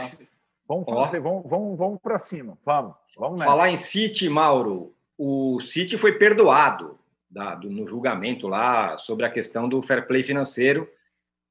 Vamos, 0.67 0.85
fazer, 0.85 1.21
vamos, 1.21 1.47
vamos, 1.47 1.77
vamos 1.77 2.01
para 2.01 2.19
cima. 2.19 2.57
Vamos, 2.65 2.95
vamos 3.15 3.39
nessa. 3.39 3.51
Falar 3.51 3.69
em 3.69 3.75
City, 3.75 4.27
Mauro. 4.27 4.93
O 5.17 5.61
City 5.61 5.97
foi 5.97 6.17
perdoado 6.17 6.99
da, 7.29 7.55
do, 7.55 7.69
no 7.69 7.87
julgamento 7.87 8.47
lá 8.47 8.97
sobre 8.97 9.25
a 9.25 9.29
questão 9.29 9.69
do 9.69 9.81
fair 9.81 10.05
play 10.07 10.23
financeiro. 10.23 10.89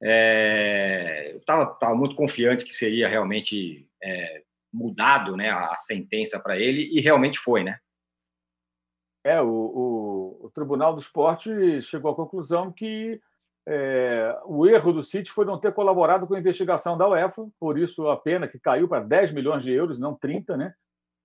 É, 0.03 1.31
eu 1.31 1.37
estava 1.37 1.95
muito 1.95 2.15
confiante 2.15 2.65
que 2.65 2.73
seria 2.73 3.07
realmente 3.07 3.89
é, 4.03 4.43
mudado 4.71 5.35
né, 5.35 5.49
a 5.49 5.75
sentença 5.79 6.39
para 6.39 6.59
ele, 6.59 6.83
e 6.91 6.99
realmente 6.99 7.39
foi, 7.39 7.63
né? 7.63 7.79
É, 9.23 9.41
o, 9.41 9.47
o, 9.47 10.45
o, 10.45 10.51
Tribunal 10.51 10.93
do 10.93 11.01
Esporte 11.01 11.81
chegou 11.81 12.11
à 12.11 12.15
conclusão 12.15 12.71
que 12.71 13.19
é, 13.67 14.39
o 14.45 14.65
erro 14.65 14.93
do 14.93 15.03
City 15.03 15.29
foi 15.29 15.43
não 15.43 15.59
ter 15.59 15.73
colaborado 15.73 16.25
com 16.25 16.33
a 16.33 16.39
investigação 16.39 16.97
da 16.97 17.07
UEFA, 17.09 17.45
por 17.59 17.77
isso 17.77 18.07
a 18.07 18.15
pena 18.15 18.47
que 18.47 18.57
caiu 18.57 18.87
para 18.87 19.03
10 19.03 19.33
milhões 19.33 19.63
de 19.63 19.73
euros, 19.73 19.99
não 19.99 20.15
30, 20.15 20.55
né? 20.55 20.73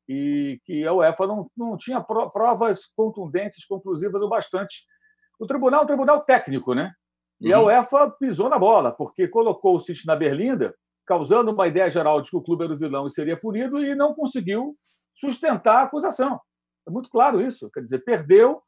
E 0.09 0.61
que 0.65 0.85
a 0.85 0.93
UEFA 0.93 1.27
não, 1.29 1.49
não 1.57 1.77
tinha 1.77 2.01
provas 2.01 2.87
contundentes, 2.97 3.65
conclusivas 3.65 4.21
o 4.21 4.29
bastante. 4.29 4.85
O 5.39 5.47
tribunal 5.47 5.83
é 5.83 5.85
um 5.85 5.87
tribunal 5.87 6.21
técnico, 6.23 6.75
né? 6.75 6.93
E 7.41 7.53
uhum. 7.53 7.61
a 7.61 7.63
UEFA 7.65 8.11
pisou 8.19 8.49
na 8.49 8.59
bola, 8.59 8.91
porque 8.91 9.29
colocou 9.29 9.77
o 9.77 9.81
City 9.81 10.05
na 10.07 10.17
berlinda 10.17 10.75
causando 11.07 11.53
uma 11.53 11.67
ideia 11.67 11.91
geral 11.91 12.21
de 12.21 12.31
que 12.31 12.37
o 12.37 12.43
clube 12.43 12.65
era 12.65 12.73
o 12.73 12.79
vilão 12.79 13.07
e 13.07 13.11
seria 13.13 13.37
punido, 13.37 13.85
e 13.85 13.95
não 13.95 14.15
conseguiu 14.15 14.77
sustentar 15.15 15.79
a 15.79 15.83
acusação. 15.83 16.41
É 16.87 16.91
muito 16.91 17.09
claro 17.11 17.41
isso. 17.41 17.71
Quer 17.71 17.81
dizer, 17.81 17.99
perdeu 18.01 18.63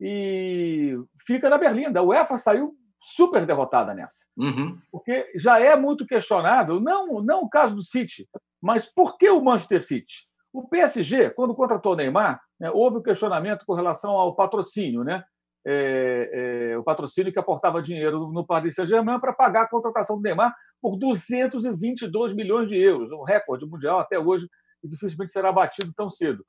e 0.00 0.96
fica 1.26 1.48
na 1.48 1.58
Berlinda. 1.58 2.00
A 2.00 2.02
UEFA 2.02 2.38
saiu 2.38 2.76
super 2.98 3.46
derrotada 3.46 3.94
nessa. 3.94 4.26
Uhum. 4.36 4.78
Porque 4.90 5.30
já 5.36 5.58
é 5.58 5.76
muito 5.76 6.06
questionável, 6.06 6.80
não, 6.80 7.22
não 7.22 7.42
o 7.42 7.48
caso 7.48 7.74
do 7.74 7.82
City, 7.82 8.28
mas 8.60 8.86
por 8.86 9.16
que 9.16 9.28
o 9.30 9.42
Manchester 9.42 9.82
City? 9.82 10.26
O 10.52 10.66
PSG, 10.66 11.30
quando 11.30 11.54
contratou 11.54 11.92
o 11.92 11.96
Neymar, 11.96 12.40
né, 12.58 12.70
houve 12.70 12.98
um 12.98 13.02
questionamento 13.02 13.64
com 13.66 13.74
relação 13.74 14.12
ao 14.12 14.34
patrocínio, 14.34 15.04
né? 15.04 15.22
É, 15.68 16.70
é, 16.72 16.78
o 16.78 16.84
patrocínio 16.84 17.32
que 17.32 17.38
aportava 17.40 17.82
dinheiro 17.82 18.30
no 18.30 18.46
Paris 18.46 18.76
Saint-Germain 18.76 19.18
para 19.18 19.32
pagar 19.32 19.62
a 19.62 19.68
contratação 19.68 20.16
do 20.16 20.22
Neymar 20.22 20.54
por 20.80 20.96
222 20.96 22.32
milhões 22.34 22.68
de 22.68 22.76
euros, 22.76 23.10
um 23.10 23.24
recorde 23.24 23.66
mundial 23.66 23.98
até 23.98 24.16
hoje 24.16 24.48
e 24.82 24.88
dificilmente 24.88 25.32
será 25.32 25.50
batido 25.50 25.92
tão 25.96 26.08
cedo. 26.08 26.44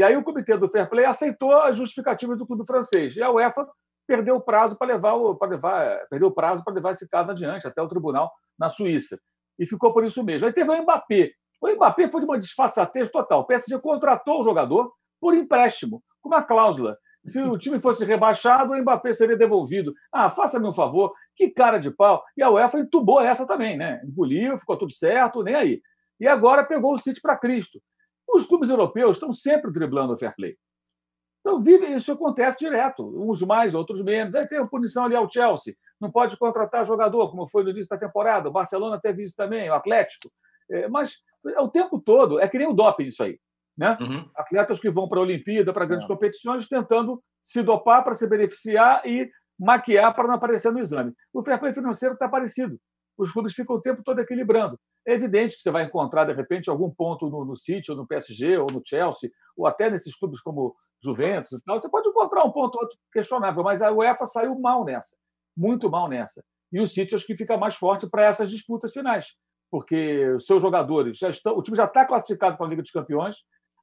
E 0.00 0.02
aí 0.02 0.16
o 0.16 0.22
comitê 0.22 0.56
do 0.56 0.68
Fair 0.68 0.88
Play 0.88 1.04
aceitou 1.04 1.52
as 1.52 1.76
justificativas 1.76 2.38
do 2.38 2.46
clube 2.46 2.66
francês 2.66 3.14
e 3.16 3.22
a 3.22 3.30
UEFA 3.30 3.66
perdeu 4.06 4.36
o 4.36 4.40
prazo 4.40 4.76
para 4.76 4.88
levar 4.88 5.14
para 5.36 5.48
levar 5.48 6.06
perdeu 6.08 6.28
o 6.28 6.32
prazo 6.32 6.64
para 6.64 6.74
levar 6.74 6.92
esse 6.92 7.08
caso 7.08 7.30
adiante 7.30 7.66
até 7.66 7.80
o 7.80 7.88
tribunal 7.88 8.32
na 8.58 8.68
Suíça 8.68 9.18
e 9.58 9.66
ficou 9.66 9.92
por 9.92 10.04
isso 10.04 10.24
mesmo. 10.24 10.46
Aí 10.46 10.52
teve 10.52 10.70
o 10.70 10.82
Mbappé. 10.82 11.30
O 11.60 11.68
Mbappé 11.68 12.10
foi 12.10 12.22
de 12.22 12.26
uma 12.26 12.38
disfarçatez 12.38 13.10
total. 13.10 13.40
O 13.40 13.44
PSG 13.44 13.78
contratou 13.78 14.40
o 14.40 14.42
jogador 14.42 14.90
por 15.20 15.34
empréstimo, 15.34 16.02
com 16.22 16.30
uma 16.30 16.42
cláusula 16.42 16.96
se 17.26 17.40
o 17.40 17.58
time 17.58 17.78
fosse 17.78 18.04
rebaixado, 18.04 18.72
o 18.72 18.78
Mbappé 18.80 19.12
seria 19.12 19.36
devolvido. 19.36 19.94
Ah, 20.12 20.30
faça-me 20.30 20.66
um 20.66 20.72
favor, 20.72 21.12
que 21.36 21.50
cara 21.50 21.78
de 21.78 21.90
pau. 21.90 22.22
E 22.36 22.42
a 22.42 22.50
UEFA 22.50 22.80
entubou 22.80 23.20
essa 23.20 23.46
também, 23.46 23.76
né? 23.76 24.00
Engoliu, 24.04 24.58
ficou 24.58 24.78
tudo 24.78 24.92
certo, 24.92 25.42
nem 25.42 25.54
aí. 25.54 25.82
E 26.18 26.26
agora 26.26 26.64
pegou 26.64 26.94
o 26.94 26.98
City 26.98 27.20
para 27.20 27.36
Cristo. 27.36 27.80
Os 28.32 28.46
clubes 28.46 28.70
europeus 28.70 29.16
estão 29.16 29.32
sempre 29.32 29.70
driblando 29.72 30.14
o 30.14 30.18
fair 30.18 30.34
play. 30.34 30.56
Então, 31.40 31.60
vive, 31.60 31.86
isso 31.86 32.12
acontece 32.12 32.58
direto, 32.58 33.02
uns 33.02 33.40
mais, 33.42 33.74
outros 33.74 34.02
menos. 34.02 34.34
Aí 34.34 34.46
tem 34.46 34.58
a 34.58 34.66
punição 34.66 35.04
ali 35.04 35.16
ao 35.16 35.30
Chelsea, 35.30 35.74
não 36.00 36.10
pode 36.10 36.36
contratar 36.36 36.84
jogador, 36.84 37.30
como 37.30 37.48
foi 37.48 37.64
no 37.64 37.70
início 37.70 37.88
da 37.88 37.98
temporada. 37.98 38.48
O 38.48 38.52
Barcelona 38.52 39.00
teve 39.00 39.22
isso 39.22 39.34
também, 39.34 39.68
o 39.70 39.74
Atlético. 39.74 40.30
É, 40.70 40.88
mas 40.88 41.16
é 41.46 41.60
o 41.60 41.68
tempo 41.68 41.98
todo, 41.98 42.38
é 42.38 42.46
que 42.46 42.58
nem 42.58 42.68
o 42.68 42.74
doping 42.74 43.06
isso 43.06 43.22
aí. 43.22 43.38
Né? 43.76 43.96
Uhum. 44.00 44.28
Atletas 44.36 44.78
que 44.78 44.90
vão 44.90 45.08
para 45.08 45.18
a 45.18 45.22
Olimpíada, 45.22 45.72
para 45.72 45.86
grandes 45.86 46.04
é. 46.04 46.08
competições, 46.08 46.68
tentando 46.68 47.22
se 47.42 47.62
dopar 47.62 48.04
para 48.04 48.14
se 48.14 48.28
beneficiar 48.28 49.06
e 49.06 49.30
maquiar 49.58 50.14
para 50.14 50.28
não 50.28 50.34
aparecer 50.34 50.70
no 50.70 50.78
exame. 50.78 51.12
O 51.32 51.42
fair 51.42 51.58
play 51.58 51.72
financeiro 51.72 52.14
está 52.14 52.28
parecido. 52.28 52.78
Os 53.18 53.32
clubes 53.32 53.54
ficam 53.54 53.76
o 53.76 53.80
tempo 53.80 54.02
todo 54.02 54.20
equilibrando. 54.20 54.78
É 55.06 55.14
evidente 55.14 55.56
que 55.56 55.62
você 55.62 55.70
vai 55.70 55.84
encontrar, 55.84 56.24
de 56.24 56.32
repente, 56.32 56.68
algum 56.68 56.90
ponto 56.90 57.28
no, 57.28 57.44
no 57.44 57.56
City, 57.56 57.90
ou 57.90 57.96
no 57.96 58.06
PSG, 58.06 58.58
ou 58.58 58.66
no 58.70 58.82
Chelsea, 58.84 59.30
ou 59.56 59.66
até 59.66 59.90
nesses 59.90 60.16
clubes 60.16 60.40
como 60.40 60.74
Juventus 61.02 61.60
e 61.60 61.64
tal. 61.64 61.80
Você 61.80 61.88
pode 61.88 62.08
encontrar 62.08 62.46
um 62.46 62.52
ponto 62.52 62.78
outro 62.78 62.96
questionável, 63.12 63.62
mas 63.62 63.82
a 63.82 63.90
UEFA 63.90 64.26
saiu 64.26 64.58
mal 64.58 64.84
nessa, 64.84 65.16
muito 65.56 65.90
mal 65.90 66.08
nessa. 66.08 66.42
E 66.72 66.80
o 66.80 66.86
City 66.86 67.14
acho 67.14 67.26
que 67.26 67.36
fica 67.36 67.56
mais 67.56 67.74
forte 67.74 68.08
para 68.08 68.24
essas 68.24 68.50
disputas 68.50 68.92
finais, 68.92 69.34
porque 69.70 70.28
os 70.30 70.46
seus 70.46 70.62
jogadores 70.62 71.18
já 71.18 71.30
estão, 71.30 71.56
o 71.56 71.62
time 71.62 71.76
já 71.76 71.84
está 71.84 72.04
classificado 72.04 72.56
para 72.56 72.66
a 72.66 72.68
Liga 72.68 72.82
dos 72.82 72.92
Campeões, 72.92 73.38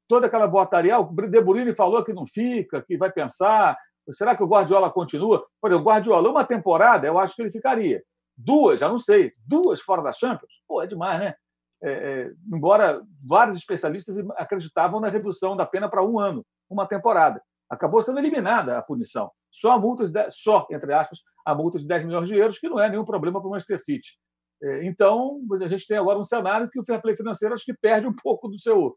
toda 0.07 0.27
aquela 0.27 0.47
boataria. 0.47 0.99
O 0.99 1.05
De 1.05 1.41
Bruyne 1.41 1.75
falou 1.75 2.03
que 2.03 2.13
não 2.13 2.25
fica, 2.25 2.81
que 2.81 2.97
vai 2.97 3.11
pensar. 3.11 3.77
Será 4.11 4.35
que 4.35 4.43
o 4.43 4.47
Guardiola 4.47 4.89
continua? 4.89 5.45
Por 5.59 5.69
exemplo, 5.69 5.85
o 5.85 5.89
Guardiola, 5.89 6.29
uma 6.29 6.45
temporada, 6.45 7.05
eu 7.05 7.19
acho 7.19 7.35
que 7.35 7.41
ele 7.41 7.51
ficaria. 7.51 8.01
Duas, 8.37 8.79
já 8.79 8.87
não 8.87 8.99
sei. 8.99 9.33
Duas 9.45 9.81
fora 9.81 10.01
da 10.01 10.13
Champions? 10.13 10.51
Pô, 10.67 10.81
é 10.81 10.87
demais, 10.87 11.19
né? 11.19 11.35
é, 11.83 11.91
é, 11.91 12.31
embora 12.51 13.01
vários 13.23 13.57
especialistas 13.57 14.17
acreditavam 14.35 14.99
na 14.99 15.09
redução 15.09 15.55
da 15.55 15.65
pena 15.65 15.89
para 15.89 16.03
um 16.03 16.19
ano, 16.19 16.45
uma 16.69 16.87
temporada. 16.87 17.41
Acabou 17.69 18.01
sendo 18.01 18.19
eliminada 18.19 18.77
a 18.77 18.81
punição. 18.81 19.29
Só 19.51 19.73
a 19.73 19.79
multa, 19.79 20.07
de, 20.07 20.31
só, 20.31 20.67
entre 20.71 20.93
aspas, 20.93 21.19
a 21.45 21.53
multa 21.53 21.77
de 21.77 21.85
10 21.85 22.05
milhões 22.05 22.27
de 22.27 22.35
euros, 22.35 22.59
que 22.59 22.69
não 22.69 22.79
é 22.79 22.89
nenhum 22.89 23.05
problema 23.05 23.39
para 23.39 23.47
o 23.47 23.51
Manchester 23.51 23.79
City. 23.79 24.17
É, 24.61 24.85
então, 24.85 25.41
a 25.61 25.67
gente 25.67 25.85
tem 25.85 25.97
agora 25.97 26.17
um 26.17 26.23
cenário 26.23 26.69
que 26.69 26.79
o 26.79 26.83
fair 26.83 27.01
play 27.01 27.15
financeiro 27.15 27.53
acho 27.53 27.65
que 27.65 27.73
perde 27.73 28.07
um 28.07 28.13
pouco 28.15 28.47
do 28.47 28.59
seu, 28.59 28.95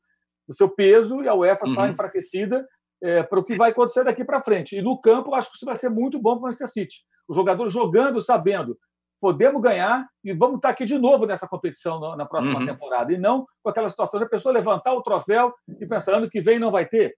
do 0.49 0.55
seu 0.55 0.69
peso 0.69 1.23
e 1.23 1.29
a 1.29 1.35
UEFA 1.35 1.67
uhum. 1.67 1.75
sai 1.75 1.91
enfraquecida 1.91 2.67
é, 3.03 3.23
para 3.23 3.39
o 3.39 3.45
que 3.45 3.57
vai 3.57 3.71
acontecer 3.71 4.05
daqui 4.05 4.25
para 4.25 4.41
frente. 4.41 4.77
E 4.77 4.83
no 4.83 4.99
campo, 5.01 5.35
acho 5.35 5.51
que 5.51 5.57
isso 5.57 5.67
vai 5.67 5.77
ser 5.77 5.91
muito 5.91 6.19
bom 6.19 6.33
para 6.33 6.41
o 6.41 6.43
Manchester 6.45 6.71
City. 6.71 6.97
Os 7.29 7.37
jogadores 7.37 7.73
jogando, 7.73 8.21
sabendo 8.21 8.79
podemos 9.21 9.61
ganhar 9.61 10.09
e 10.25 10.33
vamos 10.33 10.57
estar 10.57 10.71
aqui 10.71 10.85
de 10.85 10.99
novo 10.99 11.27
nessa 11.27 11.47
competição 11.47 12.17
na, 12.17 12.25
próxima 12.25 12.59
uhum. 12.59 12.67
temporada. 12.67 13.13
E 13.13 13.19
não 13.19 13.47
com 13.63 13.71
aquela 13.71 13.89
situação 13.89 14.19
de 14.19 14.27
a 14.27 14.29
pessoa 14.29 14.53
levantar 14.53 14.95
o 14.95 15.03
troféu 15.03 15.53
e 15.79 15.87
pensando 15.87 16.31
que 16.31 16.41
vem 16.41 16.59
não 16.59 16.71
vai 16.71 16.87
ter. 16.87 17.15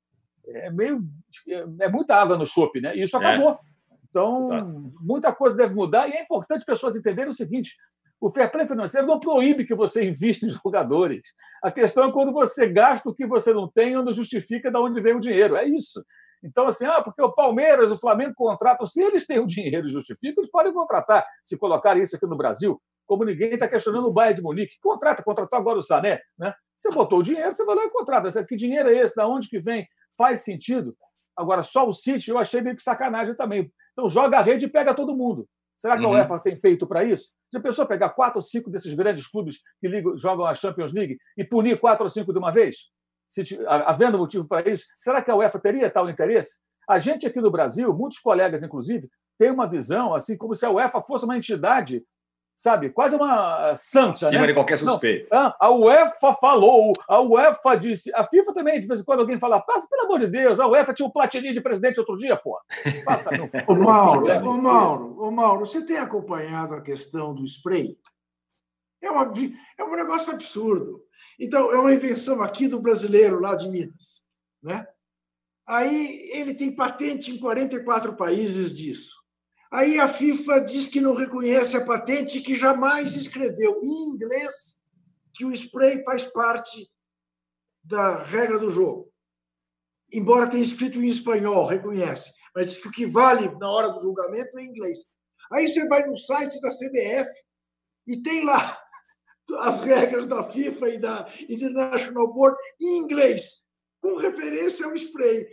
É 0.47 0.71
meio. 0.71 1.01
É 1.81 1.89
muita 1.89 2.17
água 2.17 2.37
no 2.37 2.45
chope, 2.45 2.81
né? 2.81 2.97
E 2.97 3.03
isso 3.03 3.17
é. 3.17 3.21
acabou. 3.21 3.53
É. 3.53 3.59
Então, 4.09 4.41
Exato. 4.41 4.91
muita 5.01 5.33
coisa 5.33 5.57
deve 5.57 5.75
mudar 5.75 6.09
e 6.09 6.13
é 6.13 6.23
importante 6.23 6.65
pessoas 6.65 6.97
entenderem 6.97 7.31
o 7.31 7.35
seguinte: 7.35 7.77
o 8.21 8.29
fair 8.29 8.51
play 8.51 8.67
financeiro 8.67 9.07
não 9.07 9.19
proíbe 9.19 9.65
que 9.65 9.75
você 9.75 10.05
invista 10.05 10.45
em 10.45 10.49
jogadores. 10.63 11.23
A 11.63 11.71
questão 11.71 12.09
é 12.09 12.13
quando 12.13 12.33
você 12.33 12.69
gasta 12.69 13.09
o 13.09 13.15
que 13.15 13.27
você 13.27 13.55
não 13.55 13.69
tem, 13.69 13.97
onde 13.97 14.13
justifica 14.13 14.71
de 14.71 14.79
onde 14.79 15.01
vem 15.01 15.15
o 15.15 15.21
dinheiro. 15.21 15.57
É 15.57 15.65
isso. 15.65 16.05
Então, 16.43 16.67
assim, 16.67 16.87
ah, 16.87 17.01
porque 17.03 17.23
o 17.23 17.33
Palmeiras, 17.33 17.93
o 17.93 17.97
Flamengo 17.97 18.35
contratam, 18.35 18.85
se 18.87 19.01
eles 19.03 19.27
têm 19.27 19.39
o 19.39 19.47
dinheiro 19.47 19.87
e 19.87 19.91
justificam, 19.91 20.43
eles 20.43 20.51
podem 20.51 20.73
contratar. 20.73 21.25
Se 21.45 21.57
colocar 21.57 21.97
isso 21.97 22.17
aqui 22.17 22.27
no 22.27 22.37
Brasil, 22.37 22.81
como 23.07 23.25
ninguém 23.25 23.55
está 23.55 23.69
questionando 23.69 24.07
o 24.09 24.13
Bayern 24.13 24.37
de 24.37 24.43
Munique, 24.43 24.81
contrata, 24.81 25.23
contratou 25.23 25.59
agora 25.59 25.79
o 25.79 25.83
Sané, 25.83 26.21
né? 26.39 26.53
Você 26.77 26.91
botou 26.91 27.21
o 27.21 27.23
dinheiro, 27.23 27.53
você 27.53 27.65
vai 27.65 27.77
lá 27.77 27.85
e 27.85 27.91
contrata. 27.91 28.45
Que 28.45 28.57
dinheiro 28.57 28.89
é 28.89 28.97
esse? 28.97 29.15
Da 29.15 29.27
onde 29.27 29.49
que 29.49 29.61
vem? 29.61 29.87
Faz 30.19 30.43
sentido? 30.43 30.97
Agora, 31.37 31.63
só 31.63 31.89
o 31.89 31.95
City 31.95 32.31
eu 32.31 32.39
achei 32.39 32.61
meio 32.61 32.75
que 32.75 32.83
sacanagem 32.83 33.35
também. 33.37 33.71
Então, 33.93 34.09
joga 34.09 34.39
a 34.39 34.43
rede 34.43 34.67
e 34.67 34.69
pega 34.69 34.95
todo 34.95 35.17
mundo. 35.17 35.47
Será 35.79 35.97
que 35.97 36.05
uhum. 36.05 36.13
a 36.13 36.19
UEFA 36.19 36.39
tem 36.39 36.57
feito 36.57 36.87
para 36.87 37.05
isso? 37.05 37.31
Se 37.51 37.59
a 37.59 37.61
pessoa 37.61 37.87
pegar 37.87 38.11
quatro 38.11 38.39
ou 38.39 38.43
cinco 38.43 38.71
desses 38.71 38.95
grandes 38.95 39.27
clubes 39.27 39.59
que 39.81 39.89
ligam, 39.89 40.17
jogam 40.17 40.47
a 40.47 40.55
Champions 40.55 40.93
League 40.93 41.19
e 41.37 41.45
punir 41.45 41.79
quatro 41.79 42.05
ou 42.05 42.11
cinco 42.11 42.33
de 42.33 42.39
uma 42.39 42.53
vez? 42.53 42.91
Se, 43.33 43.59
havendo 43.67 44.19
motivo 44.19 44.47
para 44.47 44.69
isso, 44.69 44.85
será 44.99 45.23
que 45.23 45.31
a 45.31 45.37
UEFA 45.37 45.59
teria 45.59 45.91
tal 45.91 46.11
interesse? 46.11 46.59
A 46.87 46.99
gente 46.99 47.27
aqui 47.27 47.41
no 47.41 47.51
Brasil, 47.51 47.91
muitos 47.95 48.19
colegas, 48.19 48.63
inclusive, 48.63 49.09
têm 49.39 49.51
uma 49.51 49.67
visão 49.67 50.15
assim 50.15 50.37
como 50.37 50.55
se 50.55 50.67
a 50.67 50.71
UEFA 50.71 51.01
fosse 51.01 51.25
uma 51.25 51.37
entidade, 51.37 52.05
sabe, 52.55 52.91
quase 52.91 53.17
uma 53.17 53.75
santa. 53.75 54.27
Acima 54.27 54.43
né? 54.43 54.49
de 54.49 54.55
qualquer 54.55 54.79
suspeito. 54.79 55.29
Não, 55.31 55.55
a 55.59 55.71
UEFA 55.71 56.35
falou, 56.35 56.93
a 57.09 57.23
UEFA 57.23 57.75
disse. 57.77 58.15
A 58.15 58.23
FIFA 58.23 58.53
também, 58.53 58.79
de 58.79 58.87
vez 58.87 59.01
em 59.01 59.05
quando, 59.05 59.21
alguém 59.21 59.41
fala, 59.41 59.63
passa, 59.63 59.89
pelo 59.89 60.05
amor 60.05 60.19
de 60.19 60.27
Deus, 60.27 60.61
a 60.61 60.67
UEFA 60.67 60.93
tinha 60.93 61.07
um 61.07 61.11
Platini 61.11 61.55
de 61.55 61.61
presidente 61.63 62.01
outro 62.01 62.17
dia, 62.17 62.37
pô. 62.37 62.61
Passa, 63.07 63.31
não. 63.31 63.49
ô, 63.67 63.75
Mauro, 63.75 64.27
ô, 64.47 64.61
Mauro, 64.61 65.17
ô, 65.19 65.31
Mauro, 65.31 65.61
você 65.65 65.87
tem 65.87 65.97
acompanhado 65.97 66.75
a 66.75 66.83
questão 66.83 67.35
do 67.35 67.47
spray? 67.47 67.97
É, 69.03 69.11
uma, 69.11 69.33
é 69.79 69.85
um 69.85 69.97
negócio 69.97 70.35
absurdo. 70.35 71.01
Então, 71.43 71.73
é 71.73 71.77
uma 71.77 71.93
invenção 71.93 72.41
aqui 72.41 72.69
do 72.69 72.81
brasileiro 72.81 73.41
lá 73.41 73.57
de 73.57 73.69
Minas. 73.69 74.29
Né? 74.63 74.87
Aí 75.67 76.31
ele 76.31 76.55
tem 76.55 76.71
patente 76.71 77.33
em 77.33 77.39
44 77.39 78.17
países 78.17 78.73
disso. 78.77 79.13
Aí 79.69 79.99
a 79.99 80.07
FIFA 80.07 80.61
diz 80.61 80.89
que 80.89 81.01
não 81.01 81.17
reconhece 81.17 81.77
a 81.77 81.85
patente 81.85 82.41
que 82.43 82.55
jamais 82.55 83.17
escreveu 83.17 83.81
em 83.83 84.15
inglês 84.15 84.81
que 85.35 85.45
o 85.45 85.51
spray 85.53 86.05
faz 86.05 86.23
parte 86.27 86.89
da 87.83 88.23
regra 88.23 88.57
do 88.57 88.71
jogo. 88.71 89.13
Embora 90.13 90.49
tenha 90.49 90.63
escrito 90.63 91.01
em 91.01 91.09
espanhol, 91.09 91.67
reconhece, 91.67 92.35
mas 92.55 92.67
diz 92.67 92.81
que 92.81 92.87
o 92.87 92.93
que 92.93 93.05
vale 93.05 93.53
na 93.59 93.69
hora 93.69 93.89
do 93.89 94.01
julgamento 94.01 94.57
é 94.57 94.63
em 94.63 94.69
inglês. 94.69 95.07
Aí 95.51 95.67
você 95.67 95.89
vai 95.89 96.07
no 96.07 96.17
site 96.17 96.61
da 96.61 96.69
CBF 96.69 97.29
e 98.07 98.23
tem 98.23 98.45
lá 98.45 98.81
as 99.61 99.83
regras 99.83 100.27
da 100.27 100.43
FIFA 100.45 100.89
e 100.89 100.99
da 100.99 101.33
International 101.49 102.33
Board 102.33 102.57
em 102.81 102.99
inglês, 102.99 103.65
com 104.01 104.17
referência 104.17 104.87
ao 104.87 104.95
spray. 104.95 105.47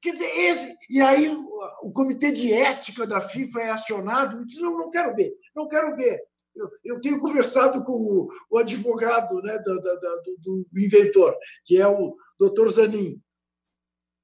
Quer 0.00 0.12
dizer, 0.12 0.38
esse, 0.38 0.76
e 0.88 1.00
aí 1.00 1.28
o, 1.28 1.48
o, 1.82 1.92
comitê 1.92 2.30
de 2.30 2.52
ética 2.52 3.06
da 3.06 3.20
FIFA 3.20 3.60
é 3.60 3.70
acionado 3.70 4.40
e 4.40 4.46
diz: 4.46 4.60
não, 4.60 4.76
não 4.76 4.90
quero 4.90 5.14
ver, 5.14 5.32
não 5.54 5.68
quero 5.68 5.96
ver. 5.96 6.22
Eu, 6.54 6.70
eu 6.84 7.00
tenho 7.00 7.18
conversado 7.18 7.82
com 7.82 7.92
o, 7.92 8.28
o 8.50 8.58
advogado 8.58 9.40
né, 9.42 9.58
do, 9.58 9.80
do, 9.80 10.66
do, 10.70 10.80
inventor, 10.80 11.36
que 11.64 11.80
é 11.80 11.88
o 11.88 12.14
doutor 12.38 12.70
Zanin. 12.70 13.20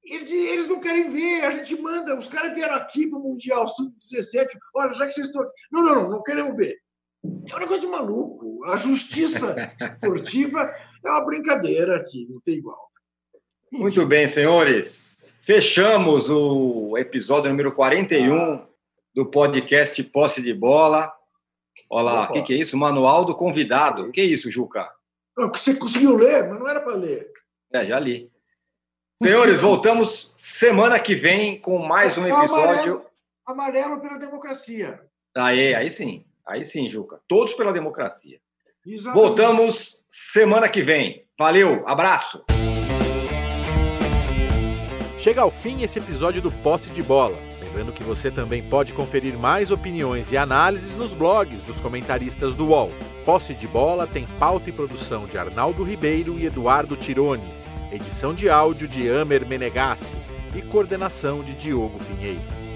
Eles, 0.05 0.31
eles 0.31 0.69
não 0.69 0.81
querem 0.81 1.11
ver, 1.11 1.45
a 1.45 1.51
gente 1.51 1.81
manda, 1.81 2.17
os 2.17 2.29
caras 2.29 2.55
vieram 2.55 2.75
aqui 2.75 3.07
para 3.07 3.19
o 3.19 3.23
Mundial 3.23 3.69
Sub-17, 3.69 4.47
olha, 4.75 4.95
já 4.95 5.07
que 5.07 5.13
vocês 5.13 5.27
estão 5.27 5.43
aqui. 5.43 5.53
Não, 5.73 5.83
não, 5.83 5.95
não, 5.95 6.11
não 6.11 6.23
queremos 6.23 6.57
ver. 6.57 6.79
É 7.25 7.57
um 7.57 7.59
negócio 7.59 7.81
de 7.81 7.87
maluco. 7.87 8.65
A 8.65 8.77
justiça 8.77 9.73
esportiva 9.81 10.75
é 11.05 11.11
uma 11.11 11.25
brincadeira 11.25 11.97
aqui, 11.97 12.27
não 12.29 12.41
tem 12.41 12.57
igual. 12.57 12.91
Enfim. 13.73 13.83
Muito 13.83 14.07
bem, 14.07 14.27
senhores. 14.27 15.37
Fechamos 15.43 16.29
o 16.29 16.97
episódio 16.99 17.51
número 17.51 17.73
41 17.73 18.35
ah. 18.35 18.67
do 19.15 19.27
podcast 19.27 20.03
Posse 20.05 20.43
de 20.43 20.53
Bola. 20.53 21.13
Olha 21.91 22.05
lá, 22.05 22.31
o 22.31 22.33
que, 22.33 22.43
que, 22.43 22.55
é 22.55 22.57
isso? 22.57 22.77
Manual 22.77 23.25
do 23.25 23.35
convidado. 23.35 24.03
O 24.03 24.13
que 24.13 24.21
é 24.21 24.25
isso, 24.25 24.51
Juca? 24.51 24.89
Não, 25.37 25.49
você 25.49 25.75
conseguiu 25.75 26.17
ler, 26.17 26.49
mas 26.49 26.59
não 26.59 26.69
era 26.69 26.81
para 26.81 26.97
ler. 26.97 27.31
É, 27.73 27.87
já 27.87 27.99
li. 27.99 28.31
Senhores, 29.15 29.61
voltamos 29.61 30.35
semana 30.37 30.99
que 31.01 31.15
vem 31.15 31.61
com 31.61 31.79
mais 31.79 32.17
um 32.17 32.27
episódio. 32.27 32.63
Amarelo, 32.67 33.07
amarelo 33.47 34.01
pela 34.01 34.19
democracia. 34.19 35.01
Aí, 35.35 35.75
aí 35.75 35.91
sim. 35.91 36.25
Aí 36.49 36.65
sim, 36.65 36.89
Juca. 36.89 37.21
Todos 37.29 37.53
pela 37.53 37.73
democracia. 37.73 38.41
Exatamente. 38.87 39.23
Voltamos 39.23 40.03
semana 40.09 40.67
que 40.69 40.83
vem. 40.83 41.27
Valeu, 41.39 41.87
abraço. 41.87 42.43
Chega 45.19 45.43
ao 45.43 45.51
fim 45.51 45.83
esse 45.83 45.99
episódio 45.99 46.41
do 46.41 46.51
Posse 46.51 46.91
de 46.91 47.03
Bola. 47.03 47.37
Lembrando 47.61 47.93
que 47.93 48.03
você 48.03 48.31
também 48.31 48.63
pode 48.63 48.95
conferir 48.95 49.37
mais 49.37 49.71
opiniões 49.71 50.33
e 50.33 50.39
análises 50.39 50.95
nos 50.95 51.13
blogs 51.13 51.63
dos 51.63 51.83
comentaristas 51.83 52.57
do 52.57 52.69
UOL. 52.69 52.93
Posse 53.27 53.53
de 53.53 53.69
Bola 53.69 54.07
tem 54.07 54.27
pauta 54.39 54.71
e 54.71 54.73
produção 54.73 55.27
de 55.27 55.37
Arnaldo 55.37 55.83
Ribeiro 55.83 56.39
e 56.39 56.47
Eduardo 56.47 56.97
Tironi, 56.97 57.49
edição 57.93 58.33
de 58.33 58.49
áudio 58.49 58.89
de 58.89 59.11
Amer 59.11 59.47
Menegassi 59.47 60.17
e 60.57 60.63
coordenação 60.63 61.43
de 61.45 61.53
Diogo 61.55 61.99
Pinheiro. 62.07 62.68